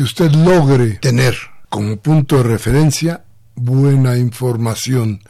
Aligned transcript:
Que 0.00 0.04
usted 0.04 0.32
logre 0.32 0.92
tener 0.94 1.36
como 1.68 1.98
punto 1.98 2.38
de 2.38 2.44
referencia 2.44 3.22
buena 3.54 4.16
información. 4.16 5.22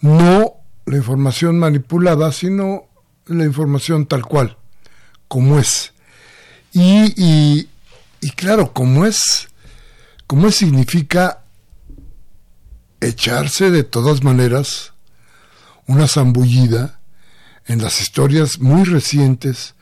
No 0.00 0.54
la 0.86 0.96
información 0.96 1.58
manipulada, 1.58 2.32
sino 2.32 2.88
la 3.26 3.44
información 3.44 4.06
tal 4.06 4.24
cual, 4.24 4.56
como 5.28 5.58
es. 5.58 5.92
Y, 6.72 7.12
y, 8.22 8.30
claro, 8.36 8.72
como 8.72 9.04
es, 9.04 9.50
como 10.26 10.46
es 10.46 10.54
significa 10.56 11.44
echarse 13.02 13.70
de 13.70 13.84
todas 13.84 14.24
maneras 14.24 14.94
una 15.86 16.08
zambullida 16.08 17.00
en 17.66 17.82
las 17.82 18.00
historias 18.00 18.60
muy 18.60 18.84
recientes 18.84 19.74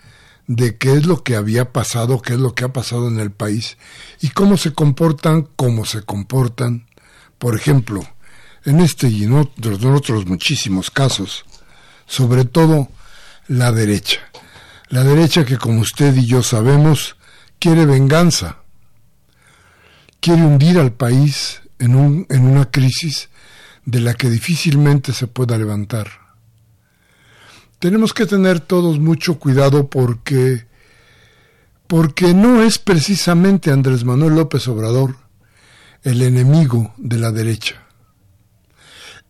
de 0.49 0.79
qué 0.79 0.95
es 0.95 1.07
lo 1.07 1.23
que 1.23 1.37
había 1.37 1.73
pasado, 1.73 2.21
qué 2.21 2.33
es 2.33 2.41
lo 2.41 2.55
que 2.55 2.65
ha 2.65 2.73
pasado 2.73 3.07
en 3.07 3.21
el 3.21 3.31
país 3.31 3.77
y 4.21 4.31
cómo 4.31 4.57
se 4.57 4.73
comportan, 4.73 5.43
cómo 5.55 5.85
se 5.85 6.03
comportan. 6.03 6.87
Por 7.39 7.55
ejemplo, 7.55 8.03
en 8.65 8.81
este 8.81 9.09
y 9.09 9.25
en 9.25 9.35
otros, 9.35 9.81
en 9.83 9.95
otros 9.95 10.27
muchísimos 10.27 10.91
casos, 10.91 11.45
sobre 12.07 12.47
todo 12.47 12.89
la 13.47 13.71
derecha. 13.73 14.21
La 14.89 15.05
derecha 15.05 15.45
que, 15.45 15.59
como 15.59 15.83
usted 15.83 16.17
y 16.17 16.27
yo 16.27 16.43
sabemos, 16.43 17.17
quiere 17.59 17.85
venganza, 17.85 18.57
quiere 20.19 20.43
hundir 20.43 20.79
al 20.79 20.93
país 20.93 21.61
en, 21.79 21.95
un, 21.95 22.27
en 22.31 22.47
una 22.47 22.71
crisis 22.71 23.29
de 23.85 24.01
la 24.01 24.15
que 24.15 24.31
difícilmente 24.31 25.13
se 25.13 25.27
pueda 25.27 25.59
levantar 25.59 26.28
tenemos 27.79 28.13
que 28.13 28.27
tener 28.27 28.61
todos 28.61 28.99
mucho 28.99 29.39
cuidado 29.39 29.89
porque 29.89 30.67
porque 31.87 32.35
no 32.35 32.63
es 32.63 32.79
precisamente 32.79 33.71
Andrés 33.71 34.05
Manuel 34.05 34.35
López 34.35 34.69
Obrador 34.69 35.17
el 36.03 36.21
enemigo 36.21 36.93
de 36.99 37.19
la 37.19 37.33
derecha. 37.33 37.83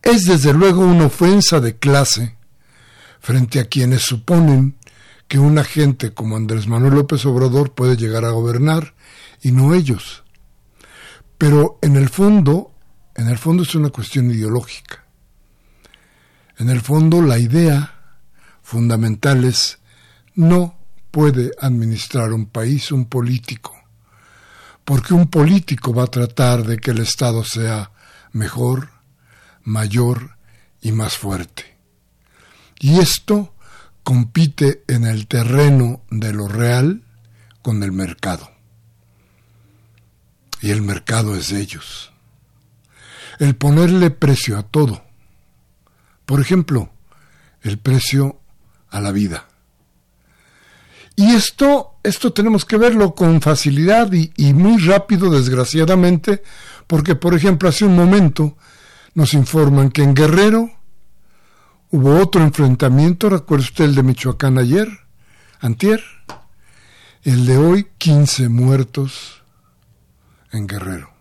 Es 0.01 0.25
desde 0.25 0.53
luego 0.53 0.81
una 0.81 1.05
ofensa 1.05 1.61
de 1.61 1.77
clase 1.77 2.35
frente 3.21 3.59
a 3.59 3.65
quienes 3.65 4.01
suponen 4.01 4.75
que 5.29 5.39
una 5.39 5.63
gente 5.63 6.13
como 6.13 6.35
Andrés 6.35 6.67
Manuel 6.67 6.95
López 6.95 7.25
Obrador 7.25 7.71
puede 7.73 7.95
llegar 7.95 8.25
a 8.25 8.31
gobernar 8.31 8.93
y 9.41 9.51
no 9.51 9.73
ellos. 9.73 10.23
Pero 11.37 11.79
en 11.81 11.95
el 11.95 12.09
fondo, 12.09 12.73
en 13.15 13.29
el 13.29 13.37
fondo 13.37 13.63
es 13.63 13.73
una 13.73 13.89
cuestión 13.89 14.31
ideológica. 14.31 15.05
En 16.57 16.69
el 16.69 16.81
fondo 16.81 17.21
la 17.21 17.39
idea 17.39 17.98
fundamentales, 18.69 19.79
no 20.35 20.77
puede 21.09 21.49
administrar 21.59 22.31
un 22.33 22.45
país 22.45 22.91
un 22.91 23.05
político, 23.05 23.75
porque 24.85 25.15
un 25.15 25.27
político 25.27 25.91
va 25.91 26.03
a 26.03 26.11
tratar 26.11 26.63
de 26.63 26.77
que 26.77 26.91
el 26.91 26.99
Estado 26.99 27.43
sea 27.43 27.91
mejor, 28.31 28.89
mayor 29.63 30.37
y 30.83 30.91
más 30.91 31.17
fuerte. 31.17 31.77
Y 32.79 32.99
esto 32.99 33.55
compite 34.03 34.83
en 34.87 35.03
el 35.03 35.25
terreno 35.25 36.03
de 36.11 36.31
lo 36.31 36.47
real 36.47 37.01
con 37.63 37.81
el 37.81 37.91
mercado. 37.91 38.51
Y 40.61 40.69
el 40.69 40.83
mercado 40.83 41.35
es 41.35 41.49
de 41.49 41.59
ellos. 41.59 42.11
El 43.39 43.55
ponerle 43.55 44.11
precio 44.11 44.59
a 44.59 44.63
todo. 44.63 45.03
Por 46.27 46.39
ejemplo, 46.39 46.91
el 47.63 47.79
precio 47.79 48.39
a 48.89 48.99
la 49.01 49.11
vida. 49.11 49.45
Y 51.19 51.31
esto, 51.33 51.95
esto 52.01 52.31
tenemos 52.31 52.63
que 52.63 52.77
verlo 52.77 53.13
con 53.13 53.41
facilidad 53.41 54.09
y, 54.13 54.53
muy 54.53 54.81
rápido, 54.81 55.29
desgraciadamente, 55.29 56.41
porque, 56.87 57.15
por 57.15 57.33
ejemplo, 57.33 57.67
hace 57.67 57.83
un 57.83 57.93
momento 57.93 58.55
nos 59.15 59.33
informan 59.33 59.89
que 59.89 60.01
en 60.01 60.13
Guerrero 60.13 60.71
hubo 61.91 62.21
otro 62.21 62.41
enfrentamiento, 62.41 63.29
recuerda 63.29 63.65
usted 63.65 63.83
el 63.83 63.95
de 63.95 64.03
Michoacán 64.03 64.57
ayer, 64.57 64.87
antier, 65.59 66.01
el 67.23 67.45
de 67.45 67.57
hoy, 67.57 67.87
15 67.97 68.47
muertos 68.47 69.43
en 70.53 70.67
Guerrero. 70.67 71.11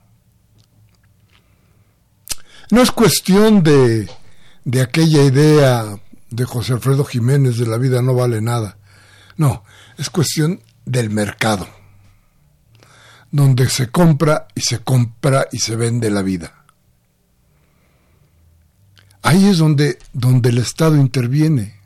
No 2.70 2.82
es 2.82 2.92
cuestión 2.92 3.64
de, 3.64 4.08
de 4.64 4.80
aquella 4.80 5.24
idea 5.24 5.98
de 6.30 6.44
José 6.44 6.74
Alfredo 6.74 7.04
Jiménez 7.04 7.58
de 7.58 7.66
la 7.66 7.78
vida 7.78 8.02
no 8.02 8.14
vale 8.14 8.40
nada. 8.40 8.78
No, 9.36 9.64
es 9.96 10.10
cuestión 10.10 10.62
del 10.84 11.10
mercado, 11.10 11.68
donde 13.30 13.68
se 13.68 13.90
compra 13.90 14.48
y 14.54 14.60
se 14.60 14.80
compra 14.80 15.46
y 15.52 15.58
se 15.58 15.76
vende 15.76 16.10
la 16.10 16.22
vida. 16.22 16.64
Ahí 19.22 19.46
es 19.46 19.58
donde, 19.58 19.98
donde 20.12 20.50
el 20.50 20.58
Estado 20.58 20.96
interviene. 20.96 21.78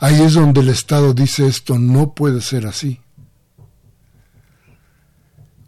Ahí 0.00 0.20
es 0.22 0.34
donde 0.34 0.60
el 0.60 0.68
Estado 0.68 1.12
dice 1.12 1.46
esto 1.46 1.78
no 1.78 2.14
puede 2.14 2.40
ser 2.40 2.66
así. 2.66 3.00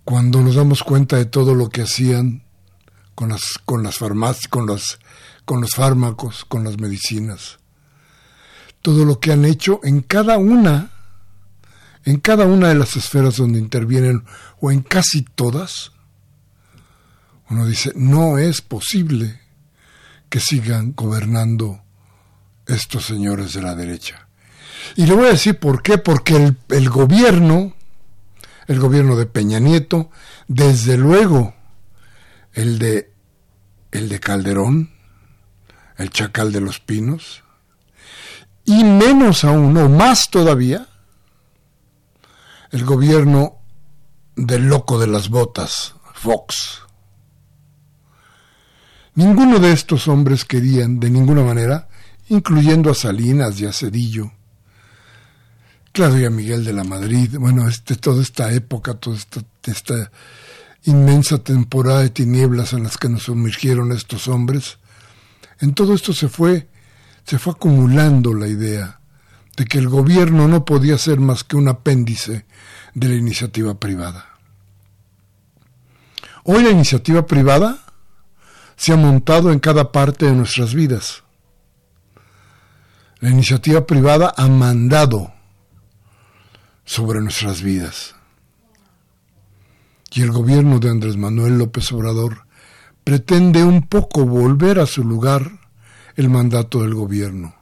Cuando 0.05 0.41
nos 0.41 0.55
damos 0.55 0.83
cuenta 0.83 1.17
de 1.17 1.27
todo 1.27 1.55
lo 1.55 1.69
que 1.69 1.83
hacían 1.83 2.45
con 3.15 3.31
las, 3.31 3.59
con 3.65 3.83
las 3.83 3.99
farmacias, 3.99 4.49
con 4.49 4.67
las 4.67 4.99
con 5.45 5.61
los 5.61 5.75
fármacos, 5.75 6.45
con 6.45 6.65
las 6.65 6.79
medicinas. 6.79 7.59
Todo 8.81 9.05
lo 9.05 9.21
que 9.21 9.33
han 9.33 9.45
hecho 9.45 9.81
en 9.85 10.03
cada 10.03 10.39
una, 10.39 10.91
en 12.05 12.19
cada 12.21 12.47
una 12.47 12.69
de 12.69 12.75
las 12.75 12.97
esferas 12.97 13.37
donde 13.37 13.59
intervienen, 13.59 14.25
o 14.61 14.71
en 14.71 14.83
casi 14.83 15.23
todas, 15.23 15.93
uno 17.51 17.67
dice, 17.67 17.93
no 17.95 18.39
es 18.39 18.63
posible 18.63 19.41
que 20.29 20.41
sigan 20.41 20.95
gobernando 20.97 21.83
estos 22.67 23.05
señores 23.05 23.53
de 23.53 23.63
la 23.63 23.75
derecha. 23.75 24.29
Y 24.97 25.07
le 25.07 25.15
voy 25.15 25.27
a 25.27 25.33
decir 25.33 25.59
por 25.59 25.83
qué, 25.83 25.99
porque 25.99 26.55
el, 26.69 26.89
gobierno, 26.89 27.75
el 28.67 28.81
gobierno 28.81 29.17
de 29.17 29.27
Peña 29.27 29.59
Nieto, 29.59 30.11
desde 30.49 30.97
luego 30.97 31.55
el 32.55 32.79
de 32.79 33.11
el 33.91 34.09
de 34.09 34.21
Calderón, 34.21 34.91
el 36.03 36.11
Chacal 36.11 36.53
de 36.53 36.61
los 36.61 36.81
Pinos, 36.81 37.43
y 38.65 38.85
menos 38.85 39.45
aún, 39.45 39.77
o 39.77 39.89
más 39.89 40.31
todavía, 40.31 40.87
el 42.71 42.85
gobierno 42.85 43.59
del 44.37 44.69
loco 44.69 44.99
de 44.99 45.07
las 45.07 45.29
botas, 45.29 45.95
Fox. 46.15 46.83
Ninguno 49.15 49.59
de 49.59 49.73
estos 49.73 50.09
hombres 50.09 50.45
querían, 50.45 50.99
de 50.99 51.11
ninguna 51.11 51.43
manera, 51.43 51.89
incluyendo 52.29 52.91
a 52.91 52.95
Salinas 52.95 53.61
y 53.61 53.67
a 53.67 53.73
Cedillo, 53.73 54.33
claro, 55.93 56.31
Miguel 56.31 56.65
de 56.65 56.73
la 56.73 56.85
Madrid, 56.85 57.37
bueno, 57.39 57.69
este, 57.69 57.97
toda 57.97 58.23
esta 58.23 58.53
época, 58.53 58.95
toda 58.95 59.19
esta 59.65 60.11
inmensa 60.85 61.39
temporada 61.39 62.01
de 62.01 62.11
tinieblas 62.11 62.73
en 62.73 62.85
las 62.85 62.97
que 62.97 63.09
nos 63.09 63.25
sumergieron 63.25 63.93
estos 63.93 64.29
hombres, 64.29 64.79
en 65.63 65.75
todo 65.75 65.95
esto 65.95 66.13
se 66.13 66.29
fue, 66.29 66.69
se 67.25 67.39
fue 67.39 67.53
acumulando 67.53 68.35
la 68.35 68.49
idea 68.49 69.01
de 69.57 69.65
que 69.65 69.79
el 69.79 69.89
gobierno 69.89 70.49
no 70.49 70.65
podía 70.65 70.99
ser 70.99 71.21
más 71.21 71.45
que 71.45 71.57
un 71.57 71.69
apéndice 71.69 72.47
de 72.95 73.09
la 73.09 73.15
iniciativa 73.15 73.79
privada. 73.79 74.27
Hoy 76.43 76.65
la 76.65 76.71
iniciativa 76.71 77.27
privada 77.27 77.79
se 78.75 78.93
ha 78.93 78.97
montado 78.97 79.53
en 79.53 79.61
cada 79.61 79.93
parte 79.93 80.27
de 80.27 80.33
nuestras 80.33 80.75
vidas. 80.75 81.23
La 83.21 83.31
iniciativa 83.31 83.87
privada 83.87 84.35
ha 84.37 84.49
mandado 84.49 85.33
sobre 86.85 87.21
nuestras 87.21 87.63
vidas. 87.63 88.17
Y 90.11 90.23
el 90.23 90.33
gobierno 90.33 90.81
de 90.81 90.91
Andrés 90.91 91.17
Manuel 91.17 91.57
López 91.57 91.93
Obrador 91.93 92.47
pretende 93.05 93.65
un 93.65 93.83
poco 93.83 94.25
volver 94.25 94.79
a 94.79 94.87
su 94.87 95.05
lugar 95.05 95.51
el 96.17 96.29
mandato 96.29 96.83
del 96.83 96.95
gobierno. 96.95 97.55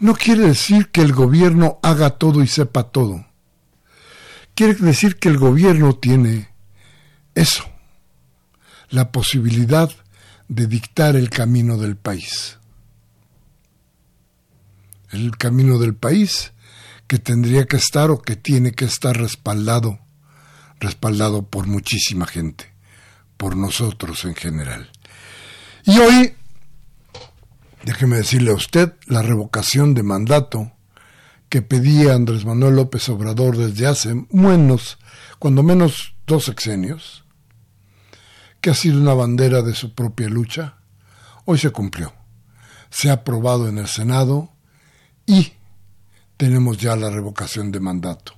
No 0.00 0.14
quiere 0.14 0.48
decir 0.48 0.90
que 0.90 1.00
el 1.00 1.12
gobierno 1.12 1.78
haga 1.82 2.10
todo 2.10 2.42
y 2.42 2.46
sepa 2.46 2.90
todo. 2.90 3.26
Quiere 4.54 4.74
decir 4.74 5.16
que 5.16 5.28
el 5.28 5.38
gobierno 5.38 5.96
tiene 5.96 6.48
eso, 7.34 7.64
la 8.90 9.10
posibilidad 9.10 9.90
de 10.48 10.66
dictar 10.66 11.16
el 11.16 11.30
camino 11.30 11.76
del 11.78 11.96
país. 11.96 12.58
El 15.10 15.36
camino 15.36 15.78
del 15.78 15.94
país 15.94 16.52
que 17.06 17.18
tendría 17.18 17.66
que 17.66 17.76
estar 17.76 18.10
o 18.10 18.20
que 18.20 18.36
tiene 18.36 18.72
que 18.72 18.84
estar 18.84 19.16
respaldado, 19.16 20.00
respaldado 20.80 21.48
por 21.48 21.66
muchísima 21.66 22.26
gente, 22.26 22.73
por 23.36 23.56
nosotros 23.56 24.24
en 24.24 24.34
general. 24.34 24.90
Y 25.84 25.98
hoy, 25.98 26.34
déjeme 27.84 28.16
decirle 28.16 28.50
a 28.50 28.54
usted, 28.54 28.94
la 29.06 29.22
revocación 29.22 29.94
de 29.94 30.02
mandato 30.02 30.72
que 31.48 31.62
pedía 31.62 32.14
Andrés 32.14 32.44
Manuel 32.44 32.76
López 32.76 33.08
Obrador 33.08 33.56
desde 33.56 33.86
hace 33.86 34.26
menos, 34.30 34.98
cuando 35.38 35.62
menos 35.62 36.14
dos 36.26 36.46
sexenios, 36.46 37.24
que 38.60 38.70
ha 38.70 38.74
sido 38.74 39.00
una 39.00 39.14
bandera 39.14 39.62
de 39.62 39.74
su 39.74 39.94
propia 39.94 40.28
lucha, 40.28 40.78
hoy 41.44 41.58
se 41.58 41.70
cumplió. 41.70 42.14
Se 42.90 43.10
ha 43.10 43.14
aprobado 43.14 43.68
en 43.68 43.78
el 43.78 43.88
Senado 43.88 44.50
y 45.26 45.52
tenemos 46.36 46.78
ya 46.78 46.96
la 46.96 47.10
revocación 47.10 47.70
de 47.70 47.80
mandato. 47.80 48.34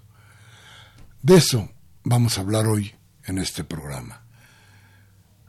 De 1.23 1.37
eso 1.37 1.71
vamos 2.05 2.37
a 2.37 2.41
hablar 2.41 2.67
hoy 2.67 2.95
en 3.25 3.39
este 3.39 3.65
programa. 3.65 4.26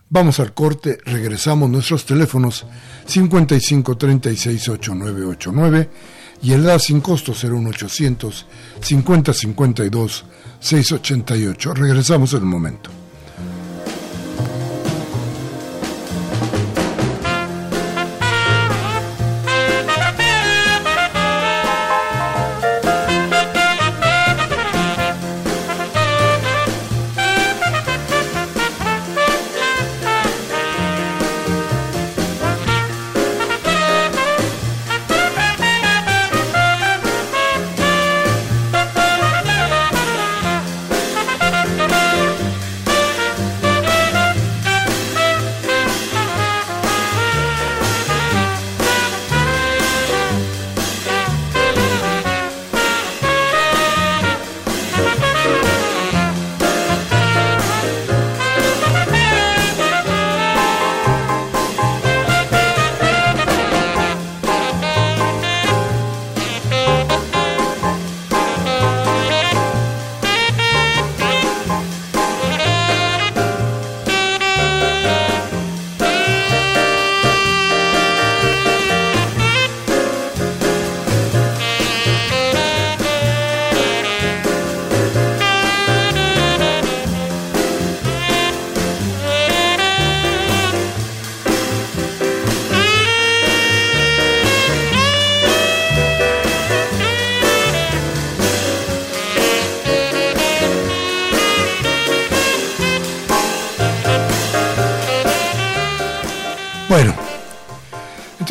Vamos 0.09 0.39
al 0.39 0.53
corte, 0.53 0.99
regresamos 1.03 1.69
nuestros 1.69 2.05
teléfonos 2.05 2.65
55 3.05 3.97
36 3.97 4.69
8989 4.69 5.89
y 6.43 6.53
el 6.53 6.63
da 6.63 6.79
sin 6.79 7.01
costo 7.01 7.33
01800 7.33 8.45
50 8.79 9.33
52 9.33 10.25
688. 10.59 11.73
Regresamos 11.73 12.33
en 12.33 12.43
un 12.43 12.49
momento. 12.49 12.89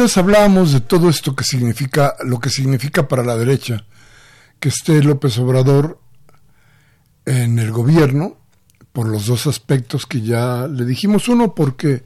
Entonces 0.06 0.22
hablábamos 0.22 0.72
de 0.72 0.80
todo 0.80 1.10
esto 1.10 1.34
que 1.34 1.42
significa, 1.42 2.14
lo 2.24 2.38
que 2.38 2.48
significa 2.48 3.08
para 3.08 3.24
la 3.24 3.36
derecha 3.36 3.86
que 4.60 4.68
esté 4.68 5.02
López 5.02 5.36
Obrador 5.38 6.00
en 7.24 7.58
el 7.58 7.72
gobierno, 7.72 8.38
por 8.92 9.08
los 9.08 9.26
dos 9.26 9.48
aspectos 9.48 10.06
que 10.06 10.20
ya 10.20 10.68
le 10.68 10.84
dijimos. 10.84 11.26
Uno, 11.26 11.56
porque, 11.56 12.04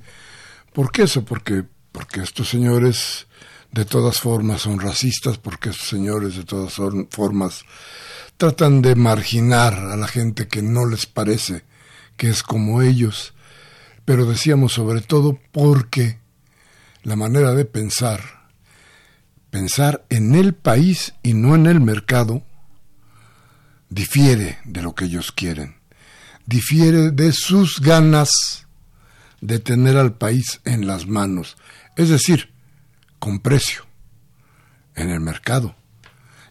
¿por 0.72 0.90
qué 0.90 1.02
eso? 1.02 1.26
Porque, 1.26 1.62
porque 1.92 2.22
estos 2.22 2.48
señores 2.48 3.26
de 3.70 3.84
todas 3.84 4.18
formas 4.18 4.62
son 4.62 4.80
racistas, 4.80 5.36
porque 5.36 5.68
estos 5.68 5.88
señores 5.88 6.36
de 6.36 6.44
todas 6.44 6.72
formas 7.10 7.66
tratan 8.38 8.80
de 8.80 8.94
marginar 8.94 9.74
a 9.74 9.96
la 9.98 10.08
gente 10.08 10.48
que 10.48 10.62
no 10.62 10.86
les 10.86 11.04
parece 11.04 11.64
que 12.16 12.30
es 12.30 12.42
como 12.42 12.80
ellos. 12.80 13.34
Pero 14.06 14.24
decíamos 14.24 14.72
sobre 14.72 15.02
todo 15.02 15.38
porque 15.52 16.19
la 17.02 17.16
manera 17.16 17.54
de 17.54 17.64
pensar, 17.64 18.20
pensar 19.50 20.04
en 20.10 20.34
el 20.34 20.54
país 20.54 21.14
y 21.22 21.34
no 21.34 21.54
en 21.54 21.66
el 21.66 21.80
mercado, 21.80 22.42
difiere 23.88 24.58
de 24.64 24.82
lo 24.82 24.94
que 24.94 25.06
ellos 25.06 25.32
quieren, 25.32 25.76
difiere 26.46 27.10
de 27.10 27.32
sus 27.32 27.80
ganas 27.80 28.30
de 29.40 29.58
tener 29.58 29.96
al 29.96 30.14
país 30.14 30.60
en 30.64 30.86
las 30.86 31.06
manos, 31.06 31.56
es 31.96 32.08
decir, 32.08 32.52
con 33.18 33.40
precio, 33.40 33.86
en 34.94 35.10
el 35.10 35.20
mercado. 35.20 35.74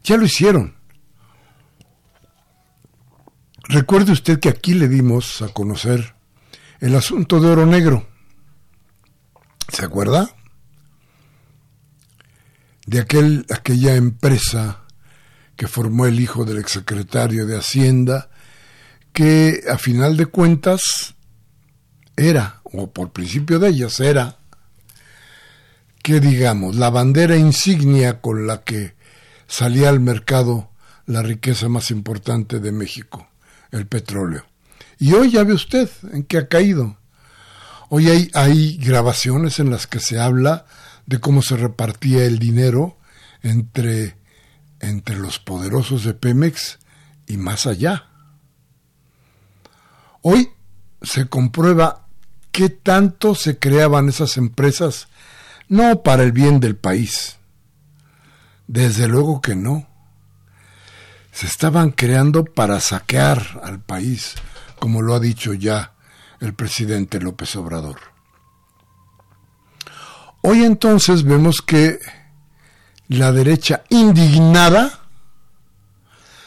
Ya 0.04 0.18
lo 0.18 0.26
hicieron. 0.26 0.76
Recuerde 3.64 4.12
usted 4.12 4.40
que 4.40 4.50
aquí 4.50 4.74
le 4.74 4.88
dimos 4.88 5.42
a 5.42 5.50
conocer 5.50 6.16
el 6.80 6.96
asunto 6.96 7.40
de 7.40 7.50
oro 7.50 7.66
negro. 7.66 8.08
¿Se 9.72 9.86
acuerda? 9.86 10.36
De 12.90 13.00
aquel, 13.00 13.46
aquella 13.52 13.96
empresa 13.96 14.80
que 15.56 15.68
formó 15.68 16.08
el 16.08 16.20
hijo 16.20 16.44
del 16.44 16.58
exsecretario 16.58 17.46
de 17.46 17.56
Hacienda, 17.56 18.32
que 19.14 19.62
a 19.72 19.78
final 19.78 20.18
de 20.18 20.26
cuentas 20.26 21.14
era, 22.18 22.62
o 22.64 22.92
por 22.92 23.12
principio 23.12 23.60
de 23.60 23.70
ellas 23.70 24.00
era, 24.00 24.40
que 26.02 26.20
digamos, 26.20 26.78
la 26.78 26.90
bandera 26.90 27.38
insignia 27.38 28.22
con 28.22 28.48
la 28.48 28.64
que 28.64 28.96
salía 29.48 29.90
al 29.90 30.00
mercado 30.00 30.72
la 31.06 31.22
riqueza 31.22 31.70
más 31.70 31.92
importante 31.92 32.60
de 32.60 32.72
México, 32.72 33.30
el 33.70 33.86
petróleo. 33.86 34.48
Y 34.98 35.14
hoy 35.14 35.30
ya 35.30 35.44
ve 35.44 35.54
usted 35.54 35.92
en 36.12 36.24
qué 36.24 36.40
ha 36.40 36.48
caído. 36.48 36.98
Hoy 37.90 38.10
hay, 38.10 38.32
hay 38.34 38.78
grabaciones 38.78 39.60
en 39.60 39.70
las 39.70 39.86
que 39.86 40.00
se 40.00 40.20
habla 40.20 40.66
de 41.10 41.20
cómo 41.20 41.42
se 41.42 41.58
repartía 41.58 42.24
el 42.26 42.38
dinero 42.38 42.96
entre, 43.42 44.16
entre 44.80 45.18
los 45.18 45.40
poderosos 45.40 46.04
de 46.04 46.14
Pemex 46.14 46.78
y 47.26 47.38
más 47.38 47.66
allá. 47.66 48.10
Hoy 50.22 50.52
se 51.02 51.28
comprueba 51.28 52.06
qué 52.52 52.70
tanto 52.70 53.34
se 53.34 53.58
creaban 53.58 54.08
esas 54.08 54.38
empresas, 54.38 55.08
no 55.68 56.04
para 56.04 56.22
el 56.22 56.32
bien 56.32 56.60
del 56.60 56.76
país. 56.76 57.38
Desde 58.68 59.08
luego 59.08 59.42
que 59.42 59.56
no. 59.56 59.88
Se 61.32 61.48
estaban 61.48 61.90
creando 61.90 62.46
para 62.46 62.80
saquear 62.82 63.62
al 63.64 63.80
país, 63.80 64.36
como 64.78 65.02
lo 65.02 65.16
ha 65.16 65.20
dicho 65.20 65.56
ya 65.56 65.94
el 66.40 66.54
presidente 66.54 67.20
López 67.20 67.56
Obrador. 67.56 68.19
Hoy 70.42 70.64
entonces 70.64 71.24
vemos 71.24 71.62
que 71.62 72.00
la 73.10 73.32
derecha 73.32 73.84
indignada 73.90 75.00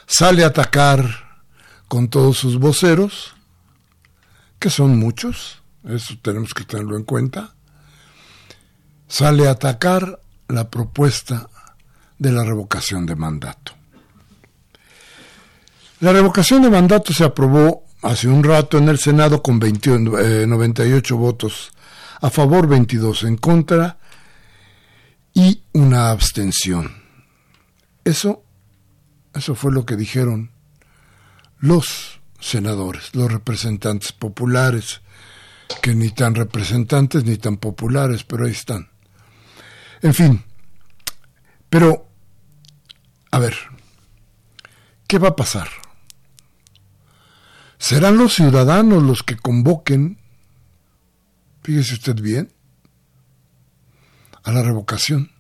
sale 0.07 0.45
a 0.45 0.49
atacar 0.49 1.43
con 1.89 2.09
todos 2.09 2.39
sus 2.39 2.59
voceros, 2.59 3.35
que 4.59 4.71
son 4.71 4.99
muchos, 4.99 5.63
eso 5.87 6.15
tenemos 6.23 6.55
que 6.55 6.65
tenerlo 6.65 6.97
en 6.97 7.05
cuenta, 7.05 7.55
sale 9.09 9.47
a 9.47 9.53
atacar 9.53 10.21
la 10.49 10.71
propuesta 10.71 11.51
de 12.19 12.33
la 12.33 12.45
revocación 12.45 13.05
de 13.05 13.17
mandato. 13.17 13.73
La 16.01 16.13
revocación 16.13 16.63
de 16.63 16.71
mandato 16.71 17.13
se 17.13 17.25
aprobó 17.25 17.85
hace 18.03 18.29
un 18.29 18.43
rato 18.43 18.79
en 18.79 18.89
el 18.89 18.99
Senado 18.99 19.43
con 19.43 19.59
98 19.59 21.15
eh, 21.15 21.19
votos 21.19 21.73
a 22.23 22.31
favor, 22.31 22.69
22 22.69 23.25
en 23.25 23.37
contra 23.37 23.99
y 25.35 25.65
una 25.73 26.11
abstención. 26.11 27.03
Eso, 28.05 28.45
eso 29.35 29.55
fue 29.57 29.73
lo 29.73 29.85
que 29.85 29.97
dijeron 29.97 30.53
los 31.59 32.21
senadores, 32.41 33.15
los 33.15 33.31
representantes 33.31 34.13
populares, 34.13 35.01
que 35.83 35.95
ni 35.95 36.11
tan 36.11 36.37
representantes 36.37 37.25
ni 37.25 37.37
tan 37.39 37.57
populares, 37.57 38.23
pero 38.23 38.47
ahí 38.47 38.53
están. 38.53 38.91
En 40.01 40.15
fin, 40.15 40.45
pero, 41.69 42.09
a 43.33 43.39
ver, 43.41 43.57
¿qué 45.09 45.19
va 45.19 45.31
a 45.31 45.37
pasar? 45.37 45.69
¿Serán 47.79 48.17
los 48.17 48.35
ciudadanos 48.35 49.03
los 49.03 49.25
que 49.25 49.37
convoquen, 49.37 50.22
fíjese 51.63 51.95
usted 51.95 52.21
bien, 52.21 52.53
a 54.43 54.53
la 54.53 54.63
revocación, 54.63 55.31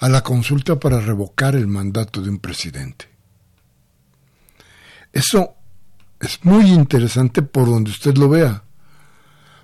a 0.00 0.08
la 0.08 0.22
consulta 0.22 0.78
para 0.78 1.00
revocar 1.00 1.56
el 1.56 1.66
mandato 1.66 2.22
de 2.22 2.30
un 2.30 2.38
presidente? 2.38 3.08
Eso 5.12 5.54
es 6.20 6.44
muy 6.44 6.70
interesante 6.70 7.42
por 7.42 7.66
donde 7.66 7.90
usted 7.90 8.16
lo 8.16 8.28
vea, 8.28 8.64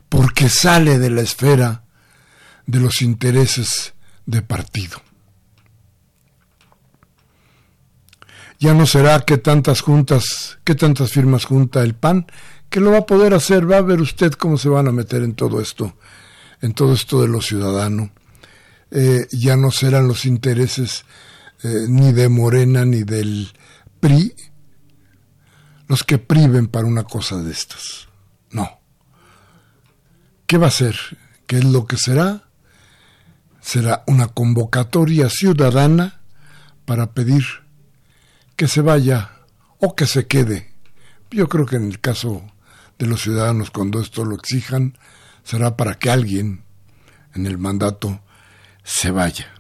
porque 0.08 0.48
sale 0.48 0.98
de 0.98 1.10
la 1.10 1.22
esfera 1.22 1.84
de 2.66 2.80
los 2.80 3.02
intereses 3.02 3.94
de 4.26 4.42
partido. 4.42 5.02
Ya 8.58 8.72
no 8.72 8.86
será 8.86 9.20
que 9.20 9.36
tantas 9.36 9.80
juntas, 9.80 10.58
que 10.64 10.74
tantas 10.74 11.12
firmas 11.12 11.44
junta 11.44 11.82
el 11.82 11.94
PAN, 11.94 12.26
que 12.74 12.80
lo 12.80 12.90
va 12.90 12.98
a 12.98 13.06
poder 13.06 13.34
hacer, 13.34 13.70
va 13.70 13.76
a 13.76 13.82
ver 13.82 14.00
usted 14.00 14.32
cómo 14.32 14.58
se 14.58 14.68
van 14.68 14.88
a 14.88 14.90
meter 14.90 15.22
en 15.22 15.36
todo 15.36 15.60
esto, 15.60 15.96
en 16.60 16.74
todo 16.74 16.92
esto 16.92 17.22
de 17.22 17.28
lo 17.28 17.40
ciudadano. 17.40 18.10
Eh, 18.90 19.28
ya 19.30 19.56
no 19.56 19.70
serán 19.70 20.08
los 20.08 20.24
intereses 20.24 21.04
eh, 21.62 21.86
ni 21.88 22.12
de 22.12 22.28
Morena 22.28 22.84
ni 22.84 23.04
del 23.04 23.52
PRI 24.00 24.34
los 25.86 26.02
que 26.02 26.18
priven 26.18 26.66
para 26.66 26.88
una 26.88 27.04
cosa 27.04 27.40
de 27.40 27.52
estas. 27.52 28.08
No. 28.50 28.68
¿Qué 30.44 30.58
va 30.58 30.66
a 30.66 30.72
ser? 30.72 30.96
¿Qué 31.46 31.58
es 31.58 31.64
lo 31.64 31.86
que 31.86 31.96
será? 31.96 32.48
Será 33.60 34.02
una 34.08 34.26
convocatoria 34.26 35.30
ciudadana 35.30 36.22
para 36.86 37.12
pedir 37.12 37.44
que 38.56 38.66
se 38.66 38.80
vaya 38.80 39.30
o 39.78 39.94
que 39.94 40.06
se 40.06 40.26
quede. 40.26 40.74
Yo 41.30 41.48
creo 41.48 41.66
que 41.66 41.76
en 41.76 41.86
el 41.86 42.00
caso 42.00 42.50
de 42.98 43.06
los 43.06 43.22
ciudadanos, 43.22 43.70
cuando 43.70 44.00
esto 44.00 44.24
lo 44.24 44.36
exijan, 44.36 44.96
será 45.42 45.76
para 45.76 45.94
que 45.94 46.10
alguien 46.10 46.64
en 47.34 47.46
el 47.46 47.58
mandato 47.58 48.20
se 48.82 49.10
vaya. 49.10 49.52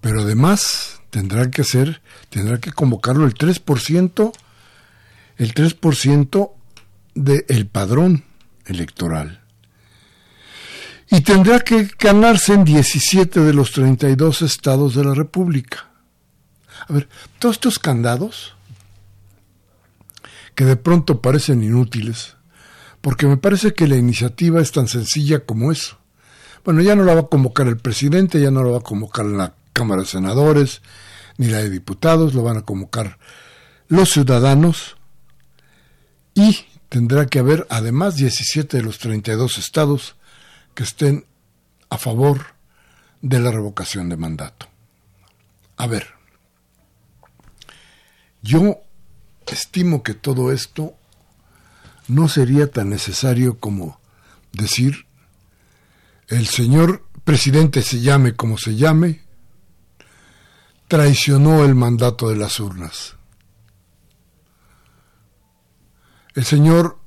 Pero 0.00 0.22
además 0.22 1.00
tendrá 1.10 1.50
que 1.50 1.64
ser, 1.64 2.02
tendrá 2.28 2.58
que 2.60 2.72
convocarlo 2.72 3.26
el 3.26 3.34
3%, 3.34 4.32
el 5.38 5.54
3% 5.54 6.52
del 7.14 7.66
padrón 7.66 8.24
electoral. 8.66 9.42
Y 11.10 11.20
tendrá 11.20 11.60
que 11.60 11.88
ganarse 11.98 12.54
en 12.54 12.64
17 12.64 13.40
de 13.40 13.54
los 13.54 13.70
32 13.72 14.42
estados 14.42 14.94
de 14.94 15.04
la 15.04 15.14
República. 15.14 15.88
A 16.88 16.92
ver, 16.92 17.08
todos 17.38 17.56
estos 17.56 17.78
candados 17.78 18.55
que 20.56 20.64
de 20.64 20.76
pronto 20.76 21.20
parecen 21.20 21.62
inútiles, 21.62 22.34
porque 23.00 23.26
me 23.26 23.36
parece 23.36 23.74
que 23.74 23.86
la 23.86 23.96
iniciativa 23.96 24.60
es 24.60 24.72
tan 24.72 24.88
sencilla 24.88 25.44
como 25.44 25.70
eso. 25.70 25.98
Bueno, 26.64 26.80
ya 26.82 26.96
no 26.96 27.04
la 27.04 27.14
va 27.14 27.20
a 27.20 27.26
convocar 27.28 27.68
el 27.68 27.76
presidente, 27.76 28.40
ya 28.40 28.50
no 28.50 28.64
la 28.64 28.70
va 28.70 28.78
a 28.78 28.80
convocar 28.80 29.26
la 29.26 29.54
Cámara 29.72 30.02
de 30.02 30.08
Senadores, 30.08 30.80
ni 31.36 31.46
la 31.48 31.58
de 31.58 31.70
Diputados, 31.70 32.34
lo 32.34 32.42
van 32.42 32.56
a 32.56 32.62
convocar 32.62 33.18
los 33.88 34.10
ciudadanos 34.10 34.96
y 36.34 36.64
tendrá 36.88 37.26
que 37.26 37.38
haber 37.38 37.66
además 37.70 38.16
17 38.16 38.78
de 38.78 38.82
los 38.82 38.98
32 38.98 39.58
estados 39.58 40.16
que 40.74 40.82
estén 40.82 41.26
a 41.90 41.98
favor 41.98 42.56
de 43.20 43.40
la 43.40 43.52
revocación 43.52 44.08
de 44.08 44.16
mandato. 44.16 44.66
A 45.76 45.86
ver, 45.86 46.08
yo 48.42 48.80
estimo 49.54 50.02
que 50.02 50.14
todo 50.14 50.52
esto 50.52 50.94
no 52.08 52.28
sería 52.28 52.70
tan 52.70 52.90
necesario 52.90 53.58
como 53.58 54.00
decir 54.52 55.06
el 56.28 56.46
señor 56.46 57.06
presidente 57.24 57.82
se 57.82 58.00
llame 58.00 58.34
como 58.34 58.58
se 58.58 58.76
llame, 58.76 59.22
traicionó 60.88 61.64
el 61.64 61.74
mandato 61.74 62.28
de 62.28 62.36
las 62.36 62.60
urnas. 62.60 63.16
El 66.34 66.44
señor 66.44 67.00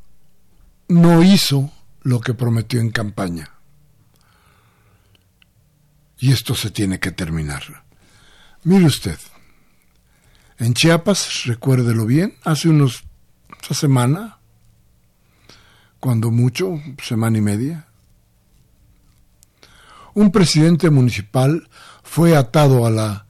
no 0.87 1.23
hizo 1.23 1.71
lo 2.01 2.19
que 2.19 2.33
prometió 2.33 2.79
en 2.79 2.91
campaña. 2.91 3.51
Y 6.17 6.31
esto 6.31 6.55
se 6.55 6.71
tiene 6.71 6.99
que 6.99 7.11
terminar. 7.11 7.85
Mire 8.63 8.85
usted, 8.85 9.17
en 10.59 10.73
Chiapas, 10.73 11.45
recuérdelo 11.45 12.05
bien, 12.05 12.35
hace 12.43 12.67
unos, 12.67 13.03
esa 13.63 13.73
semana, 13.73 14.39
cuando 15.99 16.31
mucho, 16.31 16.81
semana 17.01 17.37
y 17.37 17.41
media, 17.41 17.87
un 20.13 20.31
presidente 20.31 20.89
municipal 20.89 21.69
fue 22.03 22.35
atado 22.35 22.85
a 22.85 22.89
la, 22.89 23.25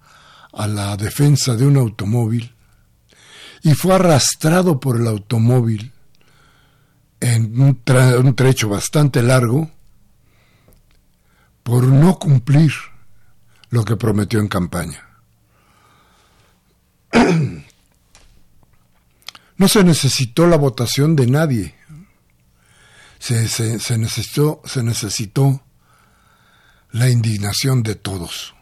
a 0.54 0.68
la 0.68 0.98
defensa 0.98 1.56
de 1.56 1.68
un 1.68 1.78
automóvil 1.78 2.54
y 3.62 3.74
fue 3.74 3.94
arrastrado 3.94 4.80
por 4.80 5.00
el 5.00 5.08
automóvil 5.08 5.92
en 7.20 7.62
un, 7.62 7.82
un 8.24 8.36
trecho 8.36 8.70
bastante 8.70 9.22
largo 9.22 9.70
por 11.62 11.84
no 11.84 12.18
cumplir 12.18 12.72
lo 13.70 13.86
que 13.86 13.98
prometió 13.98 14.40
en 14.40 14.48
campaña. 14.48 15.09
No 19.60 19.68
se 19.68 19.84
necesitó 19.84 20.48
la 20.48 20.56
votación 20.56 21.18
de 21.18 21.28
nadie. 21.28 21.76
Se, 23.20 23.42
necesitó, 23.98 24.62
se 24.64 24.82
necesitó 24.82 25.62
la 26.92 27.10
indignación 27.10 27.84
de 27.84 27.96
todos. 27.96 28.56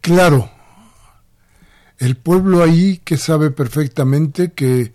Claro, 0.00 0.50
el 1.98 2.16
pueblo 2.16 2.64
ahí 2.64 3.00
que 3.04 3.16
sabe 3.16 3.52
perfectamente 3.52 4.52
que 4.52 4.92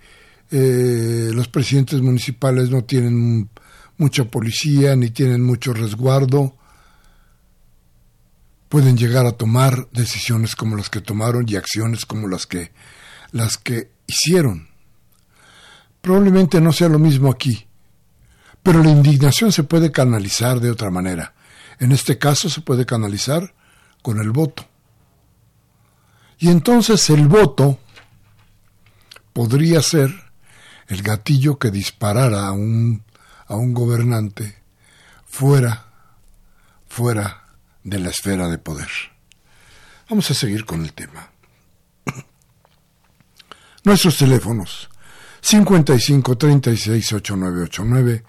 eh, 0.52 1.32
los 1.34 1.48
presidentes 1.48 2.02
municipales 2.02 2.70
no 2.70 2.84
tienen 2.84 3.50
mucha 3.98 4.26
policía 4.26 4.96
ni 4.98 5.10
tienen 5.10 5.42
mucho 5.42 5.74
resguardo, 5.74 6.58
pueden 8.72 8.96
llegar 8.96 9.26
a 9.26 9.34
tomar 9.34 9.90
decisiones 9.92 10.56
como 10.56 10.78
las 10.78 10.90
que 10.90 11.02
tomaron 11.02 11.44
y 11.46 11.58
acciones 11.58 12.06
como 12.06 12.30
las 12.30 12.48
que 12.48 12.72
las 13.34 13.58
que 13.58 13.92
hicieron. 14.08 14.70
Probablemente 16.00 16.62
no 16.62 16.72
sea 16.72 16.88
lo 16.88 16.98
mismo 16.98 17.30
aquí, 17.30 17.68
pero 18.64 18.82
la 18.82 18.90
indignación 18.90 19.52
se 19.52 19.64
puede 19.64 19.92
canalizar 19.92 20.62
de 20.62 20.72
otra 20.72 20.90
manera. 20.90 21.34
En 21.80 21.92
este 21.92 22.18
caso 22.18 22.50
se 22.50 22.62
puede 22.62 22.86
canalizar 22.86 23.54
con 24.02 24.22
el 24.22 24.32
voto. 24.32 24.66
Y 26.40 26.50
entonces 26.50 27.10
el 27.10 27.28
voto 27.28 27.78
podría 29.34 29.82
ser 29.82 30.12
el 30.88 31.02
gatillo 31.02 31.60
que 31.60 31.72
disparara 31.72 32.48
a 32.48 32.54
un, 32.54 33.04
a 33.48 33.56
un 33.56 33.74
gobernante 33.74 34.64
fuera, 35.26 35.88
fuera 36.88 37.41
de 37.84 38.00
la 38.00 38.10
esfera 38.10 38.48
de 38.48 38.58
poder. 38.58 38.90
Vamos 40.10 40.30
a 40.32 40.34
seguir 40.34 40.66
con 40.66 40.84
el 40.84 40.94
tema. 40.94 41.32
Nuestros 43.84 44.18
teléfonos 44.18 44.90
55 45.42 46.38
36 46.38 47.14
8989 47.14 48.24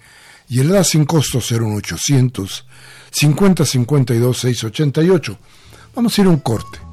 y 0.48 0.60
el 0.60 0.70
edad 0.70 0.84
sin 0.84 1.04
costo 1.04 1.38
01800 1.38 2.66
50 3.10 3.64
52 3.64 4.38
688. 4.38 5.38
Vamos 5.94 6.16
a 6.16 6.20
ir 6.20 6.26
a 6.26 6.30
un 6.30 6.40
corte. 6.40 6.91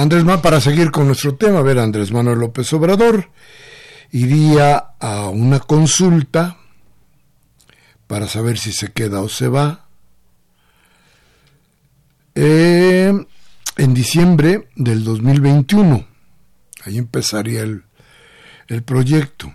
Andrés 0.00 0.24
Manuel, 0.24 0.40
para 0.40 0.62
seguir 0.62 0.90
con 0.90 1.06
nuestro 1.08 1.34
tema, 1.34 1.58
a 1.58 1.62
ver, 1.62 1.78
Andrés 1.78 2.10
Manuel 2.10 2.38
López 2.38 2.72
Obrador 2.72 3.28
iría 4.12 4.78
a 4.98 5.28
una 5.28 5.60
consulta 5.60 6.56
para 8.06 8.26
saber 8.26 8.56
si 8.56 8.72
se 8.72 8.92
queda 8.92 9.20
o 9.20 9.28
se 9.28 9.48
va. 9.48 9.88
Eh, 12.34 13.12
en 13.76 13.94
diciembre 13.94 14.70
del 14.74 15.04
2021, 15.04 16.06
ahí 16.86 16.96
empezaría 16.96 17.60
el, 17.60 17.84
el 18.68 18.82
proyecto. 18.82 19.52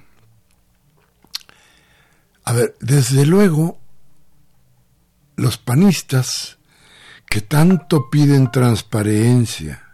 A 2.43 2.53
ver, 2.53 2.75
desde 2.81 3.25
luego, 3.25 3.79
los 5.37 5.57
panistas 5.57 6.59
que 7.25 7.41
tanto 7.41 8.11
piden 8.11 8.51
transparencia, 8.51 9.84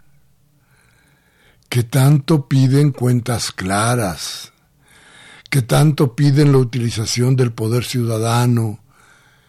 que 1.72 1.84
tanto 1.84 2.48
piden 2.48 2.92
cuentas 2.92 3.50
claras, 3.50 4.52
que 5.48 5.62
tanto 5.62 6.14
piden 6.14 6.52
la 6.52 6.58
utilización 6.58 7.34
del 7.34 7.50
poder 7.50 7.86
ciudadano, 7.86 8.80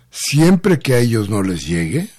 siempre 0.10 0.80
que 0.80 0.94
a 0.94 1.00
ellos 1.00 1.28
no 1.28 1.44
les 1.44 1.68
llegue? 1.68 2.10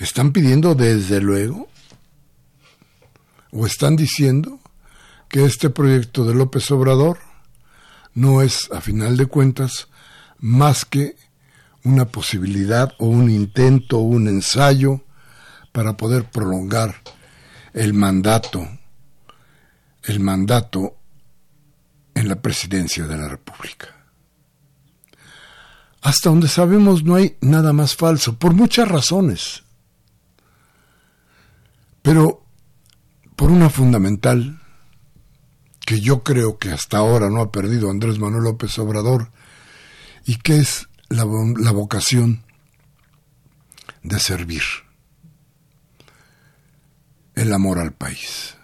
¿Están 0.00 0.32
pidiendo 0.32 0.74
desde 0.74 1.20
luego? 1.20 1.68
¿O 3.52 3.64
están 3.64 3.94
diciendo 3.94 4.58
que 5.28 5.44
este 5.44 5.70
proyecto 5.70 6.24
de 6.24 6.34
López 6.34 6.68
Obrador 6.72 7.20
no 8.12 8.42
es, 8.42 8.68
a 8.72 8.80
final 8.80 9.16
de 9.16 9.26
cuentas, 9.26 9.86
más 10.40 10.84
que 10.84 11.14
una 11.84 12.06
posibilidad 12.06 12.92
o 12.98 13.06
un 13.06 13.30
intento 13.30 13.98
o 13.98 14.02
un 14.02 14.26
ensayo 14.26 15.02
para 15.70 15.96
poder 15.96 16.28
prolongar 16.28 16.96
el 17.76 17.92
mandato, 17.92 18.66
el 20.02 20.18
mandato 20.18 20.96
en 22.14 22.28
la 22.28 22.40
presidencia 22.40 23.06
de 23.06 23.16
la 23.18 23.28
República. 23.28 23.94
Hasta 26.00 26.30
donde 26.30 26.48
sabemos 26.48 27.04
no 27.04 27.16
hay 27.16 27.36
nada 27.42 27.72
más 27.72 27.94
falso, 27.94 28.38
por 28.38 28.54
muchas 28.54 28.88
razones. 28.88 29.62
Pero 32.00 32.46
por 33.36 33.50
una 33.50 33.68
fundamental 33.68 34.58
que 35.84 36.00
yo 36.00 36.22
creo 36.22 36.58
que 36.58 36.72
hasta 36.72 36.96
ahora 36.96 37.28
no 37.28 37.42
ha 37.42 37.52
perdido 37.52 37.90
Andrés 37.90 38.18
Manuel 38.18 38.44
López 38.44 38.78
Obrador 38.78 39.30
y 40.24 40.36
que 40.36 40.58
es 40.58 40.88
la, 41.08 41.24
vocación 41.24 42.42
de 44.02 44.18
servir, 44.18 44.62
el 47.36 47.52
amor 47.52 47.78
al 47.78 47.92
país. 47.92 48.56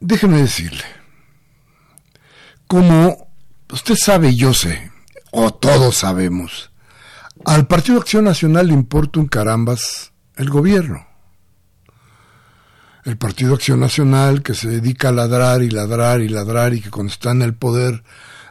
Déjeme 0.00 0.38
decirle, 0.38 0.84
como 2.66 3.28
usted 3.70 3.96
sabe 3.96 4.30
y 4.30 4.36
yo 4.36 4.54
sé, 4.54 4.90
o 5.32 5.52
todos 5.52 5.96
sabemos, 5.96 6.70
al 7.44 7.66
Partido 7.66 8.00
Acción 8.00 8.24
Nacional 8.24 8.68
le 8.68 8.74
importa 8.74 9.20
un 9.20 9.26
carambas 9.26 10.12
el 10.36 10.48
gobierno. 10.48 11.06
El 13.04 13.18
Partido 13.18 13.54
Acción 13.54 13.80
Nacional 13.80 14.42
que 14.42 14.54
se 14.54 14.68
dedica 14.68 15.10
a 15.10 15.12
ladrar 15.12 15.62
y 15.62 15.70
ladrar 15.70 16.22
y 16.22 16.28
ladrar 16.28 16.72
y 16.72 16.80
que 16.80 16.90
cuando 16.90 17.12
está 17.12 17.32
en 17.32 17.42
el 17.42 17.54
poder 17.54 18.02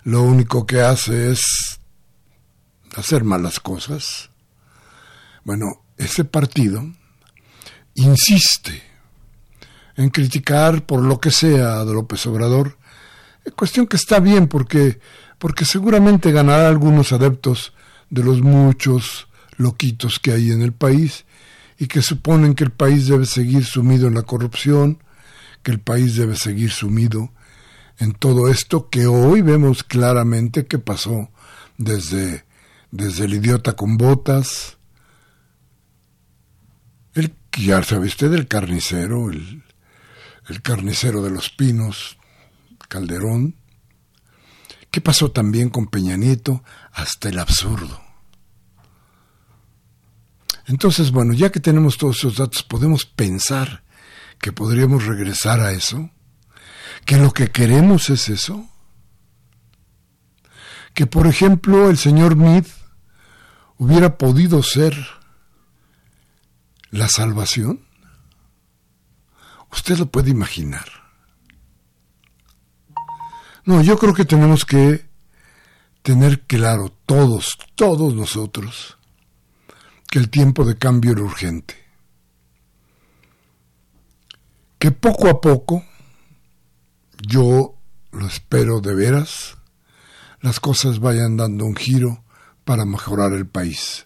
lo 0.04 0.22
único 0.22 0.68
que 0.68 0.82
hace 0.82 1.32
es 1.32 1.80
hacer 2.96 3.24
malas 3.24 3.60
cosas. 3.60 4.30
Bueno, 5.44 5.84
ese 5.98 6.26
partido 6.26 6.86
insiste 7.95 8.82
en 9.95 10.10
criticar 10.10 10.86
por 10.86 11.01
lo 11.01 11.19
que 11.19 11.32
sea 11.32 11.82
a 11.82 11.86
López 11.86 12.25
Obrador, 12.25 12.77
cuestión 13.56 13.88
que 13.88 13.97
está 13.97 14.19
bien 14.19 14.47
porque, 14.47 14.99
porque 15.38 15.65
seguramente 15.65 16.32
ganará 16.32 16.67
algunos 16.67 17.12
adeptos 17.12 17.73
de 18.10 18.23
los 18.23 18.41
muchos 18.41 19.27
loquitos 19.58 20.19
que 20.19 20.32
hay 20.32 20.51
en 20.51 20.62
el 20.62 20.73
país 20.73 21.25
y 21.77 21.88
que 21.88 22.01
suponen 22.01 22.56
que 22.56 22.63
el 22.63 22.71
país 22.71 23.08
debe 23.08 23.25
seguir 23.25 23.65
sumido 23.65 24.08
en 24.08 24.15
la 24.15 24.23
corrupción, 24.23 25.03
que 25.62 25.71
el 25.71 25.79
país 25.79 26.15
debe 26.15 26.36
seguir 26.36 26.71
sumido 26.71 27.32
en 27.99 28.13
todo 28.13 28.49
esto 28.49 28.89
que 28.89 29.06
hoy 29.06 29.41
vemos 29.41 29.84
claramente 29.84 30.65
que 30.65 30.79
pasó 30.79 31.29
desde 31.77 32.45
desde 32.93 33.25
el 33.25 33.34
idiota 33.34 33.73
con 33.73 33.97
botas, 33.97 34.77
sabe 37.84 38.08
usted, 38.08 38.34
el 38.34 38.48
carnicero, 38.48 39.30
el, 39.30 39.63
el 40.48 40.62
carnicero 40.62 41.22
de 41.22 41.30
los 41.30 41.50
pinos, 41.50 42.18
Calderón. 42.88 43.56
¿Qué 44.92 45.02
pasó 45.02 45.32
también 45.32 45.70
con 45.70 45.88
Peña 45.88 46.18
Nieto? 46.18 46.63
Hasta 46.92 47.30
el 47.30 47.39
absurdo. 47.39 48.02
Entonces, 50.68 51.12
bueno, 51.12 51.34
ya 51.34 51.52
que 51.52 51.60
tenemos 51.60 51.98
todos 51.98 52.18
esos 52.18 52.38
datos, 52.38 52.63
podemos 52.63 53.06
pensar 53.06 53.84
que 54.39 54.52
podríamos 54.52 55.06
regresar 55.06 55.60
a 55.60 55.72
eso, 55.72 56.10
que 57.06 57.18
lo 57.18 57.32
que 57.32 57.52
queremos 57.52 58.10
es 58.10 58.30
eso, 58.30 58.68
que 60.94 61.08
por 61.08 61.28
ejemplo 61.28 61.89
el 61.89 61.98
señor 61.98 62.36
Mead 62.36 62.66
hubiera 63.78 64.18
podido 64.18 64.63
ser 64.63 64.96
la 66.93 67.10
salvación? 67.10 67.88
Usted 69.71 69.97
lo 69.97 70.06
puede 70.06 70.29
imaginar. 70.29 70.86
No, 73.65 73.82
yo 73.82 73.97
creo 73.97 74.13
que 74.13 74.25
tenemos 74.25 74.63
que 74.63 75.10
tener 76.03 76.41
claro 76.41 76.89
todos, 77.08 77.58
todos 77.73 78.13
nosotros, 78.13 78.99
que 80.08 80.19
el 80.19 80.29
tiempo 80.29 80.65
de 80.65 80.77
cambio 80.77 81.13
era 81.13 81.23
urgente. 81.23 81.75
Que 84.77 84.91
poco 84.91 85.29
a 85.29 85.41
poco, 85.41 85.84
yo 87.27 87.75
lo 88.12 88.27
espero 88.27 88.82
de 88.82 88.93
veras, 88.93 89.58
las 90.41 90.60
cosas 90.60 90.99
vayan 90.99 91.38
dando 91.38 91.65
un 91.65 91.75
giro 91.75 92.23
para 92.65 92.86
mejorar 92.86 93.34
el 93.34 93.47
país. 93.47 94.06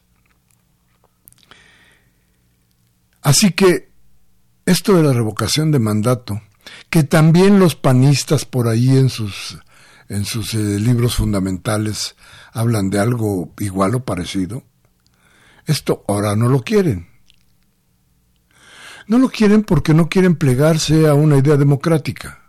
Así 3.27 3.51
que 3.51 3.91
esto 4.65 4.95
de 4.95 5.03
la 5.03 5.11
revocación 5.11 5.69
de 5.69 5.79
mandato, 5.79 6.41
que 6.89 7.03
también 7.03 7.59
los 7.59 7.75
panistas 7.75 8.45
por 8.45 8.69
ahí 8.69 8.95
en 8.97 9.09
sus 9.09 9.57
en 10.07 10.23
sus 10.23 10.53
eh, 10.53 10.79
libros 10.79 11.15
fundamentales 11.15 12.15
hablan 12.53 12.89
de 12.89 12.99
algo 12.99 13.53
igual 13.59 13.95
o 13.95 14.05
parecido, 14.05 14.63
esto 15.65 16.05
ahora 16.07 16.37
no 16.37 16.47
lo 16.47 16.61
quieren. 16.61 17.09
No 19.07 19.17
lo 19.17 19.27
quieren 19.27 19.63
porque 19.63 19.93
no 19.93 20.07
quieren 20.07 20.37
plegarse 20.37 21.05
a 21.05 21.13
una 21.13 21.37
idea 21.37 21.57
democrática. 21.57 22.45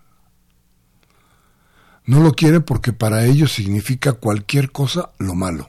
No 2.04 2.20
lo 2.20 2.34
quieren 2.34 2.62
porque 2.62 2.92
para 2.92 3.24
ellos 3.24 3.50
significa 3.50 4.12
cualquier 4.12 4.70
cosa 4.70 5.10
lo 5.18 5.34
malo. 5.34 5.68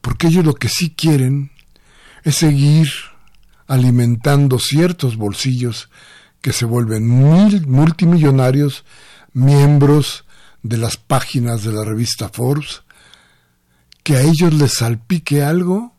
Porque 0.00 0.28
ellos 0.28 0.44
lo 0.44 0.54
que 0.54 0.68
sí 0.68 0.94
quieren 0.94 1.50
es 2.22 2.36
seguir 2.36 2.88
alimentando 3.66 4.58
ciertos 4.58 5.16
bolsillos 5.16 5.90
que 6.40 6.52
se 6.52 6.64
vuelven 6.64 7.08
multimillonarios, 7.08 8.84
miembros 9.32 10.24
de 10.62 10.78
las 10.78 10.96
páginas 10.96 11.62
de 11.62 11.72
la 11.72 11.84
revista 11.84 12.28
Forbes, 12.28 12.82
que 14.02 14.16
a 14.16 14.22
ellos 14.22 14.54
les 14.54 14.74
salpique 14.74 15.42
algo 15.42 15.94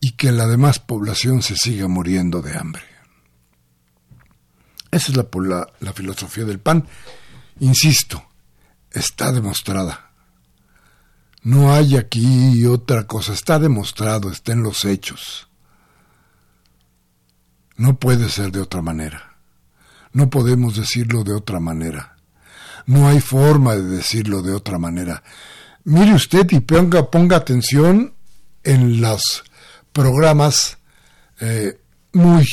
y 0.00 0.12
que 0.12 0.32
la 0.32 0.46
demás 0.46 0.78
población 0.80 1.42
se 1.42 1.54
siga 1.54 1.86
muriendo 1.86 2.42
de 2.42 2.56
hambre. 2.56 2.82
Esa 4.90 5.12
es 5.12 5.16
la, 5.16 5.26
la, 5.80 5.92
filosofía 5.92 6.44
del 6.44 6.58
pan. 6.58 6.86
Insisto, 7.60 8.22
está 8.90 9.32
demostrada. 9.32 10.01
No 11.42 11.72
hay 11.72 11.96
aquí 11.96 12.64
otra 12.66 13.06
cosa, 13.06 13.32
está 13.32 13.58
demostrado, 13.58 14.30
está 14.30 14.52
en 14.52 14.62
los 14.62 14.84
hechos. 14.84 15.48
No 17.76 17.98
puede 17.98 18.28
ser 18.28 18.52
de 18.52 18.60
otra 18.60 18.82
manera. 18.82 19.36
No 20.12 20.30
podemos 20.30 20.76
decirlo 20.76 21.24
de 21.24 21.34
otra 21.34 21.58
manera. 21.58 22.16
No 22.86 23.08
hay 23.08 23.20
forma 23.20 23.74
de 23.74 23.82
decirlo 23.82 24.42
de 24.42 24.52
otra 24.52 24.78
manera. 24.78 25.22
Mire 25.84 26.14
usted 26.14 26.46
y 26.50 26.60
ponga, 26.60 27.10
ponga 27.10 27.36
atención 27.36 28.14
en 28.62 29.00
los 29.00 29.42
programas 29.92 30.78
eh, 31.40 31.80
muy 32.12 32.46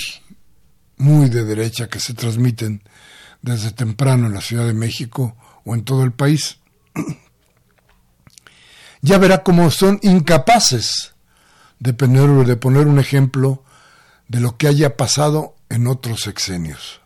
muy 0.99 1.29
de 1.29 1.45
derecha 1.45 1.87
que 1.87 1.99
se 1.99 2.13
transmiten 2.13 2.83
desde 3.41 3.71
temprano 3.71 4.27
en 4.27 4.33
la 4.33 4.41
Ciudad 4.41 4.67
de 4.67 4.73
México 4.73 5.35
o 5.65 5.73
en 5.73 5.83
todo 5.83 6.03
el 6.03 6.11
país. 6.11 6.59
ya 9.01 9.17
verá 9.17 9.43
cómo 9.43 9.71
son 9.71 9.99
incapaces 10.01 11.13
de 11.79 11.93
poner, 11.93 12.29
de 12.45 12.55
poner 12.55 12.87
un 12.87 12.99
ejemplo 12.99 13.63
de 14.27 14.39
lo 14.39 14.57
que 14.57 14.67
haya 14.67 14.97
pasado 14.97 15.55
en 15.69 15.87
otros 15.87 16.21
sexenios. 16.21 17.01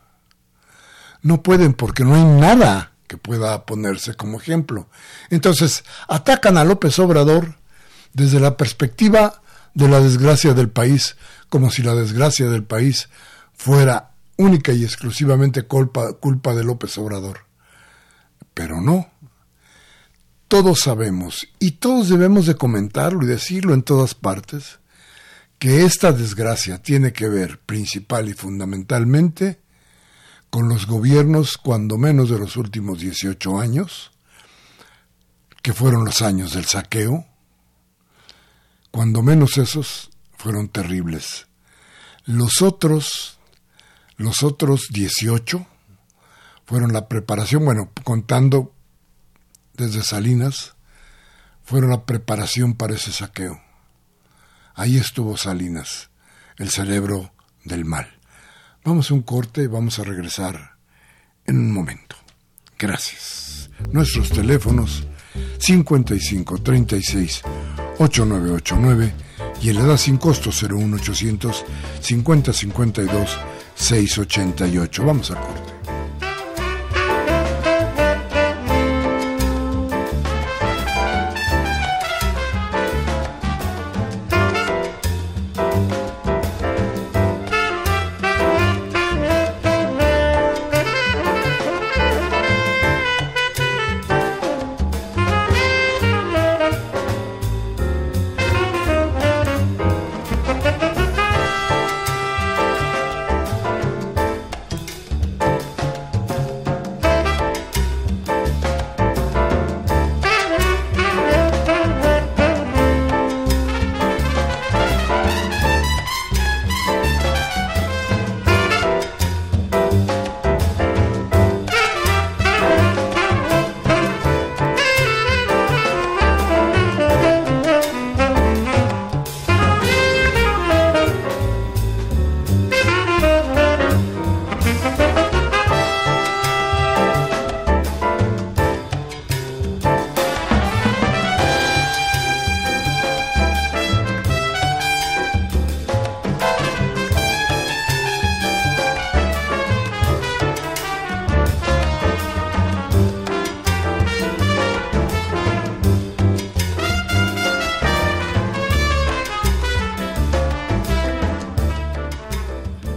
No 1.21 1.41
pueden 1.41 1.73
porque 1.73 2.03
no 2.03 2.15
hay 2.15 2.23
nada 2.23 2.91
que 3.08 3.17
pueda 3.17 3.65
ponerse 3.65 4.15
como 4.15 4.39
ejemplo. 4.39 4.89
Entonces, 5.29 5.84
atacan 6.08 6.58
a 6.58 6.63
López 6.63 6.97
Obrador 6.99 7.56
desde 8.13 8.39
la 8.39 8.58
perspectiva 8.58 9.41
de 9.73 9.88
la 9.88 9.99
desgracia 9.99 10.53
del 10.53 10.69
país, 10.69 11.15
como 11.49 11.71
si 11.71 11.82
la 11.82 11.95
desgracia 11.95 12.49
del 12.49 12.63
país 12.63 13.10
fuera 13.53 14.12
única 14.38 14.71
y 14.73 14.84
exclusivamente 14.84 15.63
culpa, 15.63 16.13
culpa 16.13 16.53
de 16.53 16.63
López 16.63 16.97
Obrador. 16.97 17.45
Pero 18.53 18.82
no. 18.82 19.12
Todos 20.53 20.81
sabemos, 20.81 21.47
y 21.57 21.71
todos 21.71 22.09
debemos 22.09 22.45
de 22.45 22.53
comentarlo 22.53 23.23
y 23.23 23.25
decirlo 23.25 23.73
en 23.73 23.81
todas 23.81 24.13
partes, 24.13 24.77
que 25.57 25.83
esta 25.83 26.11
desgracia 26.11 26.79
tiene 26.79 27.11
que 27.11 27.27
ver 27.27 27.57
principal 27.57 28.29
y 28.29 28.35
fundamentalmente 28.35 29.59
con 30.51 30.69
los 30.69 30.85
gobiernos, 30.85 31.57
cuando 31.57 31.97
menos 31.97 32.29
de 32.29 32.37
los 32.37 32.55
últimos 32.55 32.99
18 32.99 33.59
años, 33.59 34.11
que 35.63 35.73
fueron 35.73 36.05
los 36.05 36.21
años 36.21 36.53
del 36.53 36.65
saqueo, 36.65 37.25
cuando 38.91 39.23
menos 39.23 39.57
esos 39.57 40.11
fueron 40.37 40.69
terribles. 40.69 41.47
Los 42.25 42.61
otros 42.61 43.39
los 44.17 44.43
otros 44.43 44.89
18 44.91 45.65
fueron 46.67 46.93
la 46.93 47.07
preparación, 47.07 47.65
bueno, 47.65 47.91
contando 48.03 48.72
desde 49.73 50.03
Salinas, 50.03 50.75
fueron 51.63 51.89
la 51.89 52.05
preparación 52.05 52.75
para 52.75 52.95
ese 52.95 53.12
saqueo. 53.12 53.62
Ahí 54.75 54.97
estuvo 54.97 55.38
Salinas, 55.38 56.09
el 56.57 56.69
cerebro 56.69 57.33
del 57.63 57.86
mal. 57.86 58.19
Vamos 58.83 59.12
a 59.12 59.13
un 59.13 59.21
corte 59.21 59.63
y 59.63 59.67
vamos 59.67 59.99
a 59.99 60.03
regresar 60.03 60.77
en 61.45 61.57
un 61.57 61.71
momento. 61.71 62.15
Gracias. 62.77 63.69
Nuestros 63.91 64.29
teléfonos 64.29 65.05
55 65.59 66.57
36 66.59 67.41
8989 67.99 69.13
y 69.62 69.69
el 69.69 69.77
edad 69.77 69.97
sin 69.97 70.17
costo 70.17 70.49
01800 70.49 71.65
50 72.01 72.53
52 72.53 73.38
688. 73.75 75.05
Vamos 75.05 75.31
a 75.31 75.36
corte. 75.39 75.72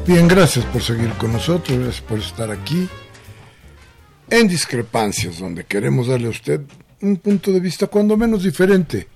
Bien, 0.07 0.29
gracias 0.29 0.65
por 0.67 0.85
seguir 0.85 1.11
con 1.15 1.33
nosotros, 1.33 1.77
gracias 1.77 2.01
por 2.01 2.21
estar 2.21 2.49
aquí 2.53 2.89
en 4.31 4.47
Discrepancias, 4.47 5.41
donde 5.41 5.65
queremos 5.65 6.07
darle 6.07 6.29
a 6.29 6.31
usted 6.31 6.61
un 7.01 7.17
punto 7.17 7.51
de 7.51 7.59
vista 7.59 7.89
cuando 7.89 8.17
menos 8.17 8.45
diferente 8.45 9.09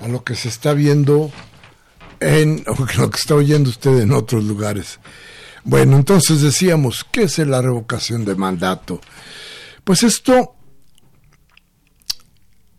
a 0.00 0.08
lo 0.08 0.24
que 0.24 0.34
se 0.34 0.48
está 0.48 0.74
viendo 0.74 1.30
en 2.18 2.64
o 2.66 2.84
lo 2.98 3.10
que 3.10 3.16
está 3.16 3.36
oyendo 3.36 3.70
usted 3.70 4.00
en 4.00 4.10
otros 4.10 4.42
lugares. 4.42 4.98
Bueno, 5.62 5.96
entonces 5.96 6.42
decíamos, 6.42 7.06
¿qué 7.12 7.22
es 7.22 7.38
la 7.38 7.62
revocación 7.62 8.24
de 8.24 8.34
mandato? 8.34 9.00
Pues 9.84 10.02
esto, 10.02 10.56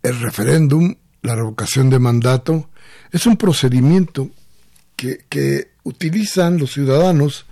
el 0.02 0.20
referéndum, 0.20 0.94
la 1.22 1.34
revocación 1.34 1.88
de 1.88 1.98
mandato, 1.98 2.68
es 3.10 3.24
un 3.26 3.38
procedimiento 3.38 4.28
que, 4.94 5.24
que 5.30 5.73
utilizan 5.84 6.58
los 6.58 6.72
ciudadanos 6.72 7.46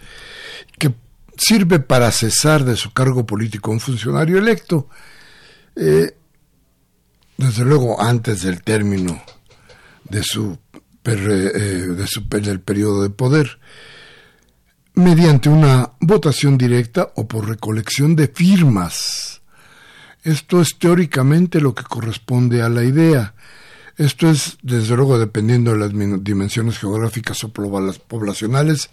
que 0.78 0.92
sirve 1.36 1.78
para 1.78 2.10
cesar 2.10 2.64
de 2.64 2.76
su 2.76 2.92
cargo 2.92 3.24
político 3.24 3.70
un 3.70 3.80
funcionario 3.80 4.38
electo, 4.38 4.88
eh, 5.76 6.14
desde 7.36 7.64
luego 7.64 8.00
antes 8.00 8.42
del 8.42 8.62
término 8.62 9.22
de 10.04 10.22
su, 10.22 10.58
eh, 11.04 11.10
de 11.10 12.06
su 12.06 12.28
del 12.28 12.60
periodo 12.60 13.02
de 13.02 13.10
poder, 13.10 13.58
mediante 14.94 15.48
una 15.48 15.92
votación 16.00 16.58
directa 16.58 17.12
o 17.16 17.26
por 17.26 17.48
recolección 17.48 18.14
de 18.14 18.28
firmas. 18.28 19.40
Esto 20.22 20.60
es 20.60 20.78
teóricamente 20.78 21.60
lo 21.60 21.74
que 21.74 21.82
corresponde 21.82 22.62
a 22.62 22.68
la 22.68 22.84
idea. 22.84 23.34
Esto 23.98 24.30
es, 24.30 24.58
desde 24.62 24.96
luego, 24.96 25.18
dependiendo 25.18 25.72
de 25.72 25.78
las 25.78 25.90
dimensiones 26.24 26.78
geográficas 26.78 27.44
o 27.44 27.52
poblacionales 27.52 28.90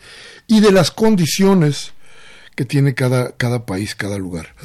y 0.47 0.59
de 0.59 0.71
las 0.71 0.91
condiciones 0.91 1.93
que 2.55 2.65
tiene 2.65 2.93
cada, 2.93 3.31
cada 3.37 3.65
país, 3.65 3.95
cada 3.95 4.17
lugar. 4.17 4.55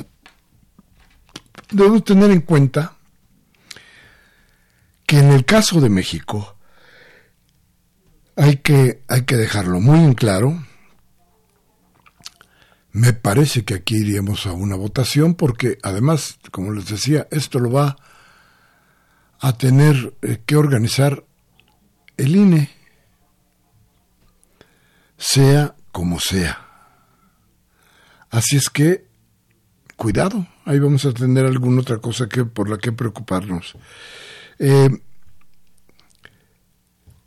Debemos 1.71 2.05
tener 2.05 2.31
en 2.31 2.41
cuenta 2.41 2.97
que 5.07 5.19
en 5.19 5.31
el 5.31 5.45
caso 5.45 5.81
de 5.81 5.89
México 5.89 6.57
hay 8.37 8.57
que, 8.57 9.03
hay 9.09 9.23
que 9.23 9.37
dejarlo 9.37 9.81
muy 9.81 10.01
en 10.01 10.15
claro. 10.15 10.65
Me 12.91 13.13
parece 13.13 13.65
que 13.65 13.75
aquí 13.75 13.97
iríamos 13.97 14.47
a 14.47 14.53
una 14.53 14.77
votación 14.77 15.35
porque 15.35 15.79
además, 15.83 16.39
como 16.51 16.73
les 16.73 16.89
decía, 16.89 17.29
esto 17.31 17.59
lo 17.59 17.71
va 17.71 17.89
a 17.89 18.14
tener 19.59 20.15
eh, 20.23 20.41
que 20.45 20.57
organizar 20.57 21.25
el 22.17 22.37
INE, 22.37 22.71
sea 25.17 25.75
como 25.93 26.19
sea. 26.21 26.61
Así 28.31 28.57
es 28.57 28.69
que, 28.69 29.07
cuidado, 29.97 30.47
ahí 30.65 30.79
vamos 30.79 31.05
a 31.05 31.13
tener 31.13 31.47
alguna 31.47 31.83
otra 31.83 31.99
cosa 31.99 32.29
que, 32.29 32.45
por 32.45 32.69
la 32.69 32.79
que 32.79 32.93
preocuparnos. 32.93 33.75
Eh, 34.59 34.91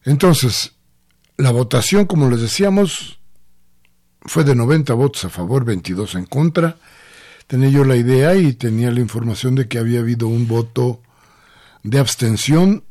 entonces, 0.03 0.73
la 1.37 1.51
votación, 1.51 2.05
como 2.05 2.29
les 2.29 2.41
decíamos, 2.41 3.19
fue 4.21 4.43
de 4.43 4.55
90 4.55 4.93
votos 4.93 5.23
a 5.25 5.29
favor, 5.29 5.63
22 5.65 6.15
en 6.15 6.25
contra. 6.25 6.77
Tenía 7.47 7.69
yo 7.69 7.85
la 7.85 7.95
idea 7.95 8.35
y 8.35 8.53
tenía 8.53 8.91
la 8.91 8.99
información 8.99 9.55
de 9.55 9.67
que 9.67 9.77
había 9.79 9.99
habido 9.99 10.27
un 10.27 10.47
voto 10.47 11.01
de 11.83 11.99
abstención, 11.99 12.83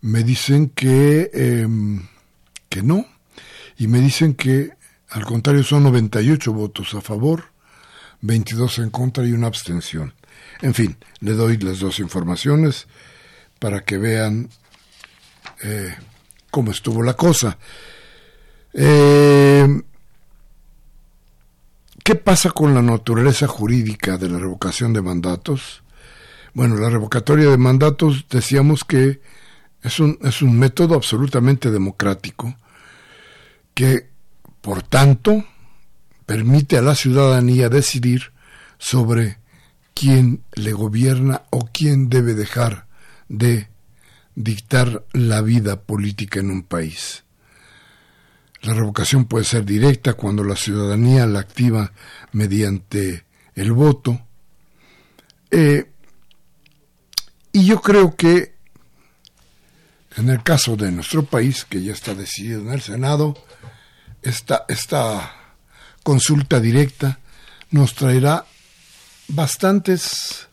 me 0.00 0.22
dicen 0.22 0.68
que, 0.70 1.30
em, 1.32 2.06
que 2.68 2.82
no, 2.82 3.06
y 3.78 3.88
me 3.88 4.00
dicen 4.00 4.34
que 4.34 4.70
al 5.10 5.24
contrario 5.24 5.62
son 5.62 5.84
98 5.84 6.52
votos 6.52 6.94
a 6.94 7.00
favor, 7.00 7.44
22 8.20 8.78
en 8.78 8.90
contra 8.90 9.24
y 9.24 9.32
una 9.32 9.46
abstención. 9.46 10.14
En 10.62 10.74
fin, 10.74 10.96
le 11.20 11.32
doy 11.32 11.58
las 11.58 11.80
dos 11.80 12.00
informaciones 12.00 12.86
para 13.58 13.82
que 13.82 13.98
vean 13.98 14.48
eh, 15.62 15.94
cómo 16.50 16.70
estuvo 16.70 17.02
la 17.02 17.14
cosa. 17.14 17.58
Em, 18.72 19.82
¿Qué 22.02 22.14
pasa 22.14 22.50
con 22.50 22.72
la 22.72 22.82
naturaleza 22.82 23.48
jurídica 23.48 24.16
de 24.16 24.28
la 24.28 24.38
revocación 24.38 24.92
de 24.92 25.02
mandatos? 25.02 25.82
Bueno, 26.56 26.76
la 26.76 26.88
revocatoria 26.88 27.50
de 27.50 27.58
mandatos 27.58 28.24
decíamos 28.30 28.82
que 28.82 29.20
es 29.82 30.00
un, 30.00 30.18
es 30.22 30.40
un 30.40 30.58
método 30.58 30.94
absolutamente 30.94 31.70
democrático 31.70 32.56
que, 33.74 34.08
por 34.62 34.82
tanto, 34.82 35.44
permite 36.24 36.78
a 36.78 36.80
la 36.80 36.94
ciudadanía 36.94 37.68
decidir 37.68 38.32
sobre 38.78 39.36
quién 39.92 40.44
le 40.54 40.72
gobierna 40.72 41.42
o 41.50 41.68
quién 41.70 42.08
debe 42.08 42.32
dejar 42.32 42.86
de 43.28 43.68
dictar 44.34 45.04
la 45.12 45.42
vida 45.42 45.82
política 45.82 46.40
en 46.40 46.50
un 46.50 46.62
país. 46.62 47.24
La 48.62 48.72
revocación 48.72 49.26
puede 49.26 49.44
ser 49.44 49.66
directa 49.66 50.14
cuando 50.14 50.42
la 50.42 50.56
ciudadanía 50.56 51.26
la 51.26 51.40
activa 51.40 51.92
mediante 52.32 53.26
el 53.54 53.72
voto. 53.72 54.22
Eh, 55.50 55.90
y 57.56 57.64
yo 57.64 57.80
creo 57.80 58.14
que 58.14 58.54
en 60.18 60.28
el 60.28 60.42
caso 60.42 60.76
de 60.76 60.92
nuestro 60.92 61.24
país, 61.24 61.64
que 61.64 61.82
ya 61.82 61.94
está 61.94 62.14
decidido 62.14 62.60
en 62.60 62.70
el 62.70 62.82
Senado, 62.82 63.34
esta, 64.20 64.66
esta 64.68 65.32
consulta 66.02 66.60
directa 66.60 67.18
nos 67.70 67.94
traerá 67.94 68.44
bastantes, 69.28 70.48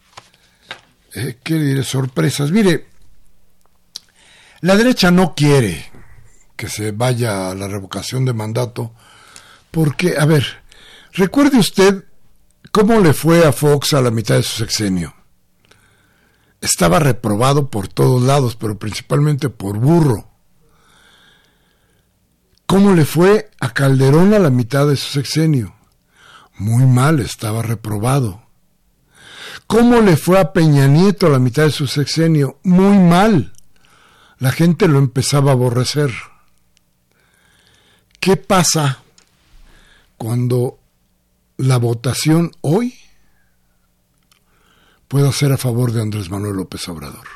eh, 1.13 1.39
¿qué 1.43 1.83
sorpresas. 1.83 2.51
Mire, 2.51 2.87
la 4.61 4.77
derecha 4.77 5.11
no 5.11 5.35
quiere 5.35 5.91
que 6.55 6.69
se 6.69 6.93
vaya 6.93 7.51
a 7.51 7.55
la 7.55 7.67
revocación 7.67 8.23
de 8.23 8.31
mandato 8.31 8.93
porque, 9.71 10.15
a 10.17 10.25
ver, 10.25 10.63
recuerde 11.11 11.57
usted 11.57 12.05
cómo 12.71 13.01
le 13.01 13.11
fue 13.11 13.45
a 13.45 13.51
Fox 13.51 13.91
a 13.91 14.01
la 14.01 14.09
mitad 14.09 14.35
de 14.35 14.43
su 14.43 14.55
sexenio 14.59 15.13
estaba 16.63 16.97
reprobado 16.99 17.69
por 17.69 17.89
todos 17.89 18.23
lados, 18.23 18.56
pero 18.56 18.80
principalmente 18.80 19.49
por 19.49 19.78
burro. 19.78 20.30
¿Cómo 22.65 22.93
le 22.93 23.04
fue 23.04 23.52
a 23.60 23.73
Calderón 23.73 24.34
a 24.34 24.39
la 24.39 24.49
mitad 24.49 24.88
de 24.88 24.95
su 24.95 25.12
sexenio? 25.12 25.76
Muy 26.58 26.86
mal, 26.86 27.19
estaba 27.19 27.62
reprobado. 27.63 28.43
¿Cómo 29.67 29.99
le 29.99 30.15
fue 30.15 30.39
a 30.39 30.54
Peña 30.54 30.88
Nieto 30.88 31.28
a 31.28 31.32
la 31.32 31.39
mitad 31.39 31.63
de 31.63 31.71
su 31.71 31.86
sexenio? 31.86 32.60
Muy 32.63 32.97
mal. 32.97 33.52
La 34.39 34.54
gente 34.54 34.88
lo 34.88 34.99
empezaba 34.99 35.52
a 35.52 35.56
aborrecer. 35.56 36.12
¿Qué 38.21 38.38
pasa 38.38 39.04
cuando 40.17 40.80
la 41.58 41.76
votación 41.76 42.52
hoy 42.62 43.02
puedo 45.13 45.30
hacer 45.30 45.52
a 45.52 45.58
favor 45.58 45.91
de 45.91 46.02
Andrés 46.02 46.32
Manuel 46.32 46.56
López 46.56 46.89
Obrador. 46.89 47.28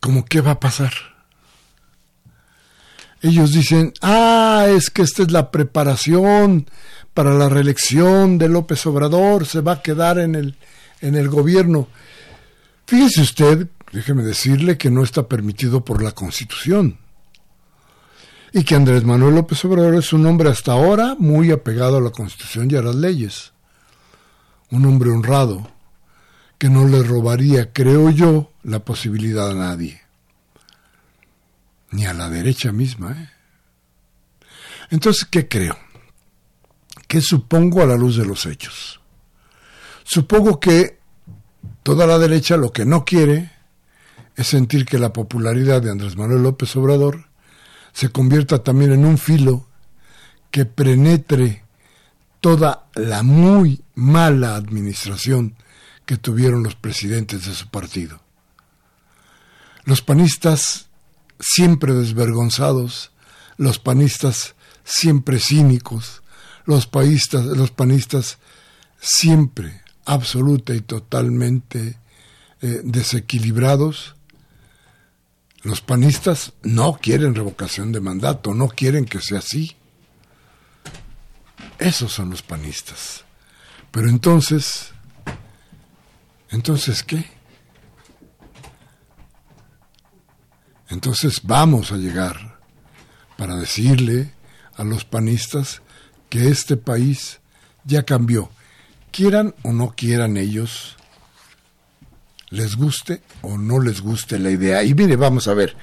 ¿Cómo 0.00 0.24
qué 0.24 0.40
va 0.40 0.52
a 0.52 0.60
pasar? 0.60 0.94
Ellos 3.20 3.52
dicen, 3.52 3.92
ah, 4.00 4.64
es 4.66 4.88
que 4.88 5.02
esta 5.02 5.24
es 5.24 5.30
la 5.30 5.50
preparación 5.50 6.70
para 7.12 7.34
la 7.34 7.50
reelección 7.50 8.38
de 8.38 8.48
López 8.48 8.86
Obrador, 8.86 9.44
se 9.44 9.60
va 9.60 9.72
a 9.72 9.82
quedar 9.82 10.18
en 10.18 10.36
el, 10.36 10.56
en 11.02 11.14
el 11.14 11.28
gobierno. 11.28 11.86
Fíjese 12.86 13.20
usted, 13.20 13.68
déjeme 13.92 14.22
decirle 14.22 14.78
que 14.78 14.90
no 14.90 15.04
está 15.04 15.28
permitido 15.28 15.84
por 15.84 16.02
la 16.02 16.12
Constitución. 16.12 16.96
Y 18.54 18.64
que 18.64 18.74
Andrés 18.74 19.04
Manuel 19.04 19.34
López 19.34 19.62
Obrador 19.66 19.96
es 19.96 20.14
un 20.14 20.24
hombre 20.24 20.48
hasta 20.48 20.72
ahora 20.72 21.14
muy 21.18 21.50
apegado 21.50 21.98
a 21.98 22.00
la 22.00 22.10
Constitución 22.10 22.70
y 22.70 22.76
a 22.76 22.80
las 22.80 22.94
leyes 22.94 23.49
un 24.70 24.86
hombre 24.86 25.10
honrado, 25.10 25.70
que 26.58 26.68
no 26.68 26.86
le 26.86 27.02
robaría, 27.02 27.72
creo 27.72 28.10
yo, 28.10 28.52
la 28.62 28.80
posibilidad 28.84 29.50
a 29.50 29.54
nadie, 29.54 30.00
ni 31.90 32.06
a 32.06 32.12
la 32.12 32.28
derecha 32.28 32.72
misma. 32.72 33.12
¿eh? 33.12 33.30
Entonces, 34.90 35.24
¿qué 35.24 35.48
creo? 35.48 35.76
¿Qué 37.08 37.20
supongo 37.20 37.82
a 37.82 37.86
la 37.86 37.96
luz 37.96 38.16
de 38.16 38.24
los 38.24 38.46
hechos? 38.46 39.00
Supongo 40.04 40.60
que 40.60 40.98
toda 41.82 42.06
la 42.06 42.18
derecha 42.18 42.56
lo 42.56 42.72
que 42.72 42.84
no 42.84 43.04
quiere 43.04 43.50
es 44.36 44.46
sentir 44.46 44.84
que 44.84 44.98
la 44.98 45.12
popularidad 45.12 45.82
de 45.82 45.90
Andrés 45.90 46.16
Manuel 46.16 46.42
López 46.42 46.74
Obrador 46.76 47.26
se 47.92 48.10
convierta 48.10 48.62
también 48.62 48.92
en 48.92 49.04
un 49.04 49.18
filo 49.18 49.66
que 50.50 50.64
penetre 50.66 51.64
toda 52.40 52.86
la 52.94 53.22
muy 53.22 53.82
mala 53.94 54.56
administración 54.56 55.54
que 56.06 56.16
tuvieron 56.16 56.62
los 56.62 56.74
presidentes 56.74 57.46
de 57.46 57.54
su 57.54 57.68
partido. 57.68 58.20
Los 59.84 60.02
panistas 60.02 60.88
siempre 61.38 61.94
desvergonzados, 61.94 63.12
los 63.56 63.78
panistas 63.78 64.54
siempre 64.84 65.38
cínicos, 65.38 66.22
los, 66.64 66.86
paístas, 66.86 67.44
los 67.44 67.70
panistas 67.70 68.38
siempre 69.00 69.82
absoluta 70.04 70.74
y 70.74 70.80
totalmente 70.80 71.98
eh, 72.62 72.80
desequilibrados. 72.84 74.16
Los 75.62 75.80
panistas 75.80 76.52
no 76.62 76.98
quieren 77.00 77.34
revocación 77.34 77.92
de 77.92 78.00
mandato, 78.00 78.54
no 78.54 78.68
quieren 78.68 79.04
que 79.04 79.20
sea 79.20 79.38
así. 79.38 79.76
Esos 81.80 82.12
son 82.12 82.28
los 82.28 82.42
panistas. 82.42 83.24
Pero 83.90 84.08
entonces, 84.08 84.92
entonces, 86.50 87.02
¿qué? 87.02 87.24
Entonces 90.90 91.40
vamos 91.42 91.90
a 91.90 91.96
llegar 91.96 92.58
para 93.38 93.56
decirle 93.56 94.34
a 94.76 94.84
los 94.84 95.04
panistas 95.04 95.80
que 96.28 96.48
este 96.48 96.76
país 96.76 97.40
ya 97.84 98.02
cambió. 98.04 98.50
Quieran 99.10 99.54
o 99.62 99.72
no 99.72 99.94
quieran 99.96 100.36
ellos, 100.36 100.96
les 102.50 102.76
guste 102.76 103.22
o 103.40 103.56
no 103.56 103.80
les 103.80 104.02
guste 104.02 104.38
la 104.38 104.50
idea. 104.50 104.84
Y 104.84 104.94
mire, 104.94 105.16
vamos 105.16 105.48
a 105.48 105.54
ver. 105.54 105.76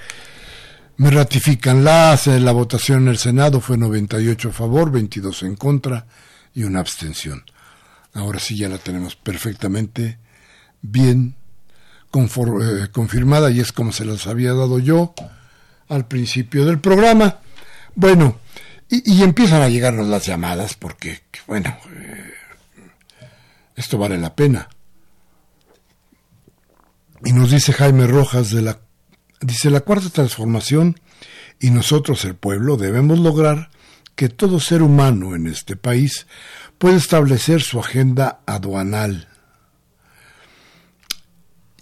Me 0.98 1.10
ratifican 1.10 1.84
la, 1.84 2.18
la 2.26 2.52
votación 2.52 3.02
en 3.02 3.08
el 3.08 3.18
Senado 3.18 3.60
fue 3.60 3.78
98 3.78 4.48
a 4.48 4.52
favor, 4.52 4.90
22 4.90 5.44
en 5.44 5.54
contra 5.54 6.06
y 6.54 6.64
una 6.64 6.80
abstención. 6.80 7.44
Ahora 8.14 8.40
sí 8.40 8.56
ya 8.56 8.68
la 8.68 8.78
tenemos 8.78 9.14
perfectamente 9.14 10.18
bien 10.82 11.36
eh, 12.12 12.88
confirmada 12.90 13.48
y 13.52 13.60
es 13.60 13.70
como 13.70 13.92
se 13.92 14.04
las 14.04 14.26
había 14.26 14.54
dado 14.54 14.80
yo 14.80 15.14
al 15.88 16.08
principio 16.08 16.66
del 16.66 16.80
programa. 16.80 17.38
Bueno, 17.94 18.40
y, 18.88 19.22
empiezan 19.22 19.62
a 19.62 19.68
llegarnos 19.68 20.08
las 20.08 20.26
llamadas 20.26 20.74
porque, 20.74 21.20
bueno, 21.46 21.78
eh, 21.92 22.32
esto 23.76 23.98
vale 23.98 24.18
la 24.18 24.34
pena. 24.34 24.68
Y 27.24 27.32
nos 27.32 27.52
dice 27.52 27.72
Jaime 27.72 28.08
Rojas 28.08 28.50
de 28.50 28.62
la 28.62 28.80
dice 29.40 29.70
la 29.70 29.80
cuarta 29.80 30.10
transformación 30.10 31.00
y 31.60 31.70
nosotros 31.70 32.24
el 32.24 32.34
pueblo 32.34 32.76
debemos 32.76 33.18
lograr 33.18 33.70
que 34.14 34.28
todo 34.28 34.60
ser 34.60 34.82
humano 34.82 35.34
en 35.34 35.46
este 35.46 35.76
país 35.76 36.26
pueda 36.78 36.96
establecer 36.96 37.62
su 37.62 37.78
agenda 37.80 38.40
aduanal. 38.46 39.28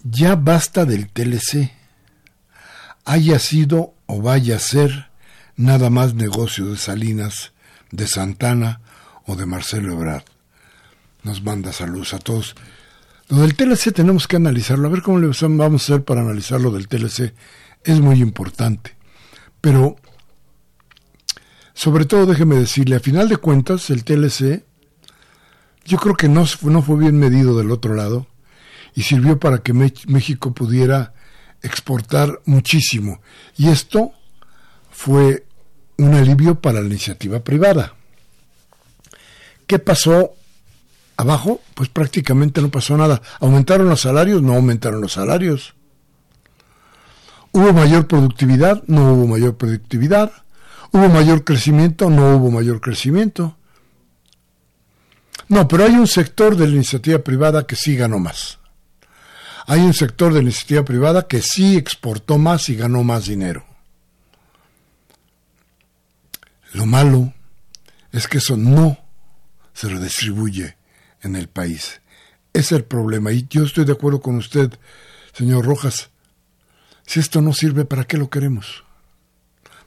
Ya 0.03 0.37
basta 0.37 0.85
del 0.85 1.09
TLC. 1.09 1.73
Haya 3.05 3.39
sido 3.39 3.95
o 4.07 4.21
vaya 4.21 4.57
a 4.57 4.61
ser 4.61 5.11
nada 5.57 5.91
más 5.91 6.15
negocio 6.15 6.67
de 6.67 6.77
Salinas, 6.77 7.53
de 7.91 8.07
Santana 8.07 8.81
o 9.25 9.37
de 9.37 9.47
Marcelo 9.47 9.93
Ebrard. 9.93 10.25
Nos 11.23 11.43
manda 11.43 11.73
saludos 11.73 12.15
a 12.15 12.19
todos. 12.19 12.55
Lo 13.29 13.39
del 13.39 13.57
TLC 13.57 13.93
tenemos 13.93 14.29
que 14.29 14.37
analizarlo, 14.37 14.87
a 14.87 14.91
ver 14.91 15.03
cómo 15.03 15.19
le 15.19 15.27
vamos 15.27 15.83
a 15.83 15.85
hacer 15.85 16.05
para 16.05 16.21
analizar 16.21 16.61
lo 16.61 16.71
del 16.71 16.87
TLC. 16.87 17.35
Es 17.83 18.01
muy 18.01 18.21
importante. 18.21 18.97
Pero, 19.61 19.97
sobre 21.75 22.05
todo, 22.05 22.27
déjeme 22.27 22.55
decirle, 22.57 22.97
a 22.97 23.01
final 23.01 23.29
de 23.29 23.37
cuentas, 23.37 23.91
el 23.91 24.05
TLC, 24.05 24.65
yo 25.85 25.99
creo 25.99 26.15
que 26.15 26.29
no, 26.29 26.45
no 26.63 26.83
fue 26.83 26.99
bien 26.99 27.19
medido 27.19 27.59
del 27.59 27.73
otro 27.73 27.95
lado 27.95 28.29
y 28.95 29.03
sirvió 29.03 29.41
para 29.41 29.59
que 29.59 29.73
México 29.73 30.55
pudiera 30.55 31.13
exportar 31.63 32.41
muchísimo. 32.45 33.21
Y 33.57 33.69
esto 33.69 34.13
fue 34.91 35.47
un 35.99 36.15
alivio 36.15 36.61
para 36.61 36.81
la 36.81 36.87
iniciativa 36.87 37.41
privada. 37.41 37.95
¿Qué 39.67 39.79
pasó 39.81 40.35
abajo? 41.17 41.61
Pues 41.75 41.89
prácticamente 41.89 42.61
no 42.61 42.71
pasó 42.71 42.97
nada. 42.97 43.23
¿Aumentaron 43.41 43.89
los 43.89 44.03
salarios? 44.03 44.43
No 44.43 44.55
aumentaron 44.55 45.01
los 45.01 45.13
salarios. 45.13 45.75
¿Hubo 47.53 47.73
mayor 47.73 48.07
productividad? 48.07 48.83
No 48.87 49.13
hubo 49.13 49.27
mayor 49.27 49.57
productividad. 49.57 50.33
¿Hubo 50.93 51.09
mayor 51.09 51.45
crecimiento? 51.45 52.11
No 52.11 52.37
hubo 52.37 52.51
mayor 52.51 52.81
crecimiento. 52.81 53.57
No, 55.49 55.67
pero 55.69 55.85
hay 55.85 55.93
un 55.93 56.07
sector 56.07 56.57
de 56.57 56.67
la 56.67 56.75
iniciativa 56.75 57.19
privada 57.21 57.67
que 57.67 57.77
sí 57.77 57.97
ganó 57.97 58.19
más. 58.19 58.59
Hay 59.67 59.81
un 59.81 59.95
sector 59.95 60.33
de 60.33 60.41
la 60.41 60.45
iniciativa 60.45 60.85
privada 60.85 61.27
que 61.27 61.41
sí 61.43 61.77
exportó 61.77 62.39
más 62.39 62.69
y 62.69 62.77
ganó 62.77 63.03
más 63.05 63.27
dinero. 63.27 63.65
Lo 66.73 66.85
malo 66.85 67.33
es 68.13 68.29
que 68.29 68.39
eso 68.39 68.57
no 68.57 68.99
se 69.73 69.89
redistribuye 69.89 70.77
en 71.23 71.37
el 71.37 71.49
país. 71.49 72.01
Es 72.53 72.73
el 72.73 72.85
problema. 72.85 73.33
Y 73.33 73.47
yo 73.49 73.65
estoy 73.65 73.85
de 73.85 73.93
acuerdo 73.93 74.21
con 74.21 74.37
usted, 74.37 74.73
señor 75.33 75.65
Rojas. 75.65 76.11
Si 77.07 77.21
esto 77.21 77.41
no 77.41 77.53
sirve, 77.53 77.85
¿para 77.85 78.05
qué 78.05 78.17
lo 78.17 78.31
queremos? 78.31 78.85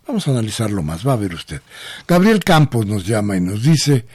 Vamos 0.07 0.27
a 0.27 0.31
analizarlo 0.31 0.81
más, 0.81 1.05
va 1.07 1.13
a 1.13 1.17
ver 1.17 1.33
usted. 1.35 1.61
Gabriel 2.07 2.43
Campos 2.43 2.85
nos 2.85 3.05
llama 3.05 3.37
y 3.37 3.41
nos 3.41 3.61
dice, 3.61 4.07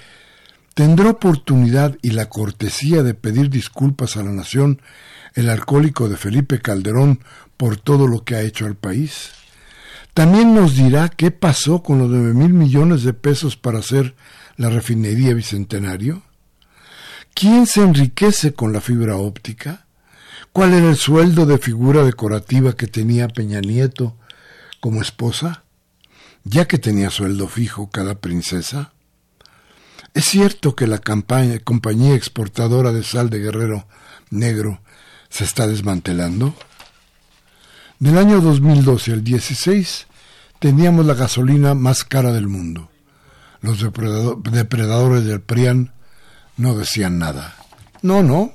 ¿tendrá 0.74 1.11
oportunidad 1.11 1.96
y 2.03 2.11
la 2.11 2.29
cortesía 2.29 3.03
de 3.03 3.14
pedir 3.14 3.48
disculpas 3.48 4.16
a 4.16 4.22
la 4.22 4.33
nación 4.33 4.81
el 5.35 5.50
alcohólico 5.50 6.09
de 6.09 6.16
Felipe 6.16 6.61
Calderón 6.61 7.20
por 7.57 7.77
todo 7.77 8.09
lo 8.09 8.24
que 8.24 8.35
ha 8.35 8.42
hecho 8.42 8.66
al 8.66 8.74
país? 8.74 9.31
También 10.14 10.55
nos 10.55 10.74
dirá 10.74 11.09
qué 11.09 11.31
pasó 11.31 11.83
con 11.83 11.98
los 11.98 12.09
nueve 12.09 12.35
mil 12.35 12.53
millones 12.53 13.03
de 13.03 13.12
pesos 13.12 13.57
para 13.57 13.81
hacer 13.81 14.14
la 14.57 14.70
refinería 14.70 15.35
Bicentenario. 15.35 16.22
¿Quién 17.35 17.66
se 17.66 17.83
enriquece 17.83 18.55
con 18.55 18.73
la 18.73 18.81
fibra 18.81 19.16
óptica? 19.16 19.87
¿Cuál 20.53 20.73
era 20.73 20.88
el 20.88 20.97
sueldo 20.97 21.47
de 21.47 21.59
figura 21.59 22.05
decorativa 22.05 22.75
que 22.75 22.87
tenía 22.87 23.27
Peña 23.27 23.61
Nieto 23.61 24.16
como 24.79 25.03
esposa? 25.03 25.64
Ya 26.44 26.68
que 26.68 26.79
tenía 26.79 27.11
sueldo 27.11 27.49
fijo 27.49 27.90
cada 27.90 28.14
princesa. 28.14 28.92
¿Es 30.14 30.27
cierto 30.27 30.77
que 30.77 30.87
la 30.87 30.99
compañía 31.01 32.14
exportadora 32.14 32.92
de 32.92 33.03
sal 33.03 33.31
de 33.31 33.40
Guerrero 33.40 33.88
Negro 34.31 34.81
se 35.29 35.42
está 35.42 35.66
desmantelando? 35.66 36.55
Del 37.99 38.16
año 38.16 38.40
2012 38.40 39.12
al 39.12 39.25
16 39.25 40.07
teníamos 40.61 41.05
la 41.05 41.14
gasolina 41.14 41.75
más 41.75 42.05
cara 42.05 42.33
del 42.33 42.47
mundo. 42.47 42.90
Los 43.61 43.81
depredadores 43.81 45.25
del 45.25 45.40
PRIAN 45.40 45.92
no 46.57 46.75
decían 46.75 47.19
nada. 47.19 47.55
No, 48.03 48.23
no. 48.23 48.53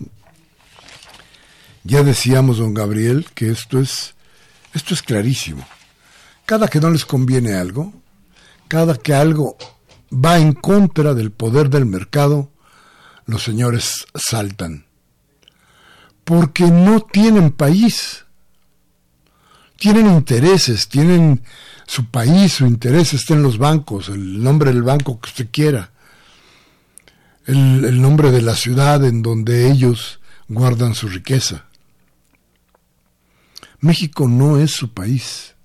Ya 1.83 2.03
decíamos, 2.03 2.57
don 2.57 2.73
Gabriel, 2.73 3.27
que 3.33 3.49
esto 3.49 3.79
es, 3.79 4.15
esto 4.73 4.93
es 4.93 5.01
clarísimo. 5.01 5.65
Cada 6.45 6.67
que 6.67 6.79
no 6.79 6.89
les 6.89 7.05
conviene 7.05 7.55
algo, 7.55 7.93
cada 8.67 8.95
que 8.95 9.13
algo 9.13 9.57
va 10.13 10.37
en 10.39 10.53
contra 10.53 11.13
del 11.13 11.31
poder 11.31 11.69
del 11.69 11.85
mercado, 11.85 12.51
los 13.25 13.43
señores 13.43 14.07
saltan. 14.15 14.85
Porque 16.23 16.65
no 16.65 17.01
tienen 17.01 17.51
país 17.51 18.25
tienen 19.79 20.07
intereses, 20.07 20.89
tienen 20.89 21.41
su 21.87 22.05
país, 22.05 22.53
su 22.53 22.67
interés 22.67 23.13
está 23.13 23.33
en 23.33 23.41
los 23.41 23.57
bancos, 23.57 24.09
el 24.09 24.43
nombre 24.43 24.71
del 24.71 24.83
banco 24.83 25.19
que 25.19 25.29
usted 25.29 25.47
quiera, 25.51 25.91
el, 27.45 28.01
nombre 28.01 28.31
de 28.31 28.41
la 28.41 28.55
ciudad 28.55 29.03
en 29.05 29.21
donde 29.21 29.71
ellos 29.71 30.19
guardan 30.47 30.95
su 30.95 31.07
riqueza. 31.07 31.65
México 33.79 34.27
no 34.27 34.57
es 34.57 34.71
su 34.71 34.93
país. 34.93 35.55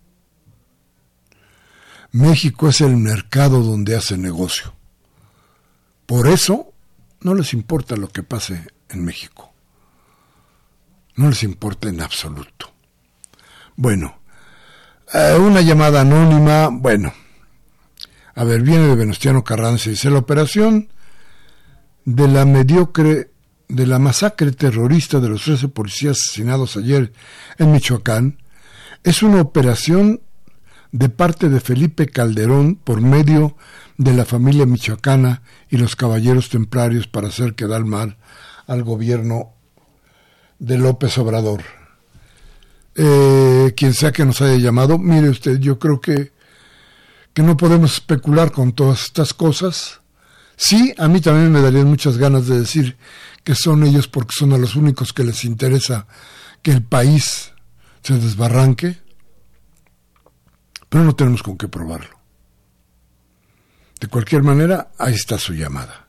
México 2.13 2.69
es 2.69 2.81
el 2.81 2.97
mercado 2.97 3.63
donde 3.63 3.97
hace 3.97 4.17
negocio. 4.17 4.75
Por 6.07 6.29
eso 6.29 6.73
no 7.21 7.35
les 7.35 7.53
importa 7.53 7.97
lo 7.97 8.09
que 8.09 8.23
pase 8.23 8.67
en 8.89 9.05
México. 9.05 9.53
No 11.17 11.29
les 11.29 11.43
importa 11.43 11.89
en 11.89 12.01
absoluto. 12.01 12.73
Bueno, 13.77 14.21
eh, 15.13 15.37
una 15.39 15.61
llamada 15.61 16.03
anónima, 16.03 16.69
bueno, 16.69 17.13
a 18.35 18.45
ver, 18.45 18.63
viene 18.63 18.87
de 18.87 18.95
Venustiano 18.95 19.45
Carranza 19.45 19.89
y 19.89 19.93
dice, 19.93 20.11
la 20.11 20.19
operación 20.19 20.89
de 22.05 22.29
la 22.29 22.45
mediocre, 22.45 23.31
de 23.69 23.87
la 23.87 23.99
masacre 23.99 24.53
terrorista 24.53 25.21
de 25.21 25.29
los 25.29 25.45
13 25.45 25.69
policías 25.69 26.19
asesinados 26.21 26.77
ayer 26.77 27.13
en 27.59 27.73
Michoacán, 27.73 28.39
es 29.03 29.23
una 29.23 29.41
operación 29.41 30.21
de 30.93 31.09
parte 31.09 31.49
de 31.49 31.61
Felipe 31.61 32.07
Calderón 32.09 32.77
por 32.77 33.01
medio 33.01 33.57
de 33.99 34.13
la 34.13 34.25
familia 34.25 34.65
michoacana 34.65 35.43
y 35.69 35.77
los 35.77 35.97
caballeros 35.97 36.49
templarios 36.51 37.07
para 37.07 37.29
hacer 37.29 37.55
quedar 37.55 37.85
mal 37.85 38.17
al 38.67 38.83
gobierno 38.83 39.53
de 40.59 40.79
López 40.79 41.19
Obrador. 41.19 41.63
eh, 42.97 43.73
quien 43.77 43.93
sea 43.93 44.13
que 44.13 44.25
nos 44.25 44.41
haya 44.41 44.57
llamado, 44.57 44.99
mire 44.99 45.29
usted, 45.29 45.59
yo 45.59 45.81
creo 45.81 46.01
que, 46.01 46.33
que 47.33 47.43
no 47.43 47.57
podemos 47.57 47.95
especular 47.95 48.53
con 48.53 48.73
todas 48.73 49.03
estas 49.07 49.35
cosas. 49.35 50.01
Sí, 50.57 50.95
a 50.99 51.09
mí 51.09 51.21
también 51.21 51.51
me 51.51 51.61
darían 51.61 51.89
muchas 51.89 52.17
ganas 52.17 52.47
de 52.47 52.61
decir 52.61 52.97
que 53.43 53.55
son 53.55 53.85
ellos 53.85 54.09
porque 54.09 54.33
son 54.39 54.53
a 54.53 54.59
los 54.59 54.77
únicos 54.77 55.13
que 55.13 55.25
les 55.25 55.45
interesa 55.45 56.07
que 56.63 56.71
el 56.71 56.83
país 56.83 57.53
se 58.03 58.15
desbarranque, 58.15 58.99
pero 60.89 61.05
no 61.05 61.15
tenemos 61.15 61.43
con 61.43 61.59
qué 61.59 61.69
probarlo. 61.69 62.19
De 64.01 64.09
cualquier 64.09 64.43
manera, 64.43 64.91
ahí 64.99 65.15
está 65.15 65.39
su 65.39 65.55
llamada. 65.55 66.09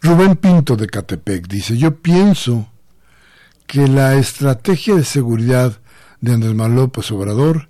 Rubén 0.00 0.36
Pinto 0.36 0.76
de 0.76 0.86
Catepec 0.86 1.48
dice, 1.48 1.76
yo 1.76 1.96
pienso 2.00 2.70
que 3.66 3.86
la 3.88 4.14
estrategia 4.14 4.94
de 4.94 5.04
seguridad 5.04 5.80
de 6.20 6.32
Andrés 6.32 6.54
Manuel 6.54 6.76
López 6.76 7.10
Obrador 7.10 7.68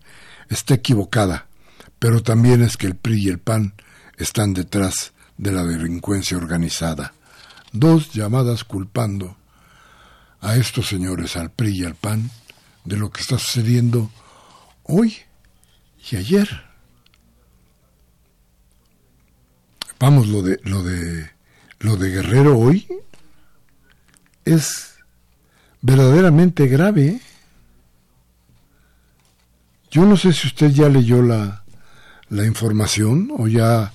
está 0.49 0.75
equivocada, 0.75 1.47
pero 1.99 2.23
también 2.23 2.63
es 2.63 2.77
que 2.77 2.87
el 2.87 2.97
PRI 2.97 3.25
y 3.25 3.29
el 3.29 3.39
PAN 3.39 3.75
están 4.17 4.55
detrás 4.55 5.13
de 5.39 5.53
la 5.53 5.65
delincuencia 5.65 6.37
organizada. 6.37 7.15
Dos 7.73 8.13
llamadas 8.13 8.65
culpando 8.65 9.37
a 10.41 10.57
estos 10.57 10.89
señores, 10.89 11.37
al 11.37 11.51
PRI 11.51 11.79
y 11.79 11.85
al 11.85 11.95
PAN, 11.95 12.31
de 12.85 12.97
lo 12.97 13.11
que 13.11 13.21
está 13.21 13.39
sucediendo 13.39 14.11
hoy 14.83 15.17
y 16.11 16.17
ayer. 16.17 16.49
Vamos, 19.99 20.29
lo 20.29 20.43
de 20.43 20.61
lo 20.63 20.83
de 20.83 21.31
lo 21.81 21.97
de 21.97 22.11
Guerrero 22.11 22.59
hoy 22.59 22.87
es 24.45 24.95
verdaderamente 25.83 26.67
grave. 26.67 27.07
¿eh? 27.07 27.21
Yo 29.91 30.05
no 30.05 30.17
sé 30.17 30.33
si 30.33 30.47
usted 30.47 30.71
ya 30.71 30.89
leyó 30.89 31.23
la, 31.23 31.65
la 32.29 32.47
información 32.47 33.31
o 33.37 33.49
ya 33.49 33.93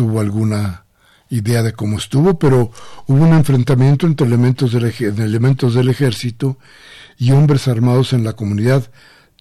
tuvo 0.00 0.20
alguna 0.20 0.86
idea 1.28 1.62
de 1.62 1.74
cómo 1.74 1.98
estuvo, 1.98 2.38
pero 2.38 2.72
hubo 3.06 3.22
un 3.22 3.34
enfrentamiento 3.34 4.06
entre 4.06 4.26
elementos 4.26 4.72
del, 4.72 4.86
elementos 4.86 5.74
del 5.74 5.90
ejército 5.90 6.56
y 7.18 7.32
hombres 7.32 7.68
armados 7.68 8.14
en 8.14 8.24
la 8.24 8.32
comunidad 8.32 8.90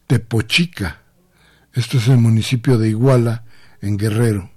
Tepochica. 0.05 0.99
Esto 1.74 1.97
es 1.97 2.10
el 2.10 2.18
municipio 2.18 2.78
de 2.78 2.89
Iguala, 2.89 3.45
en 3.82 3.95
Guerrero, 3.95 4.51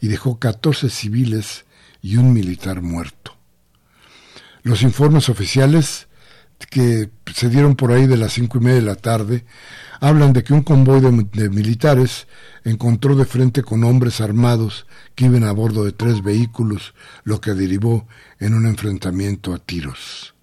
y 0.00 0.08
dejó 0.08 0.38
14 0.38 0.88
civiles 0.88 1.66
y 2.00 2.16
un 2.16 2.32
militar 2.32 2.80
muerto. 2.80 3.36
Los 4.62 4.80
informes 4.80 5.28
oficiales 5.28 6.08
que 6.70 7.10
se 7.34 7.50
dieron 7.50 7.76
por 7.76 7.92
ahí 7.92 8.06
de 8.06 8.16
las 8.16 8.32
cinco 8.32 8.56
y 8.56 8.62
media 8.62 8.76
de 8.76 8.86
la 8.86 8.96
tarde 8.96 9.44
hablan 10.02 10.32
de 10.32 10.42
que 10.42 10.52
un 10.52 10.62
convoy 10.62 11.00
de, 11.00 11.48
militares 11.48 12.26
encontró 12.64 13.14
de 13.14 13.24
frente 13.24 13.62
con 13.62 13.84
hombres 13.84 14.20
armados 14.20 14.84
que 15.14 15.26
iban 15.26 15.44
a 15.44 15.52
bordo 15.52 15.84
de 15.84 15.92
tres 15.92 16.24
vehículos, 16.24 16.92
lo 17.22 17.40
que 17.40 17.54
derivó 17.54 18.08
en 18.40 18.54
un 18.54 18.66
enfrentamiento 18.66 19.54
a 19.54 19.58
tiros. 19.58 20.34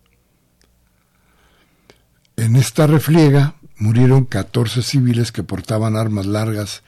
En 2.37 2.55
esta 2.55 2.87
refriega 2.87 3.55
murieron 3.77 4.23
14 4.23 4.81
civiles 4.81 5.33
que 5.33 5.43
portaban 5.43 5.97
armas 5.97 6.25
largas 6.25 6.81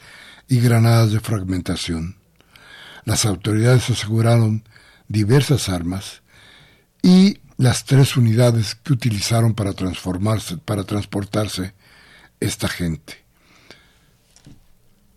y 0.48 0.62
granadas 0.62 1.12
de 1.12 1.20
fragmentación. 1.20 2.16
Las 3.04 3.26
autoridades 3.26 3.90
aseguraron 3.90 4.64
diversas 5.10 5.68
armas 5.68 6.22
y 7.04 7.40
las 7.58 7.84
tres 7.84 8.16
unidades 8.16 8.76
que 8.76 8.94
utilizaron 8.94 9.56
para 9.56 9.74
transformarse, 9.74 10.56
para 10.56 10.86
transportarse 10.86 11.74
esta 12.42 12.68
gente. 12.68 13.24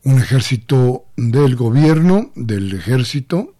Un 0.04 0.18
ejército 0.18 1.06
del 1.16 1.56
gobierno, 1.56 2.30
del 2.36 2.72
ejército, 2.74 3.54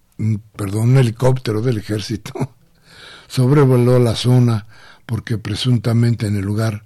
perdón, 0.54 0.90
un 0.90 0.98
helicóptero 0.98 1.60
del 1.62 1.78
ejército, 1.78 2.54
sobrevoló 3.26 3.98
la 3.98 4.14
zona 4.14 4.66
porque 5.06 5.38
presuntamente 5.38 6.26
en 6.26 6.36
el 6.36 6.44
lugar 6.44 6.84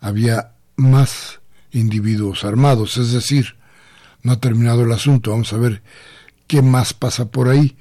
había 0.00 0.52
más 0.76 1.40
individuos 1.72 2.44
armados, 2.44 2.96
es 2.98 3.12
decir, 3.12 3.56
no 4.22 4.32
ha 4.32 4.40
terminado 4.40 4.82
el 4.82 4.92
asunto, 4.92 5.32
vamos 5.32 5.52
a 5.52 5.58
ver 5.58 5.82
qué 6.46 6.62
más 6.62 6.94
pasa 6.94 7.30
por 7.30 7.48
ahí. 7.48 7.76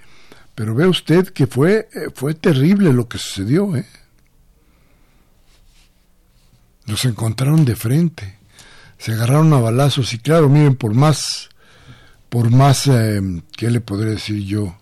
Pero 0.55 0.73
ve 0.73 0.87
usted 0.87 1.27
que 1.27 1.45
fue, 1.45 1.87
eh, 1.93 2.09
fue 2.15 2.33
terrible 2.33 2.91
lo 2.91 3.07
que 3.07 3.19
sucedió, 3.19 3.75
¿eh? 3.75 3.85
Los 6.85 7.05
encontraron 7.05 7.65
de 7.65 7.75
frente, 7.75 8.36
se 8.97 9.13
agarraron 9.13 9.53
a 9.53 9.59
balazos 9.59 10.13
y 10.13 10.19
claro, 10.19 10.49
miren, 10.49 10.75
por 10.75 10.93
más, 10.93 11.49
por 12.29 12.49
más, 12.49 12.87
eh, 12.87 13.21
¿qué 13.55 13.69
le 13.69 13.81
podré 13.81 14.11
decir 14.11 14.43
yo? 14.43 14.77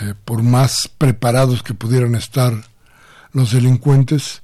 Eh, 0.00 0.14
por 0.24 0.42
más 0.42 0.90
preparados 0.98 1.62
que 1.62 1.74
pudieran 1.74 2.14
estar 2.14 2.52
los 3.32 3.52
delincuentes, 3.52 4.42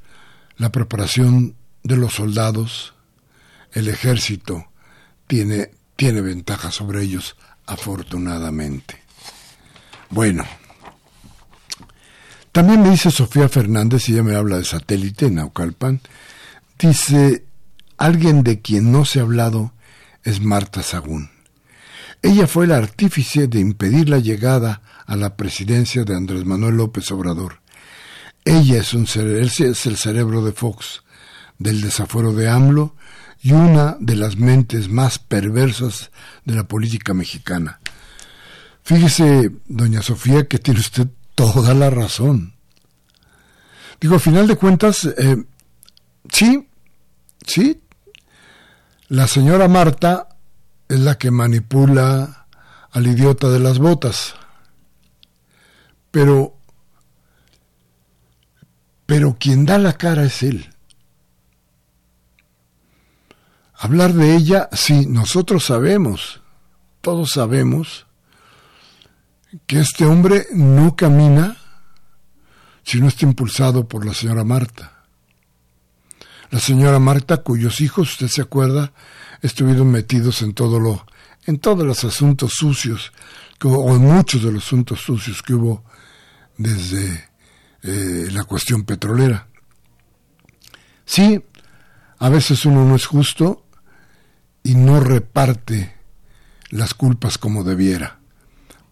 la 0.56 0.70
preparación 0.70 1.56
de 1.82 1.96
los 1.96 2.14
soldados, 2.14 2.94
el 3.72 3.88
ejército, 3.88 4.66
tiene, 5.26 5.70
tiene 5.96 6.20
ventaja 6.20 6.70
sobre 6.70 7.02
ellos, 7.02 7.36
afortunadamente. 7.66 9.02
Bueno, 10.10 10.44
también 12.52 12.82
me 12.82 12.90
dice 12.90 13.10
Sofía 13.10 13.48
Fernández, 13.48 14.08
y 14.08 14.12
ella 14.12 14.22
me 14.22 14.36
habla 14.36 14.58
de 14.58 14.64
satélite 14.64 15.26
en 15.26 15.36
Naucalpan, 15.36 16.00
dice, 16.78 17.44
alguien 18.02 18.42
de 18.42 18.60
quien 18.60 18.90
no 18.90 19.04
se 19.04 19.20
ha 19.20 19.22
hablado 19.22 19.72
es 20.24 20.40
Marta 20.40 20.82
Sagún. 20.82 21.30
Ella 22.20 22.48
fue 22.48 22.64
el 22.64 22.72
artífice 22.72 23.46
de 23.46 23.60
impedir 23.60 24.08
la 24.08 24.18
llegada 24.18 24.82
a 25.06 25.14
la 25.14 25.36
presidencia 25.36 26.02
de 26.02 26.16
Andrés 26.16 26.44
Manuel 26.44 26.76
López 26.78 27.12
Obrador. 27.12 27.60
Ella 28.44 28.78
es, 28.78 28.92
un, 28.94 29.04
es 29.04 29.86
el 29.86 29.96
cerebro 29.96 30.44
de 30.44 30.50
Fox, 30.50 31.04
del 31.58 31.80
desafuero 31.80 32.32
de 32.32 32.48
AMLO 32.48 32.96
y 33.40 33.52
una 33.52 33.96
de 34.00 34.16
las 34.16 34.36
mentes 34.36 34.88
más 34.88 35.20
perversas 35.20 36.10
de 36.44 36.56
la 36.56 36.66
política 36.66 37.14
mexicana. 37.14 37.78
Fíjese, 38.82 39.52
doña 39.66 40.02
Sofía, 40.02 40.48
que 40.48 40.58
tiene 40.58 40.80
usted 40.80 41.06
toda 41.36 41.72
la 41.72 41.88
razón. 41.88 42.54
Digo, 44.00 44.16
a 44.16 44.18
final 44.18 44.48
de 44.48 44.56
cuentas, 44.56 45.04
eh, 45.04 45.44
sí, 46.32 46.68
sí, 47.46 47.81
la 49.12 49.28
señora 49.28 49.68
Marta 49.68 50.38
es 50.88 50.98
la 50.98 51.18
que 51.18 51.30
manipula 51.30 52.46
al 52.92 53.06
idiota 53.06 53.50
de 53.50 53.58
las 53.58 53.78
botas. 53.78 54.34
Pero, 56.10 56.56
pero 59.04 59.36
quien 59.38 59.66
da 59.66 59.76
la 59.76 59.98
cara 59.98 60.24
es 60.24 60.42
él. 60.42 60.74
Hablar 63.74 64.14
de 64.14 64.34
ella, 64.34 64.70
sí, 64.72 65.04
nosotros 65.04 65.66
sabemos, 65.66 66.40
todos 67.02 67.32
sabemos 67.32 68.06
que 69.66 69.80
este 69.80 70.06
hombre 70.06 70.46
no 70.54 70.96
camina 70.96 71.58
si 72.82 72.98
no 72.98 73.08
está 73.08 73.26
impulsado 73.26 73.86
por 73.86 74.06
la 74.06 74.14
señora 74.14 74.42
Marta. 74.42 74.91
La 76.52 76.60
señora 76.60 76.98
Marta, 76.98 77.38
cuyos 77.38 77.80
hijos, 77.80 78.10
usted 78.10 78.28
se 78.28 78.42
acuerda, 78.42 78.92
estuvieron 79.40 79.90
metidos 79.90 80.42
en 80.42 80.52
todo 80.52 80.78
lo, 80.78 81.06
en 81.46 81.58
todos 81.58 81.86
los 81.86 82.04
asuntos 82.04 82.52
sucios, 82.52 83.10
o 83.64 83.96
en 83.96 84.02
muchos 84.02 84.42
de 84.42 84.52
los 84.52 84.66
asuntos 84.66 85.00
sucios 85.00 85.42
que 85.42 85.54
hubo 85.54 85.82
desde 86.58 87.30
eh, 87.82 88.28
la 88.32 88.44
cuestión 88.44 88.84
petrolera. 88.84 89.48
Sí, 91.06 91.42
a 92.18 92.28
veces 92.28 92.66
uno 92.66 92.84
no 92.84 92.96
es 92.96 93.06
justo 93.06 93.64
y 94.62 94.74
no 94.74 95.00
reparte 95.00 95.96
las 96.68 96.92
culpas 96.92 97.38
como 97.38 97.64
debiera. 97.64 98.20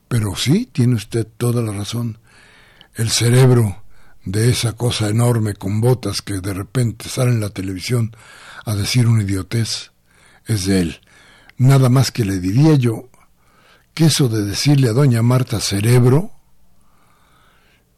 Pero 0.08 0.34
sí, 0.34 0.64
tiene 0.64 0.94
usted 0.94 1.26
toda 1.36 1.60
la 1.60 1.72
razón. 1.72 2.20
El 2.94 3.10
cerebro 3.10 3.82
de 4.24 4.50
esa 4.50 4.72
cosa 4.72 5.08
enorme 5.08 5.54
con 5.54 5.80
botas 5.80 6.22
que 6.22 6.40
de 6.40 6.52
repente 6.52 7.08
sale 7.08 7.30
en 7.30 7.40
la 7.40 7.50
televisión 7.50 8.14
a 8.64 8.74
decir 8.74 9.06
una 9.06 9.22
idiotez 9.22 9.92
es 10.46 10.66
de 10.66 10.80
él. 10.80 11.00
Nada 11.56 11.88
más 11.88 12.10
que 12.10 12.24
le 12.24 12.38
diría 12.38 12.74
yo 12.74 13.08
que 13.94 14.06
eso 14.06 14.28
de 14.28 14.44
decirle 14.44 14.88
a 14.88 14.92
doña 14.92 15.22
Marta 15.22 15.60
cerebro, 15.60 16.32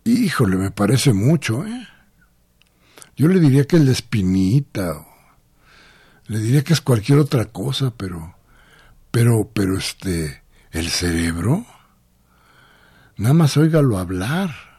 híjole, 0.04 0.56
me 0.56 0.70
parece 0.70 1.12
mucho, 1.12 1.66
¿eh? 1.66 1.88
Yo 3.16 3.28
le 3.28 3.40
diría 3.40 3.66
que 3.66 3.76
es 3.76 3.84
la 3.84 3.92
espinita, 3.92 5.06
le 6.26 6.38
diría 6.38 6.64
que 6.64 6.72
es 6.72 6.80
cualquier 6.80 7.18
otra 7.18 7.46
cosa, 7.46 7.92
pero, 7.96 8.34
pero, 9.10 9.50
pero 9.52 9.76
este, 9.76 10.42
el 10.70 10.88
cerebro. 10.88 11.66
Nada 13.16 13.34
más 13.34 13.56
óigalo 13.56 13.98
hablar. 13.98 14.71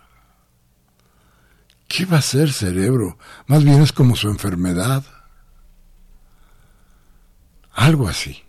¿Qué 1.96 2.06
va 2.06 2.18
a 2.18 2.22
ser 2.24 2.52
cerebro? 2.52 3.20
Más 3.46 3.64
bien 3.64 3.84
es 3.84 3.92
como 3.92 4.16
su 4.16 4.28
enfermedad. 4.28 5.04
Algo 7.72 8.08
así. 8.08 8.42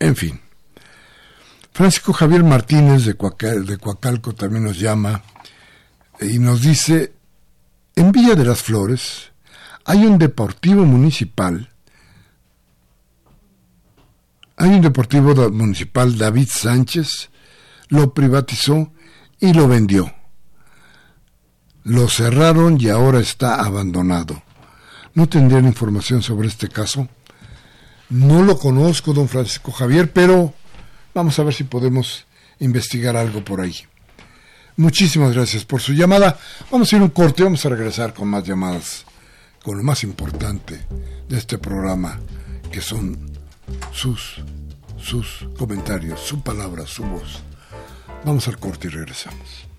En 0.00 0.16
fin. 0.16 0.40
Francisco 1.72 2.12
Javier 2.12 2.42
Martínez 2.42 3.04
de, 3.04 3.12
de 3.12 3.78
Coacalco 3.78 4.34
también 4.34 4.64
nos 4.64 4.76
llama 4.76 5.22
y 6.20 6.40
nos 6.40 6.62
dice, 6.62 7.12
en 7.94 8.10
Villa 8.10 8.34
de 8.34 8.44
las 8.44 8.60
Flores 8.60 9.30
hay 9.84 10.04
un 10.04 10.18
deportivo 10.18 10.84
municipal, 10.84 11.70
hay 14.56 14.70
un 14.70 14.80
deportivo 14.80 15.32
municipal 15.52 16.18
David 16.18 16.48
Sánchez, 16.52 17.30
lo 17.88 18.12
privatizó 18.12 18.92
y 19.38 19.52
lo 19.52 19.68
vendió. 19.68 20.12
Lo 21.84 22.08
cerraron 22.08 22.80
y 22.80 22.88
ahora 22.88 23.20
está 23.20 23.56
abandonado. 23.56 24.42
¿No 25.14 25.28
tendrían 25.28 25.66
información 25.66 26.22
sobre 26.22 26.48
este 26.48 26.68
caso? 26.68 27.08
No 28.10 28.42
lo 28.42 28.58
conozco, 28.58 29.12
don 29.12 29.28
Francisco 29.28 29.72
Javier, 29.72 30.12
pero 30.12 30.52
vamos 31.14 31.38
a 31.38 31.44
ver 31.44 31.54
si 31.54 31.64
podemos 31.64 32.26
investigar 32.58 33.16
algo 33.16 33.44
por 33.44 33.60
ahí. 33.60 33.76
Muchísimas 34.76 35.34
gracias 35.34 35.64
por 35.64 35.80
su 35.80 35.92
llamada. 35.92 36.38
Vamos 36.70 36.92
a 36.92 36.96
ir 36.96 37.02
un 37.02 37.10
corte, 37.10 37.42
vamos 37.42 37.64
a 37.64 37.68
regresar 37.68 38.14
con 38.14 38.28
más 38.28 38.44
llamadas, 38.44 39.04
con 39.62 39.76
lo 39.76 39.82
más 39.82 40.02
importante 40.04 40.86
de 41.28 41.38
este 41.38 41.58
programa, 41.58 42.18
que 42.70 42.80
son 42.80 43.30
sus, 43.92 44.42
sus 44.98 45.46
comentarios, 45.58 46.20
su 46.20 46.42
palabra, 46.42 46.86
su 46.86 47.04
voz. 47.04 47.42
Vamos 48.24 48.48
al 48.48 48.58
corte 48.58 48.88
y 48.88 48.90
regresamos. 48.90 49.69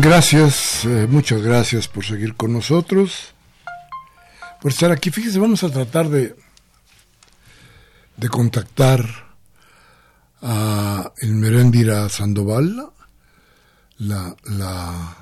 Gracias, 0.00 0.84
eh, 0.84 1.08
muchas 1.10 1.42
gracias 1.42 1.88
por 1.88 2.04
seguir 2.04 2.36
con 2.36 2.52
nosotros, 2.52 3.34
por 4.62 4.70
estar 4.70 4.92
aquí. 4.92 5.10
Fíjese, 5.10 5.40
vamos 5.40 5.64
a 5.64 5.70
tratar 5.70 6.08
de, 6.08 6.36
de 8.16 8.28
contactar 8.28 9.04
a 10.40 11.12
el 11.20 11.34
Merendira 11.34 12.08
Sandoval, 12.08 12.90
la, 13.98 14.36
la 14.44 15.16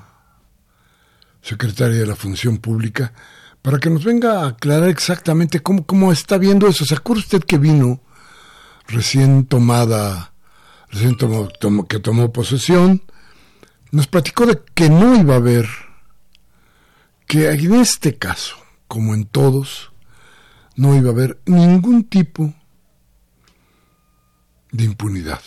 secretaria 1.41 1.97
de 1.97 2.05
la 2.05 2.15
Función 2.15 2.59
Pública, 2.59 3.13
para 3.63 3.79
que 3.79 3.89
nos 3.89 4.03
venga 4.03 4.43
a 4.43 4.49
aclarar 4.49 4.89
exactamente 4.89 5.59
cómo, 5.59 5.87
cómo 5.87 6.11
está 6.11 6.37
viendo 6.37 6.67
eso. 6.67 6.85
¿Se 6.85 6.93
acuerda 6.93 7.23
usted 7.23 7.43
que 7.43 7.57
vino 7.57 7.99
recién 8.87 9.47
tomada, 9.47 10.33
recién 10.91 11.17
que 11.89 11.99
tomó 11.99 12.31
posesión? 12.31 13.01
Nos 13.97 14.05
platicó 14.05 14.45
de 14.45 14.61
que 14.75 14.91
no 14.91 15.15
iba 15.15 15.33
a 15.33 15.37
haber, 15.37 15.67
que 17.25 17.49
en 17.49 17.73
este 17.73 18.15
caso, 18.15 18.55
como 18.87 19.15
en 19.15 19.25
todos, 19.25 19.91
no 20.75 20.95
iba 20.95 21.09
a 21.09 21.13
haber 21.13 21.41
ningún 21.47 22.03
tipo 22.03 22.53
de 24.71 24.83
impunidad. 24.83 25.41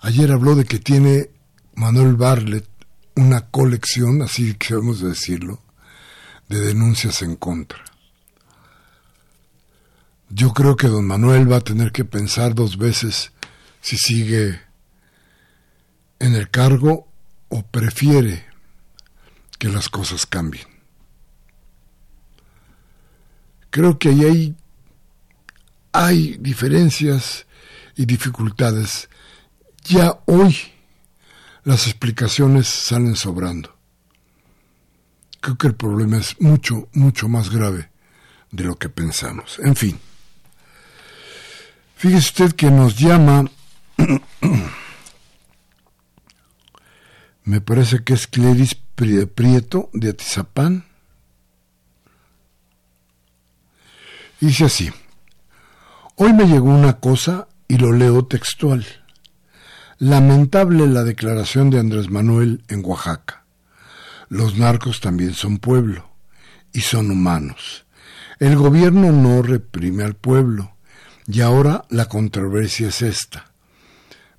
Ayer 0.00 0.32
habló 0.32 0.56
de 0.56 0.64
que 0.64 0.80
tiene 0.80 1.30
Manuel 1.76 2.16
Barlet 2.16 2.68
una 3.14 3.48
colección, 3.48 4.20
así 4.22 4.54
que 4.54 4.74
decirlo, 4.74 5.62
de 6.48 6.58
denuncias 6.58 7.22
en 7.22 7.36
contra. 7.36 7.84
Yo 10.28 10.52
creo 10.54 10.74
que 10.74 10.88
don 10.88 11.06
Manuel 11.06 11.50
va 11.50 11.58
a 11.58 11.60
tener 11.60 11.92
que 11.92 12.04
pensar 12.04 12.52
dos 12.52 12.78
veces 12.78 13.30
si 13.80 13.96
sigue 13.96 14.71
en 16.22 16.36
el 16.36 16.48
cargo 16.50 17.08
o 17.48 17.66
prefiere 17.66 18.46
que 19.58 19.68
las 19.68 19.88
cosas 19.88 20.24
cambien. 20.24 20.66
Creo 23.70 23.98
que 23.98 24.10
ahí 24.10 24.24
hay, 24.24 24.56
hay 25.92 26.36
diferencias 26.38 27.46
y 27.96 28.06
dificultades. 28.06 29.08
Ya 29.82 30.20
hoy 30.26 30.56
las 31.64 31.88
explicaciones 31.88 32.68
salen 32.68 33.16
sobrando. 33.16 33.76
Creo 35.40 35.58
que 35.58 35.66
el 35.66 35.74
problema 35.74 36.18
es 36.18 36.40
mucho, 36.40 36.88
mucho 36.92 37.28
más 37.28 37.50
grave 37.50 37.90
de 38.52 38.62
lo 38.62 38.76
que 38.76 38.88
pensamos. 38.88 39.58
En 39.58 39.74
fin. 39.74 39.98
Fíjese 41.96 42.28
usted 42.28 42.52
que 42.52 42.70
nos 42.70 42.96
llama 42.96 43.44
me 47.44 47.60
parece 47.60 48.04
que 48.04 48.14
es 48.14 48.26
Cleris 48.26 48.76
Prieto 48.94 49.90
de 49.92 50.10
Atizapán. 50.10 50.84
Dice 54.40 54.64
así, 54.64 54.90
hoy 56.16 56.32
me 56.32 56.46
llegó 56.46 56.70
una 56.70 57.00
cosa 57.00 57.48
y 57.68 57.78
lo 57.78 57.92
leo 57.92 58.26
textual. 58.26 58.86
Lamentable 59.98 60.86
la 60.86 61.04
declaración 61.04 61.70
de 61.70 61.78
Andrés 61.78 62.10
Manuel 62.10 62.64
en 62.68 62.84
Oaxaca. 62.84 63.44
Los 64.28 64.56
narcos 64.56 65.00
también 65.00 65.34
son 65.34 65.58
pueblo 65.58 66.10
y 66.72 66.80
son 66.80 67.10
humanos. 67.10 67.86
El 68.38 68.56
gobierno 68.56 69.12
no 69.12 69.42
reprime 69.42 70.04
al 70.04 70.14
pueblo 70.14 70.74
y 71.26 71.40
ahora 71.40 71.84
la 71.88 72.06
controversia 72.06 72.88
es 72.88 73.02
esta. 73.02 73.52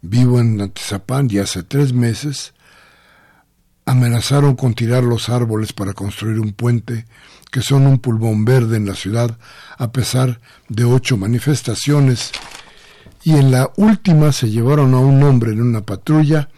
Vivo 0.01 0.39
en 0.39 0.59
Atizapán 0.59 1.27
y 1.31 1.37
hace 1.37 1.63
tres 1.63 1.93
meses 1.93 2.52
amenazaron 3.85 4.55
con 4.55 4.73
tirar 4.73 5.03
los 5.03 5.29
árboles 5.29 5.73
para 5.73 5.93
construir 5.93 6.39
un 6.39 6.53
puente 6.53 7.05
que 7.51 7.61
son 7.61 7.85
un 7.85 7.99
pulmón 7.99 8.45
verde 8.45 8.77
en 8.77 8.85
la 8.85 8.95
ciudad 8.95 9.37
a 9.77 9.91
pesar 9.91 10.39
de 10.69 10.85
ocho 10.85 11.17
manifestaciones 11.17 12.31
y 13.23 13.33
en 13.33 13.51
la 13.51 13.71
última 13.77 14.31
se 14.31 14.49
llevaron 14.49 14.93
a 14.93 14.99
un 14.99 15.21
hombre 15.23 15.51
en 15.51 15.61
una 15.61 15.81
patrulla 15.81 16.49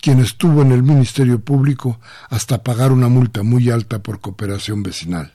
quien 0.00 0.18
estuvo 0.18 0.62
en 0.62 0.72
el 0.72 0.82
Ministerio 0.82 1.40
Público 1.40 2.00
hasta 2.28 2.62
pagar 2.64 2.90
una 2.90 3.08
multa 3.08 3.42
muy 3.42 3.70
alta 3.70 4.00
por 4.00 4.20
cooperación 4.20 4.82
vecinal. 4.82 5.32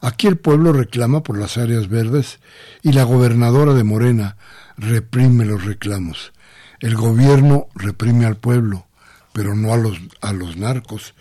Aquí 0.00 0.26
el 0.26 0.38
pueblo 0.38 0.72
reclama 0.72 1.22
por 1.22 1.38
las 1.38 1.58
áreas 1.58 1.88
verdes 1.88 2.40
y 2.82 2.92
la 2.92 3.04
gobernadora 3.04 3.74
de 3.74 3.84
Morena 3.84 4.36
reprime 4.78 5.44
los 5.44 5.64
reclamos. 5.64 6.32
El 6.80 6.94
gobierno 6.94 7.68
reprime 7.74 8.24
al 8.24 8.36
pueblo 8.36 8.86
pero 9.34 9.56
no 9.56 9.74
a 9.74 9.76
los, 9.76 9.98
a 10.20 10.32
los 10.32 10.56
narcos. 10.56 11.12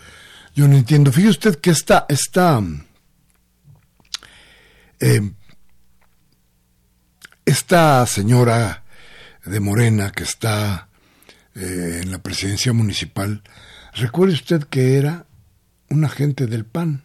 Yo 0.54 0.68
no 0.68 0.78
entiendo. 0.78 1.12
Fíjese 1.12 1.32
usted 1.32 1.56
que 1.56 1.72
esta, 1.72 2.06
esta, 2.08 2.62
eh, 5.00 5.32
esta 7.44 8.06
señora 8.06 8.84
de 9.44 9.60
Morena 9.60 10.12
que 10.12 10.22
está 10.22 10.90
eh, 11.56 12.02
en 12.04 12.12
la 12.12 12.20
presidencia 12.20 12.72
municipal, 12.72 13.42
recuerde 13.94 14.36
usted 14.36 14.64
que 14.66 14.98
era 14.98 15.26
un 15.90 16.06
agente 16.06 16.46
del 16.46 16.66
PAN. 16.66 17.04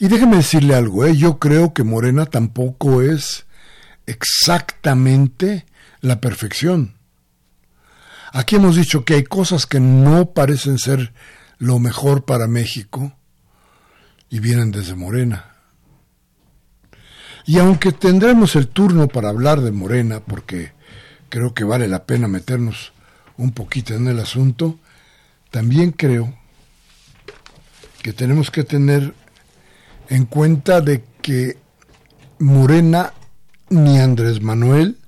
Y 0.00 0.08
déjeme 0.08 0.38
decirle 0.38 0.74
algo, 0.74 1.04
¿eh? 1.04 1.16
yo 1.16 1.38
creo 1.38 1.72
que 1.72 1.84
Morena 1.84 2.26
tampoco 2.26 3.02
es 3.02 3.46
exactamente 4.06 5.64
la 6.00 6.20
perfección. 6.20 6.93
Aquí 8.36 8.56
hemos 8.56 8.74
dicho 8.74 9.04
que 9.04 9.14
hay 9.14 9.22
cosas 9.22 9.64
que 9.64 9.78
no 9.78 10.32
parecen 10.32 10.76
ser 10.76 11.12
lo 11.58 11.78
mejor 11.78 12.24
para 12.24 12.48
México 12.48 13.12
y 14.28 14.40
vienen 14.40 14.72
desde 14.72 14.96
Morena. 14.96 15.54
Y 17.46 17.60
aunque 17.60 17.92
tendremos 17.92 18.56
el 18.56 18.66
turno 18.66 19.06
para 19.06 19.28
hablar 19.28 19.60
de 19.60 19.70
Morena, 19.70 20.18
porque 20.18 20.72
creo 21.28 21.54
que 21.54 21.62
vale 21.62 21.86
la 21.86 22.06
pena 22.06 22.26
meternos 22.26 22.92
un 23.36 23.52
poquito 23.52 23.94
en 23.94 24.08
el 24.08 24.18
asunto, 24.18 24.80
también 25.52 25.92
creo 25.92 26.36
que 28.02 28.12
tenemos 28.12 28.50
que 28.50 28.64
tener 28.64 29.14
en 30.08 30.24
cuenta 30.24 30.80
de 30.80 31.04
que 31.22 31.56
Morena 32.40 33.12
ni 33.68 34.00
Andrés 34.00 34.42
Manuel 34.42 34.98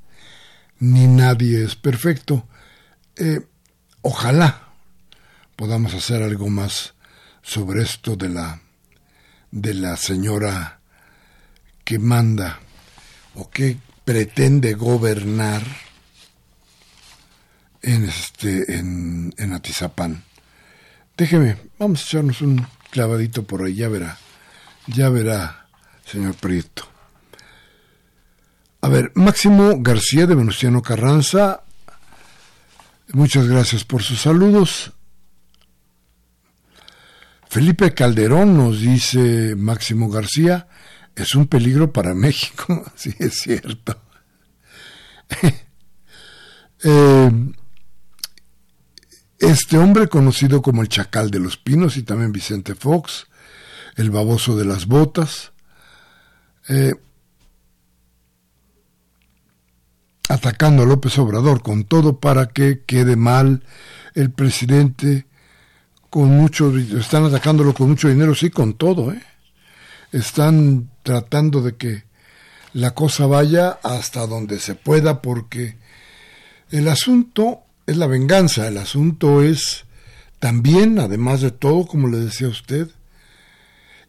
ni 0.79 1.09
nadie 1.09 1.65
es 1.65 1.75
perfecto. 1.75 2.47
Eh, 3.17 3.41
ojalá 4.03 4.69
podamos 5.57 5.95
hacer 5.95 6.23
algo 6.23 6.49
más 6.49 6.95
sobre 7.43 7.83
esto 7.83 8.15
de 8.15 8.29
la 8.29 8.61
de 9.51 9.73
la 9.73 9.97
señora 9.97 10.81
que 11.85 11.99
manda 11.99 12.61
o 13.35 13.49
que 13.49 13.79
pretende 14.05 14.75
gobernar 14.75 15.63
en 17.81 18.05
este 18.05 18.77
en, 18.77 19.33
en 19.39 19.53
Atizapán. 19.53 20.25
Déjeme, 21.17 21.57
vamos 21.79 22.03
a 22.03 22.05
echarnos 22.05 22.43
un 22.43 22.67
clavadito 22.91 23.45
por 23.45 23.63
ahí, 23.63 23.77
ya 23.77 23.89
verá, 23.89 24.19
ya 24.87 25.09
verá, 25.09 25.67
señor 26.05 26.35
Prieto. 26.35 26.87
A 28.83 28.89
ver, 28.89 29.11
Máximo 29.15 29.77
García 29.81 30.27
de 30.27 30.35
Venustiano 30.35 30.83
Carranza, 30.83 31.65
muchas 33.13 33.49
gracias 33.49 33.85
por 33.85 34.03
sus 34.03 34.21
saludos. 34.21 34.93
Felipe 37.49 37.95
Calderón 37.95 38.57
nos 38.57 38.81
dice 38.81 39.55
Máximo 39.57 40.11
García, 40.11 40.69
es 41.15 41.35
un 41.35 41.47
peligro 41.47 41.93
para 41.93 42.15
México. 42.15 42.85
sí, 42.95 43.15
es 43.19 43.35
cierto. 43.35 44.01
Eh, 46.85 47.31
este 49.39 49.79
hombre 49.79 50.09
conocido 50.09 50.61
como 50.61 50.83
el 50.83 50.89
Chacal 50.89 51.31
de 51.31 51.41
los 51.41 51.57
Pinos 51.57 51.97
y 51.97 52.03
también 52.03 52.33
Vicente 52.33 52.75
Fox, 52.75 53.27
el 53.97 54.11
baboso 54.11 54.57
de 54.57 54.67
las 54.67 54.87
botas, 54.87 55.53
eh, 56.69 56.95
atacando 60.29 60.83
a 60.83 60.87
López 60.87 61.19
Obrador 61.19 61.63
con 61.63 61.85
todo 61.85 62.19
para 62.19 62.47
que 62.47 62.83
quede 62.85 63.17
mal 63.17 63.63
el 64.15 64.31
presidente 64.31 65.27
con 66.11 66.29
mucho 66.31 66.77
están 66.77 67.25
atacándolo 67.25 67.75
con 67.75 67.89
mucho 67.89 68.09
dinero 68.09 68.35
sí 68.35 68.51
con 68.51 68.75
todo 68.75 69.13
¿eh? 69.13 69.23
están 70.13 70.91
tratando 71.03 71.63
de 71.63 71.77
que 71.77 72.05
la 72.73 72.93
cosa 72.93 73.27
vaya 73.27 73.79
hasta 73.83 74.27
donde 74.27 74.59
se 74.59 74.75
pueda 74.75 75.23
porque 75.23 75.77
el 76.71 76.89
asunto 76.89 77.61
es 77.87 77.97
la 77.97 78.07
venganza 78.07 78.67
el 78.67 78.79
asunto 78.79 79.43
es 79.43 79.85
también 80.41 80.99
además 80.99 81.41
de 81.41 81.53
todo 81.53 81.87
como 81.87 82.09
le 82.09 82.19
decía 82.19 82.49
usted 82.49 82.89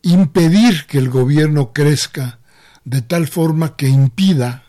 impedir 0.02 0.86
que 0.88 0.98
el 0.98 1.10
gobierno 1.10 1.74
crezca 1.74 2.40
de 2.86 3.02
tal 3.02 3.28
forma 3.28 3.76
que 3.76 3.88
impida 3.88 4.64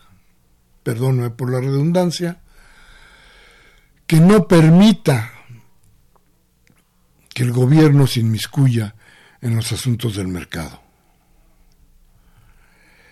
perdóneme 0.83 1.29
por 1.29 1.51
la 1.51 1.59
redundancia, 1.59 2.39
que 4.07 4.19
no 4.19 4.47
permita 4.47 5.31
que 7.33 7.43
el 7.43 7.51
gobierno 7.51 8.07
se 8.07 8.21
inmiscuya 8.21 8.95
en 9.41 9.55
los 9.55 9.71
asuntos 9.71 10.15
del 10.15 10.27
mercado. 10.27 10.81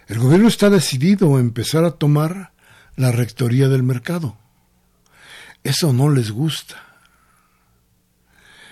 El 0.08 0.20
gobierno 0.20 0.48
está 0.48 0.70
decidido 0.70 1.36
a 1.36 1.40
empezar 1.40 1.84
a 1.84 1.92
tomar 1.92 2.54
la 2.96 3.12
rectoría 3.12 3.68
del 3.68 3.84
mercado. 3.84 4.38
Eso 5.64 5.94
no 5.94 6.10
les 6.10 6.32
gusta. 6.32 6.84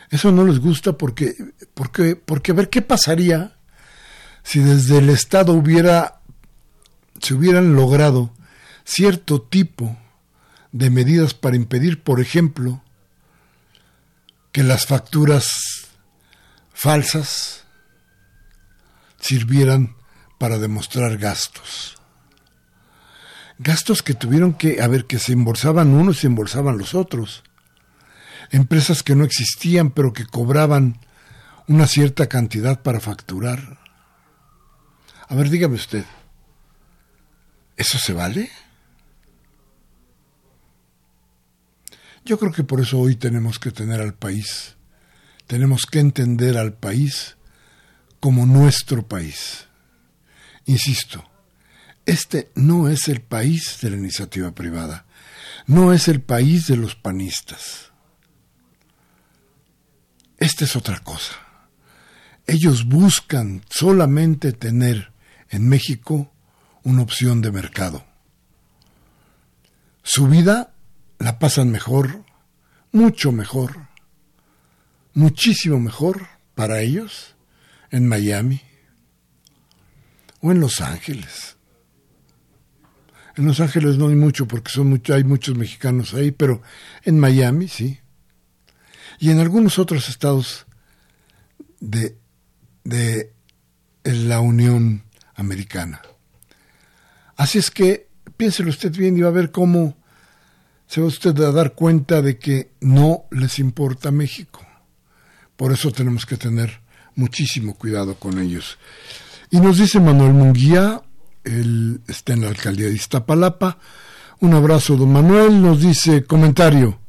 Eso 0.09 0.31
no 0.31 0.45
les 0.45 0.59
gusta 0.59 0.97
porque, 0.97 1.35
porque, 1.73 2.15
porque 2.15 2.51
a 2.51 2.55
ver 2.55 2.69
qué 2.69 2.81
pasaría 2.81 3.57
si 4.43 4.59
desde 4.59 4.99
el 4.99 5.09
Estado 5.09 5.53
hubiera, 5.53 6.21
se 7.19 7.33
hubieran 7.33 7.75
logrado 7.75 8.31
cierto 8.85 9.41
tipo 9.41 9.97
de 10.71 10.89
medidas 10.89 11.33
para 11.33 11.55
impedir, 11.55 12.03
por 12.03 12.21
ejemplo, 12.21 12.81
que 14.51 14.63
las 14.63 14.85
facturas 14.85 15.89
falsas 16.73 17.65
sirvieran 19.19 19.95
para 20.37 20.59
demostrar 20.59 21.17
gastos. 21.17 21.97
Gastos 23.57 24.03
que 24.03 24.13
tuvieron 24.13 24.53
que, 24.53 24.81
a 24.81 24.87
ver, 24.87 25.05
que 25.05 25.17
se 25.17 25.33
embolsaban 25.33 25.93
unos 25.93 26.17
y 26.17 26.21
se 26.21 26.27
embolsaban 26.27 26.77
los 26.77 26.93
otros. 26.93 27.43
Empresas 28.51 29.01
que 29.01 29.15
no 29.15 29.23
existían 29.23 29.91
pero 29.91 30.13
que 30.13 30.25
cobraban 30.25 30.99
una 31.67 31.87
cierta 31.87 32.27
cantidad 32.27 32.81
para 32.81 32.99
facturar. 32.99 33.79
A 35.27 35.35
ver, 35.35 35.49
dígame 35.49 35.75
usted, 35.75 36.05
¿eso 37.77 37.97
se 37.97 38.13
vale? 38.13 38.51
Yo 42.25 42.39
creo 42.39 42.51
que 42.51 42.63
por 42.63 42.81
eso 42.81 42.97
hoy 42.97 43.15
tenemos 43.15 43.59
que 43.59 43.69
tener 43.69 44.01
al 44.01 44.15
país, 44.15 44.75
tenemos 45.45 45.85
que 45.85 45.99
entender 45.99 46.57
al 46.57 46.73
país 46.73 47.37
como 48.19 48.47
nuestro 48.47 49.07
país. 49.07 49.67
Insisto, 50.65 51.23
este 52.03 52.51
no 52.55 52.89
es 52.89 53.09
el 53.09 53.21
país 53.21 53.77
de 53.79 53.91
la 53.91 53.97
iniciativa 53.97 54.51
privada, 54.55 55.05
no 55.67 55.93
es 55.93 56.07
el 56.07 56.19
país 56.19 56.65
de 56.65 56.77
los 56.77 56.95
panistas. 56.95 57.91
Esta 60.39 60.65
es 60.65 60.75
otra 60.75 60.99
cosa. 61.01 61.35
Ellos 62.47 62.85
buscan 62.85 63.63
solamente 63.69 64.51
tener 64.51 65.11
en 65.51 65.69
México 65.69 66.33
una 66.81 67.03
opción 67.03 67.41
de 67.41 67.51
mercado. 67.51 68.03
Su 70.01 70.27
vida 70.27 70.74
la 71.19 71.39
pasan 71.39 71.71
mejor, 71.71 72.23
mucho 72.91 73.31
mejor, 73.31 73.87
muchísimo 75.13 75.79
mejor 75.79 76.27
para 76.55 76.81
ellos 76.81 77.35
en 77.91 78.07
Miami 78.07 78.61
o 80.41 80.51
en 80.51 80.59
Los 80.59 80.81
Ángeles. 80.81 81.57
En 83.37 83.45
Los 83.45 83.59
Ángeles 83.59 83.97
no 83.97 84.07
hay 84.07 84.15
mucho 84.15 84.47
porque 84.47 84.71
son 84.71 84.87
mucho, 84.87 85.13
hay 85.13 85.23
muchos 85.23 85.57
mexicanos 85.57 86.13
ahí, 86.13 86.31
pero 86.31 86.61
en 87.03 87.19
Miami 87.19 87.67
sí. 87.67 87.99
Y 89.19 89.31
en 89.31 89.39
algunos 89.39 89.79
otros 89.79 90.09
estados 90.09 90.65
de, 91.79 92.17
de 92.83 93.33
la 94.03 94.39
Unión 94.39 95.03
Americana. 95.35 96.01
Así 97.35 97.57
es 97.57 97.71
que 97.71 98.07
piénselo 98.37 98.69
usted 98.69 98.91
bien 98.95 99.17
y 99.17 99.21
va 99.21 99.29
a 99.29 99.31
ver 99.33 99.51
cómo 99.51 99.97
se 100.87 101.01
va 101.01 101.07
usted 101.07 101.37
a 101.39 101.51
dar 101.51 101.73
cuenta 101.73 102.21
de 102.21 102.37
que 102.37 102.71
no 102.81 103.25
les 103.31 103.59
importa 103.59 104.11
México. 104.11 104.65
Por 105.55 105.71
eso 105.71 105.91
tenemos 105.91 106.25
que 106.25 106.37
tener 106.37 106.81
muchísimo 107.15 107.75
cuidado 107.75 108.15
con 108.15 108.39
ellos. 108.39 108.77
Y 109.49 109.59
nos 109.59 109.77
dice 109.77 109.99
Manuel 109.99 110.33
Munguía, 110.33 111.01
él 111.43 112.01
está 112.07 112.33
en 112.33 112.41
la 112.41 112.49
alcaldía 112.49 112.87
de 112.87 112.95
Iztapalapa. 112.95 113.77
Un 114.39 114.53
abrazo, 114.53 114.97
don 114.97 115.13
Manuel. 115.13 115.61
Nos 115.61 115.81
dice 115.81 116.25
comentario. 116.25 116.99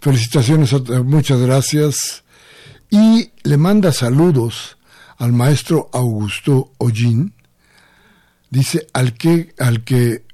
Felicitaciones, 0.00 0.72
muchas 1.04 1.38
gracias. 1.38 2.24
Y 2.90 3.30
le 3.44 3.56
manda 3.56 3.92
saludos 3.92 4.78
al 5.18 5.32
maestro 5.32 5.90
Augusto 5.92 6.72
Ollín. 6.78 7.34
Dice 8.48 8.88
al 8.92 9.14
que, 9.14 9.54
al 9.58 9.84
que 9.84 10.24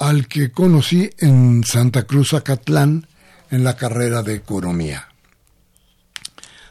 al 0.00 0.28
que 0.28 0.50
conocí 0.50 1.10
en 1.18 1.62
Santa 1.62 2.04
Cruz 2.04 2.32
Acatlán 2.32 3.06
en 3.50 3.64
la 3.64 3.76
carrera 3.76 4.22
de 4.22 4.34
economía. 4.34 5.08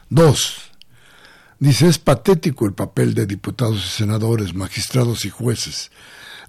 Dos, 0.08 0.72
dice, 1.60 1.86
es 1.86 1.98
patético 1.98 2.66
el 2.66 2.72
papel 2.72 3.14
de 3.14 3.26
diputados 3.26 3.84
y 3.86 3.88
senadores, 3.88 4.52
magistrados 4.52 5.24
y 5.24 5.30
jueces. 5.30 5.92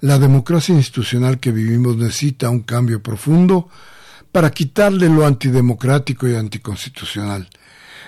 La 0.00 0.18
democracia 0.18 0.74
institucional 0.74 1.38
que 1.38 1.52
vivimos 1.52 1.96
necesita 1.96 2.50
un 2.50 2.62
cambio 2.62 3.00
profundo 3.00 3.68
para 4.32 4.50
quitarle 4.50 5.08
lo 5.08 5.24
antidemocrático 5.24 6.26
y 6.26 6.34
anticonstitucional. 6.34 7.48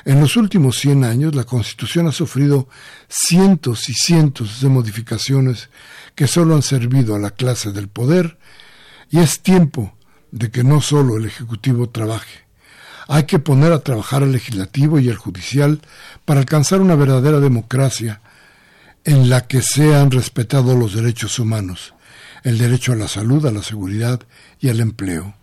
En 0.04 0.20
los 0.20 0.36
últimos 0.36 0.80
100 0.80 1.04
años 1.04 1.34
la 1.36 1.44
Constitución 1.44 2.08
ha 2.08 2.12
sufrido 2.12 2.68
cientos 3.08 3.88
y 3.88 3.94
cientos 3.94 4.60
de 4.60 4.68
modificaciones 4.68 5.70
que 6.16 6.26
solo 6.26 6.56
han 6.56 6.62
servido 6.62 7.14
a 7.14 7.20
la 7.20 7.30
clase 7.30 7.70
del 7.70 7.86
poder 7.86 8.36
y 9.14 9.20
es 9.20 9.42
tiempo 9.42 9.94
de 10.32 10.50
que 10.50 10.64
no 10.64 10.80
solo 10.80 11.16
el 11.16 11.26
Ejecutivo 11.26 11.88
trabaje. 11.88 12.40
Hay 13.06 13.26
que 13.26 13.38
poner 13.38 13.72
a 13.72 13.78
trabajar 13.78 14.24
al 14.24 14.32
legislativo 14.32 14.98
y 14.98 15.08
al 15.08 15.14
judicial 15.14 15.80
para 16.24 16.40
alcanzar 16.40 16.80
una 16.80 16.96
verdadera 16.96 17.38
democracia 17.38 18.20
en 19.04 19.30
la 19.30 19.46
que 19.46 19.62
sean 19.62 20.10
respetados 20.10 20.76
los 20.76 20.94
derechos 20.94 21.38
humanos, 21.38 21.94
el 22.42 22.58
derecho 22.58 22.90
a 22.90 22.96
la 22.96 23.06
salud, 23.06 23.46
a 23.46 23.52
la 23.52 23.62
seguridad 23.62 24.20
y 24.58 24.68
al 24.68 24.80
empleo. 24.80 25.36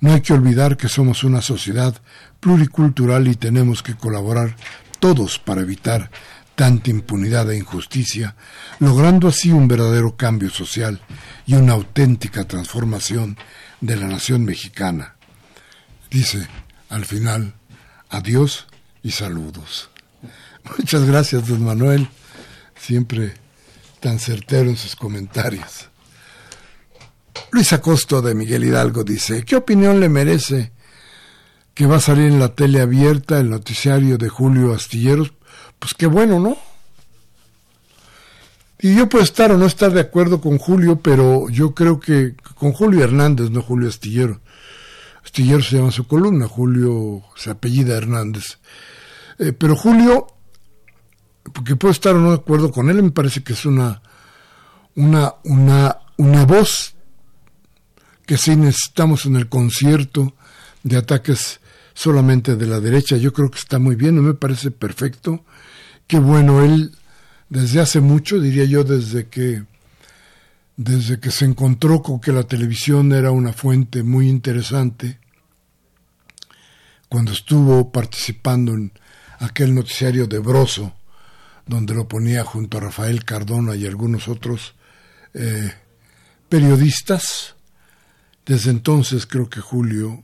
No 0.00 0.12
hay 0.12 0.20
que 0.20 0.34
olvidar 0.34 0.76
que 0.76 0.88
somos 0.88 1.24
una 1.24 1.42
sociedad 1.42 2.00
pluricultural 2.38 3.26
y 3.26 3.34
tenemos 3.34 3.82
que 3.82 3.96
colaborar 3.96 4.54
todos 5.00 5.40
para 5.40 5.62
evitar 5.62 6.08
tanta 6.54 6.90
impunidad 6.90 7.50
e 7.50 7.56
injusticia, 7.56 8.36
logrando 8.78 9.26
así 9.26 9.50
un 9.50 9.66
verdadero 9.66 10.16
cambio 10.16 10.50
social 10.50 11.00
y 11.48 11.54
una 11.54 11.72
auténtica 11.72 12.44
transformación 12.44 13.38
de 13.80 13.96
la 13.96 14.06
nación 14.06 14.44
mexicana. 14.44 15.16
Dice 16.10 16.46
al 16.90 17.06
final, 17.06 17.54
adiós 18.10 18.66
y 19.02 19.12
saludos. 19.12 19.88
Muchas 20.78 21.06
gracias, 21.06 21.48
don 21.48 21.64
Manuel, 21.64 22.06
siempre 22.78 23.32
tan 23.98 24.18
certero 24.18 24.68
en 24.68 24.76
sus 24.76 24.94
comentarios. 24.94 25.88
Luis 27.50 27.72
Acosto 27.72 28.20
de 28.20 28.34
Miguel 28.34 28.64
Hidalgo 28.64 29.02
dice, 29.02 29.42
¿qué 29.46 29.56
opinión 29.56 30.00
le 30.00 30.10
merece 30.10 30.72
que 31.72 31.86
va 31.86 31.96
a 31.96 32.00
salir 32.00 32.26
en 32.26 32.40
la 32.40 32.54
tele 32.54 32.82
abierta 32.82 33.40
el 33.40 33.48
noticiario 33.48 34.18
de 34.18 34.28
Julio 34.28 34.74
Astilleros? 34.74 35.32
Pues 35.78 35.94
qué 35.94 36.08
bueno, 36.08 36.40
¿no? 36.40 36.58
Y 38.80 38.94
yo 38.94 39.08
puedo 39.08 39.24
estar 39.24 39.50
o 39.50 39.58
no 39.58 39.66
estar 39.66 39.92
de 39.92 40.00
acuerdo 40.00 40.40
con 40.40 40.58
Julio, 40.58 41.00
pero 41.00 41.48
yo 41.48 41.74
creo 41.74 41.98
que 41.98 42.34
con 42.54 42.72
Julio 42.72 43.02
Hernández, 43.02 43.50
no 43.50 43.60
Julio 43.60 43.88
Astillero. 43.88 44.40
Astillero 45.24 45.62
se 45.62 45.76
llama 45.76 45.90
su 45.90 46.06
columna, 46.06 46.46
Julio 46.46 47.22
se 47.36 47.50
apellida 47.50 47.96
Hernández. 47.96 48.58
Eh, 49.38 49.52
pero 49.52 49.74
Julio, 49.74 50.28
porque 51.52 51.76
puedo 51.76 51.92
estar 51.92 52.14
o 52.14 52.20
no 52.20 52.30
de 52.30 52.36
acuerdo 52.36 52.70
con 52.70 52.88
él, 52.88 53.02
me 53.02 53.10
parece 53.10 53.42
que 53.42 53.52
es 53.52 53.66
una, 53.66 54.00
una, 54.94 55.34
una, 55.44 55.98
una 56.16 56.44
voz 56.44 56.94
que 58.26 58.36
sí 58.36 58.54
necesitamos 58.54 59.26
en 59.26 59.36
el 59.36 59.48
concierto 59.48 60.34
de 60.84 60.96
ataques 60.96 61.60
solamente 61.94 62.54
de 62.54 62.66
la 62.66 62.78
derecha. 62.78 63.16
Yo 63.16 63.32
creo 63.32 63.50
que 63.50 63.58
está 63.58 63.80
muy 63.80 63.96
bien, 63.96 64.14
no 64.14 64.22
me 64.22 64.34
parece 64.34 64.70
perfecto. 64.70 65.44
Qué 66.06 66.20
bueno, 66.20 66.62
él 66.62 66.92
desde 67.48 67.80
hace 67.80 68.00
mucho, 68.00 68.40
diría 68.40 68.64
yo, 68.64 68.84
desde 68.84 69.28
que 69.28 69.64
desde 70.78 71.18
que 71.18 71.32
se 71.32 71.44
encontró 71.44 72.02
con 72.02 72.20
que 72.20 72.30
la 72.30 72.44
televisión 72.44 73.12
era 73.12 73.32
una 73.32 73.52
fuente 73.52 74.04
muy 74.04 74.28
interesante, 74.28 75.18
cuando 77.08 77.32
estuvo 77.32 77.90
participando 77.90 78.74
en 78.74 78.92
aquel 79.40 79.74
noticiario 79.74 80.28
de 80.28 80.38
Broso, 80.38 80.94
donde 81.66 81.94
lo 81.94 82.06
ponía 82.06 82.44
junto 82.44 82.78
a 82.78 82.82
Rafael 82.82 83.24
Cardona 83.24 83.74
y 83.74 83.86
algunos 83.86 84.28
otros 84.28 84.76
eh, 85.34 85.72
periodistas, 86.48 87.56
desde 88.46 88.70
entonces 88.70 89.26
creo 89.26 89.50
que 89.50 89.60
Julio 89.60 90.22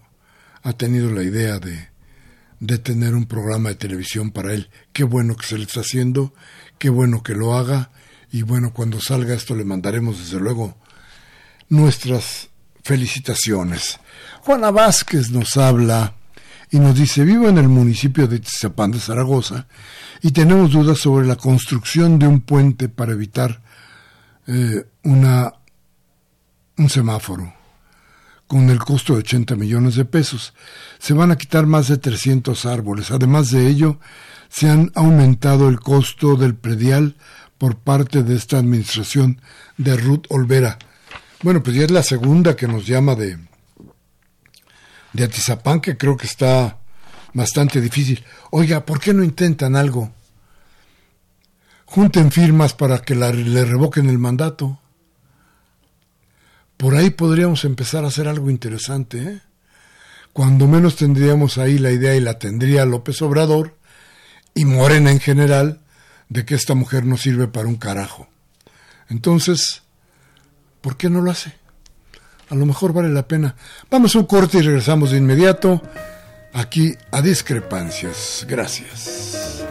ha 0.63 0.73
tenido 0.75 1.11
la 1.11 1.25
idea 1.25 1.59
de, 1.59 1.89
de 2.61 2.79
tener 2.79 3.15
un 3.15 3.27
programa 3.27 3.71
de 3.71 3.75
televisión 3.75 4.31
para 4.31 4.55
él. 4.55 4.71
Qué 4.93 5.03
bueno 5.03 5.37
que 5.37 5.47
se 5.47 5.59
le 5.59 5.65
está 5.65 5.81
haciendo, 5.81 6.33
qué 6.79 6.91
bueno 6.91 7.23
que 7.23 7.35
lo 7.35 7.55
haga 7.55 7.91
y 8.31 8.43
bueno, 8.43 8.73
cuando 8.73 9.01
salga 9.01 9.35
esto 9.35 9.55
le 9.55 9.65
mandaremos 9.65 10.19
desde 10.19 10.41
luego 10.41 10.77
nuestras 11.69 12.49
felicitaciones. 12.83 13.99
Juana 14.41 14.71
Vázquez 14.71 15.31
nos 15.31 15.57
habla 15.57 16.15
y 16.71 16.79
nos 16.79 16.97
dice, 16.97 17.25
vivo 17.25 17.49
en 17.49 17.59
el 17.59 17.69
municipio 17.69 18.27
de 18.27 18.41
Tizapán 18.41 18.91
de 18.91 18.99
Zaragoza 18.99 19.67
y 20.21 20.33
tenemos 20.33 20.73
dudas 20.73 20.99
sobre 20.99 21.27
la 21.27 21.37
construcción 21.37 22.19
de 22.19 22.27
un 22.27 22.41
puente 22.41 22.89
para 22.89 23.13
evitar 23.13 23.63
eh, 24.47 24.85
una, 25.05 25.55
un 26.77 26.91
semáforo 26.91 27.55
con 28.47 28.69
el 28.71 28.79
costo 28.79 29.15
de 29.15 29.21
80 29.21 29.57
millones 29.57 29.95
de 29.95 30.05
pesos. 30.05 30.55
Se 30.99 31.15
van 31.15 31.31
a 31.31 31.37
quitar 31.37 31.67
más 31.67 31.89
de 31.89 31.99
300 31.99 32.67
árboles. 32.67 33.11
Además 33.11 33.51
de 33.51 33.69
ello, 33.69 33.99
se 34.55 34.71
han 34.71 34.93
aumentado 34.95 35.69
el 35.69 35.81
costo 35.81 36.37
del 36.37 36.55
predial 36.55 37.17
por 37.59 37.77
parte 37.77 38.23
de 38.23 38.37
esta 38.37 38.57
administración 38.57 39.41
de 39.79 39.97
Ruth 39.97 40.27
Olvera. 40.29 40.79
Bueno, 41.43 41.61
pues 41.61 41.75
ya 41.75 41.83
es 41.83 41.91
la 41.91 42.05
segunda 42.05 42.55
que 42.55 42.69
nos 42.69 42.87
llama 42.87 43.17
de, 43.17 43.37
de 45.13 45.25
Atizapán, 45.25 45.81
que 45.81 45.97
creo 45.97 46.17
que 46.17 46.27
está 46.27 46.79
bastante 47.33 47.81
difícil. 47.81 48.25
Oiga, 48.53 48.87
¿por 48.87 49.01
qué 49.01 49.13
no 49.13 49.25
intentan 49.25 49.75
algo? 49.75 50.13
Junten 51.87 52.31
firmas 52.31 52.75
para 52.75 53.01
que 53.01 53.17
le 53.17 53.65
revoquen 53.65 54.09
el 54.09 54.19
mandato. 54.21 54.79
Por 56.77 56.95
ahí 56.95 57.11
podríamos 57.11 57.65
empezar 57.65 58.05
a 58.05 58.09
hacer 58.09 58.29
algo 58.29 58.49
interesante. 58.51 59.19
¿eh? 59.19 59.41
Cuando 60.33 60.69
menos 60.69 60.95
tendríamos 60.95 61.59
ahí 61.59 61.77
la 61.77 61.91
idea 61.91 62.15
y 62.15 62.21
la 62.21 62.39
tendría 62.39 62.85
López 62.85 63.21
Obrador 63.21 63.83
y 64.55 64.65
Morena 64.65 65.11
en 65.11 65.21
general 65.21 65.81
de 66.29 66.45
que 66.45 66.55
esta 66.55 66.75
mujer 66.75 67.05
no 67.05 67.17
sirve 67.17 67.49
para 67.49 67.69
un 67.69 67.77
carajo. 67.77 68.29
Entonces, 69.09 69.83
¿por 70.81 70.97
qué 70.97 71.11
no 71.11 71.21
lo 71.21 71.31
hace? 71.31 71.55
A 72.51 72.55
lo 72.55 72.67
mejor 72.67 72.93
vale 72.93 73.09
la 73.09 73.27
pena. 73.27 73.57
Vamos 73.91 74.15
a 74.15 74.19
un 74.19 74.27
corte 74.27 74.59
y 74.59 74.63
regresamos 74.63 75.11
de 75.11 75.19
inmediato 75.19 75.83
aquí 76.53 76.95
a 77.11 77.21
discrepancias. 77.21 78.47
Gracias. 78.49 79.64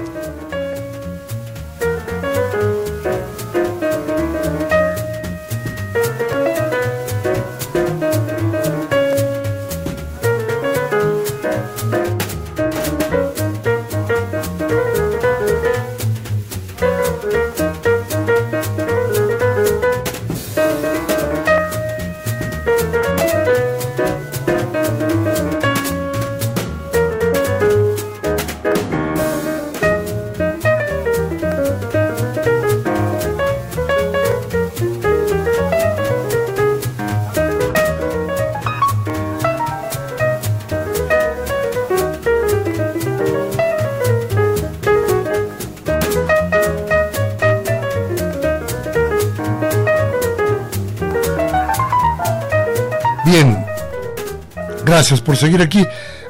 Gracias 54.95 55.21
por 55.21 55.35
seguir 55.35 55.59
aquí. 55.59 55.83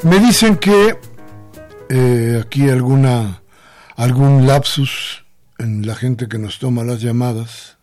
Me 0.03 0.21
dicen 0.21 0.55
que 0.55 0.97
eh, 1.89 2.41
aquí 2.41 2.69
alguna 2.69 3.41
algún 3.97 4.47
lapsus 4.47 5.25
en 5.59 5.85
la 5.85 5.95
gente 5.95 6.29
que 6.29 6.37
nos 6.37 6.59
toma 6.59 6.85
las 6.85 7.01
llamadas 7.01 7.77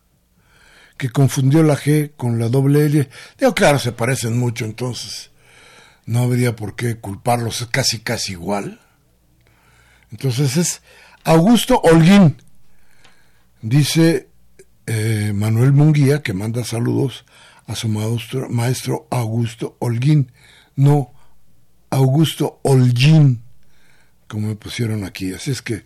que 0.97 1.11
confundió 1.11 1.63
la 1.63 1.77
G 1.77 2.13
con 2.17 2.39
la 2.39 2.49
doble 2.49 2.87
L. 2.87 3.11
Digo, 3.39 3.55
claro, 3.55 3.79
se 3.79 3.93
parecen 3.93 4.39
mucho, 4.39 4.65
entonces 4.65 5.33
no 6.07 6.21
habría 6.21 6.57
por 6.57 6.77
qué 6.77 6.97
culparlos, 6.97 7.61
es 7.61 7.67
casi 7.67 7.99
casi 7.99 8.33
igual. 8.33 8.81
Entonces 10.11 10.57
es 10.57 10.81
Augusto 11.25 11.79
Holguín, 11.85 12.41
dice 13.61 14.31
eh, 14.87 15.33
Manuel 15.35 15.73
Munguía, 15.73 16.23
que 16.23 16.33
manda 16.33 16.65
saludos 16.65 17.27
a 17.67 17.75
su 17.75 17.87
maestro, 17.89 18.49
maestro 18.49 19.07
Augusto 19.11 19.77
Holguín 19.79 20.33
no 20.77 21.11
Augusto 21.91 22.61
Holguín, 22.63 23.43
como 24.29 24.49
me 24.49 24.55
pusieron 24.55 25.05
aquí. 25.05 25.33
Así 25.33 25.51
es 25.51 25.63
que 25.63 25.85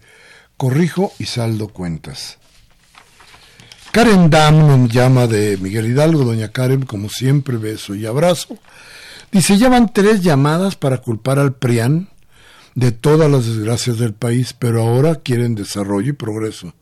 corrijo 0.56 1.12
y 1.18 1.24
saldo 1.24 1.68
cuentas. 1.68 2.38
Karen 3.90 4.28
Dam 4.28 4.58
nos 4.66 4.90
llama 4.90 5.26
de 5.26 5.56
Miguel 5.56 5.86
Hidalgo, 5.86 6.24
doña 6.24 6.48
Karen, 6.48 6.84
como 6.84 7.08
siempre, 7.08 7.56
beso 7.56 7.94
y 7.94 8.06
abrazo. 8.06 8.58
Dice, 9.30 9.56
llevan 9.56 9.92
tres 9.92 10.20
llamadas 10.20 10.76
para 10.76 10.98
culpar 10.98 11.38
al 11.38 11.54
PRIAN 11.54 12.08
de 12.74 12.92
todas 12.92 13.30
las 13.30 13.46
desgracias 13.46 13.98
del 13.98 14.12
país, 14.12 14.52
pero 14.52 14.82
ahora 14.82 15.16
quieren 15.16 15.54
desarrollo 15.54 16.10
y 16.10 16.14
progreso. 16.14 16.74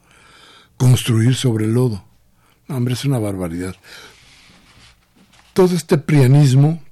Construir 0.79 1.35
sobre 1.35 1.67
el 1.67 1.75
lodo. 1.75 2.05
hombre, 2.69 2.95
es 2.95 3.05
una 3.05 3.19
barbaridad. 3.19 3.77
Todo 5.53 5.77
este 5.77 5.99
prianismo 5.99 6.83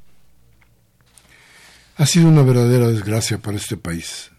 ha 2.00 2.06
sido 2.06 2.28
una 2.28 2.42
verdadera 2.42 2.88
desgracia 2.88 3.36
para 3.42 3.58
este 3.58 3.76
país. 3.76 4.30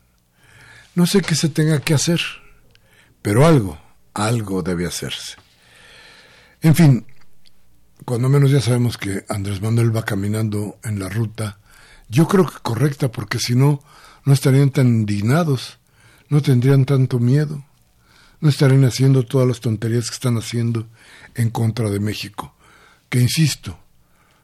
No 0.95 1.05
sé 1.05 1.21
qué 1.21 1.35
se 1.35 1.47
tenga 1.47 1.79
que 1.79 1.93
hacer, 1.93 2.19
pero 3.21 3.45
algo, 3.45 3.79
algo 4.15 4.63
debe 4.63 4.87
hacerse. 4.87 5.35
En 6.63 6.73
fin, 6.73 7.05
cuando 8.03 8.29
menos 8.29 8.49
ya 8.49 8.61
sabemos 8.61 8.97
que 8.97 9.25
Andrés 9.29 9.61
Manuel 9.61 9.95
va 9.95 10.03
caminando 10.03 10.79
en 10.83 10.97
la 10.97 11.07
ruta, 11.07 11.59
yo 12.09 12.27
creo 12.27 12.47
que 12.47 12.57
correcta, 12.63 13.11
porque 13.11 13.37
si 13.37 13.53
no, 13.53 13.83
no 14.25 14.33
estarían 14.33 14.71
tan 14.71 14.87
indignados, 14.87 15.77
no 16.29 16.41
tendrían 16.41 16.85
tanto 16.85 17.19
miedo, 17.19 17.63
no 18.39 18.49
estarían 18.49 18.85
haciendo 18.85 19.23
todas 19.23 19.47
las 19.47 19.59
tonterías 19.59 20.09
que 20.09 20.15
están 20.15 20.35
haciendo 20.35 20.87
en 21.35 21.51
contra 21.51 21.91
de 21.91 21.99
México, 21.99 22.55
que 23.07 23.19
insisto, 23.19 23.77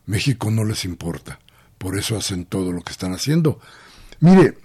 México 0.06 0.52
no 0.52 0.64
les 0.64 0.86
importa, 0.86 1.40
por 1.78 1.98
eso 1.98 2.18
hacen 2.18 2.46
todo 2.46 2.72
lo 2.72 2.82
que 2.82 2.92
están 2.92 3.14
haciendo. 3.14 3.60
Mire, 4.20 4.58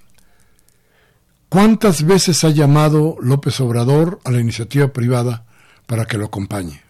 ¿cuántas 1.49 2.05
veces 2.05 2.43
ha 2.45 2.51
llamado 2.51 3.17
López 3.21 3.61
Obrador 3.61 4.21
a 4.25 4.31
la 4.31 4.41
iniciativa 4.41 4.93
privada 4.93 5.45
para 5.87 6.07
que 6.07 6.19
lo 6.19 6.27
acompañe? 6.27 6.83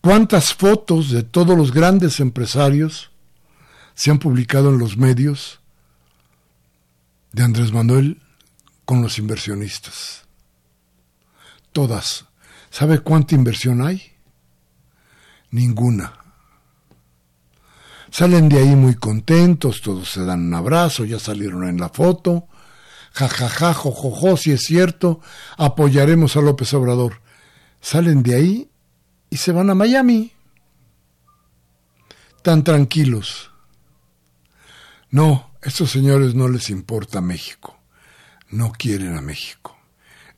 ¿Cuántas 0.00 0.54
fotos 0.54 1.10
de 1.10 1.22
todos 1.22 1.56
los 1.56 1.72
grandes 1.72 2.20
empresarios 2.20 3.10
se 3.94 4.10
han 4.10 4.18
publicado 4.18 4.70
en 4.70 4.78
los 4.78 4.96
medios 4.96 5.60
de 7.32 7.42
Andrés 7.42 7.72
Manuel 7.72 8.22
con 8.84 9.02
los 9.02 9.18
inversionistas? 9.18 10.24
Todas. 11.72 12.26
¿Sabe 12.70 13.00
cuánta 13.00 13.34
inversión 13.34 13.82
hay? 13.82 14.12
Ninguna. 15.50 16.19
Salen 18.10 18.48
de 18.48 18.58
ahí 18.58 18.74
muy 18.74 18.94
contentos, 18.96 19.80
todos 19.80 20.10
se 20.10 20.24
dan 20.24 20.46
un 20.46 20.54
abrazo, 20.54 21.04
ya 21.04 21.18
salieron 21.18 21.68
en 21.68 21.78
la 21.78 21.88
foto. 21.88 22.48
Jajaja, 23.12 23.74
jojojo, 23.74 24.36
si 24.36 24.52
es 24.52 24.62
cierto, 24.62 25.20
apoyaremos 25.56 26.36
a 26.36 26.40
López 26.40 26.72
Obrador. 26.74 27.20
Salen 27.80 28.22
de 28.22 28.34
ahí 28.34 28.70
y 29.30 29.36
se 29.36 29.52
van 29.52 29.70
a 29.70 29.74
Miami. 29.74 30.32
Tan 32.42 32.64
tranquilos. 32.64 33.50
No, 35.10 35.50
estos 35.62 35.90
señores 35.90 36.34
no 36.34 36.48
les 36.48 36.70
importa 36.70 37.20
México. 37.20 37.78
No 38.48 38.72
quieren 38.72 39.16
a 39.16 39.20
México. 39.20 39.76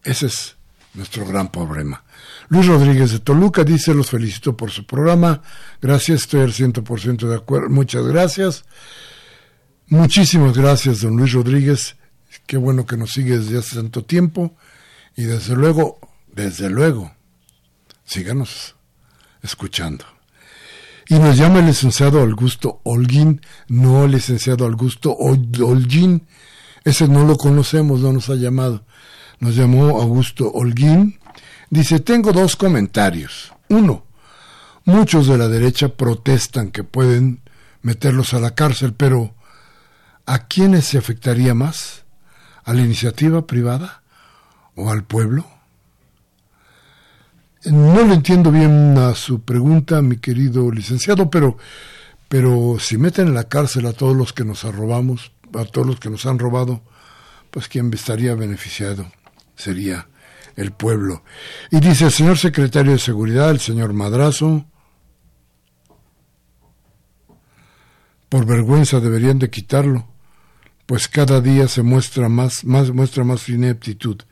Ese 0.03 0.27
es 0.27 0.57
nuestro 0.95 1.26
gran 1.26 1.51
problema. 1.51 2.05
Luis 2.49 2.66
Rodríguez 2.66 3.12
de 3.12 3.20
Toluca 3.20 3.64
dice, 3.64 3.95
los 3.95 4.11
felicito 4.11 4.57
por 4.57 4.70
su 4.70 4.86
programa. 4.86 5.43
Gracias, 5.80 6.22
estoy 6.22 6.43
al 6.43 6.53
ciento 6.53 6.84
por 6.84 7.01
ciento 7.01 7.28
de 7.28 7.36
acuerdo. 7.36 7.70
Muchas 7.70 8.07
gracias. 8.07 8.64
Muchísimas 9.88 10.57
gracias, 10.57 11.01
don 11.01 11.16
Luis 11.16 11.32
Rodríguez. 11.32 11.97
Qué 12.47 12.57
bueno 12.57 12.86
que 12.86 12.97
nos 12.97 13.11
sigue 13.12 13.38
desde 13.38 13.59
hace 13.59 13.76
tanto 13.76 14.05
tiempo. 14.05 14.57
Y 15.16 15.24
desde 15.24 15.55
luego, 15.55 15.99
desde 16.32 16.70
luego, 16.70 17.12
síganos 18.05 18.74
escuchando. 19.43 20.05
Y 21.09 21.18
nos 21.18 21.36
llama 21.36 21.59
el 21.59 21.66
licenciado 21.66 22.20
Augusto 22.20 22.80
Holguín, 22.84 23.43
no 23.68 24.05
el 24.05 24.12
licenciado 24.12 24.64
Augusto 24.64 25.14
Holguín. 25.14 26.26
Ese 26.84 27.09
no 27.09 27.26
lo 27.26 27.36
conocemos, 27.36 28.01
no 28.01 28.12
nos 28.12 28.30
ha 28.30 28.34
llamado. 28.34 28.84
Nos 29.43 29.57
llamó 29.57 30.01
Augusto 30.01 30.53
Holguín. 30.53 31.18
Dice, 31.68 31.99
tengo 31.99 32.32
dos 32.32 32.55
comentarios. 32.55 33.53
Uno, 33.70 34.05
muchos 34.84 35.26
de 35.26 35.36
la 35.36 35.49
derecha 35.49 35.88
protestan 35.88 36.70
que 36.70 36.84
pueden 36.84 37.40
meterlos 37.82 38.34
a 38.34 38.38
la 38.38 38.55
cárcel, 38.55 38.95
pero 38.95 39.34
¿a 40.26 40.47
quiénes 40.47 40.84
se 40.84 40.97
afectaría 40.97 41.55
más? 41.55 42.05
¿A 42.62 42.72
la 42.72 42.82
iniciativa 42.82 43.45
privada 43.45 44.05
o 44.76 44.93
al 44.93 45.03
pueblo? 45.03 45.45
No 47.64 48.07
le 48.07 48.14
entiendo 48.14 48.53
bien 48.53 48.97
a 48.97 49.12
su 49.16 49.40
pregunta, 49.40 50.03
mi 50.03 50.18
querido 50.18 50.70
licenciado, 50.70 51.30
pero, 51.30 51.59
pero 52.28 52.76
si 52.78 52.97
meten 52.97 53.26
en 53.26 53.34
la 53.34 53.49
cárcel 53.49 53.86
a 53.86 53.93
todos 53.93 54.16
los 54.16 54.32
que 54.32 54.45
nos 54.45 54.62
robamos, 54.62 55.32
a 55.53 55.64
todos 55.64 55.84
los 55.84 55.99
que 55.99 56.11
nos 56.11 56.26
han 56.26 56.38
robado, 56.38 56.80
pues 57.51 57.66
quien 57.66 57.93
estaría 57.93 58.36
beneficiado 58.36 59.11
sería 59.57 60.09
el 60.57 60.72
pueblo. 60.72 61.24
Y 61.70 61.80
dice 61.80 62.07
el 62.07 62.12
señor 62.12 62.38
secretario 62.38 62.92
de 62.92 62.98
Seguridad, 62.98 63.50
el 63.50 63.61
señor 63.61 63.92
Madrazo, 63.92 64.66
por 68.28 68.46
vergüenza 68.46 69.00
deberían 69.00 69.38
de 69.38 69.50
quitarlo, 69.50 70.09
pues 70.86 71.09
cada 71.09 71.40
día 71.40 71.68
se 71.68 71.82
muestra 71.82 72.28
más, 72.28 72.64
más 72.64 72.90
muestra 72.90 73.24
más 73.24 73.48
ineptitud. 73.48 74.22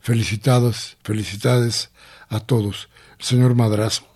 Felicitados, 0.00 0.98
felicidades 1.02 1.90
a 2.28 2.40
todos. 2.40 2.90
El 3.18 3.24
señor 3.24 3.54
Madrazo, 3.54 4.06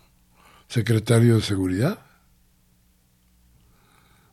secretario 0.69 1.37
de 1.37 1.43
Seguridad. 1.43 2.01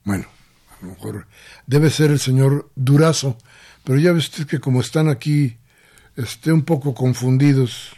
Bueno, 0.03 0.25
a 0.69 0.85
lo 0.85 0.91
mejor 0.91 1.27
debe 1.65 1.89
ser 1.89 2.11
el 2.11 2.19
señor 2.19 2.71
Durazo, 2.75 3.37
pero 3.83 3.99
ya 3.99 4.11
ve 4.11 4.17
usted 4.17 4.45
que 4.45 4.59
como 4.59 4.81
están 4.81 5.07
aquí 5.07 5.57
este, 6.15 6.51
un 6.51 6.63
poco 6.63 6.93
confundidos, 6.93 7.91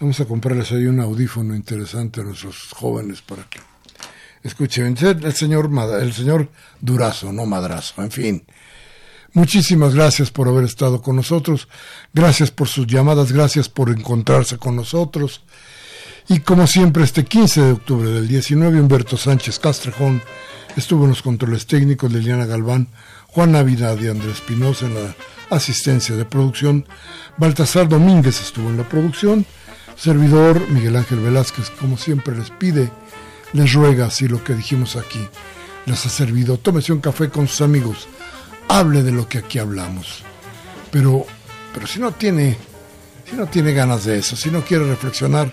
vamos 0.00 0.18
a 0.20 0.24
comprarles 0.24 0.72
ahí 0.72 0.86
un 0.86 1.00
audífono 1.00 1.54
interesante 1.54 2.20
a 2.20 2.24
nuestros 2.24 2.70
jóvenes 2.72 3.22
para 3.22 3.44
que 3.44 3.60
escuchen. 4.42 4.86
El 4.86 5.34
señor, 5.34 5.70
el 6.00 6.12
señor 6.12 6.50
Durazo, 6.80 7.32
no 7.32 7.46
Madrazo, 7.46 8.02
en 8.02 8.10
fin. 8.10 8.44
Muchísimas 9.34 9.94
gracias 9.94 10.30
por 10.30 10.48
haber 10.48 10.64
estado 10.64 11.00
con 11.00 11.16
nosotros, 11.16 11.66
gracias 12.12 12.50
por 12.50 12.68
sus 12.68 12.86
llamadas, 12.86 13.32
gracias 13.32 13.68
por 13.68 13.88
encontrarse 13.88 14.58
con 14.58 14.76
nosotros. 14.76 15.42
Y 16.28 16.40
como 16.40 16.66
siempre, 16.66 17.02
este 17.02 17.24
15 17.24 17.62
de 17.62 17.72
octubre 17.72 18.10
del 18.10 18.28
19, 18.28 18.80
Humberto 18.80 19.16
Sánchez 19.16 19.58
Castrejón 19.58 20.22
estuvo 20.76 21.04
en 21.04 21.10
los 21.10 21.22
controles 21.22 21.66
técnicos, 21.66 22.12
Liliana 22.12 22.44
Galván, 22.44 22.88
Juan 23.28 23.52
Navidad 23.52 23.98
y 24.00 24.08
Andrés 24.08 24.34
Espinosa 24.34 24.86
en 24.86 24.94
la 24.94 25.16
asistencia 25.56 26.16
de 26.16 26.24
producción, 26.24 26.86
Baltasar 27.36 27.88
Domínguez 27.88 28.40
estuvo 28.40 28.68
en 28.70 28.76
la 28.76 28.88
producción, 28.88 29.46
servidor 29.96 30.68
Miguel 30.68 30.96
Ángel 30.96 31.20
Velázquez, 31.20 31.70
como 31.70 31.96
siempre 31.96 32.36
les 32.36 32.50
pide, 32.50 32.90
les 33.52 33.72
ruega, 33.72 34.10
si 34.10 34.28
lo 34.28 34.42
que 34.42 34.54
dijimos 34.54 34.96
aquí 34.96 35.26
les 35.86 36.06
ha 36.06 36.08
servido, 36.08 36.58
tómese 36.58 36.92
un 36.92 37.00
café 37.00 37.28
con 37.28 37.48
sus 37.48 37.60
amigos 37.60 38.08
hable 38.68 39.02
de 39.02 39.12
lo 39.12 39.28
que 39.28 39.38
aquí 39.38 39.58
hablamos. 39.58 40.22
Pero, 40.90 41.26
pero 41.74 41.86
si 41.86 42.00
no 42.00 42.12
tiene, 42.12 42.56
si 43.28 43.36
no 43.36 43.46
tiene 43.46 43.72
ganas 43.72 44.04
de 44.04 44.18
eso, 44.18 44.36
si 44.36 44.50
no 44.50 44.62
quiere 44.62 44.86
reflexionar, 44.86 45.52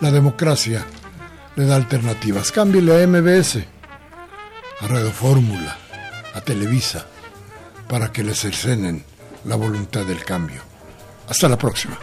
la 0.00 0.10
democracia 0.10 0.84
le 1.54 1.64
da 1.64 1.76
alternativas. 1.76 2.52
Cámbiale 2.52 3.02
a 3.02 3.06
MBS, 3.06 3.58
a 4.80 4.88
Radio 4.88 5.10
Fórmula, 5.10 5.76
a 6.34 6.40
Televisa, 6.40 7.06
para 7.88 8.12
que 8.12 8.24
le 8.24 8.34
cercenen 8.34 9.04
la 9.46 9.56
voluntad 9.56 10.04
del 10.04 10.24
cambio. 10.24 10.60
Hasta 11.28 11.48
la 11.48 11.56
próxima. 11.56 11.96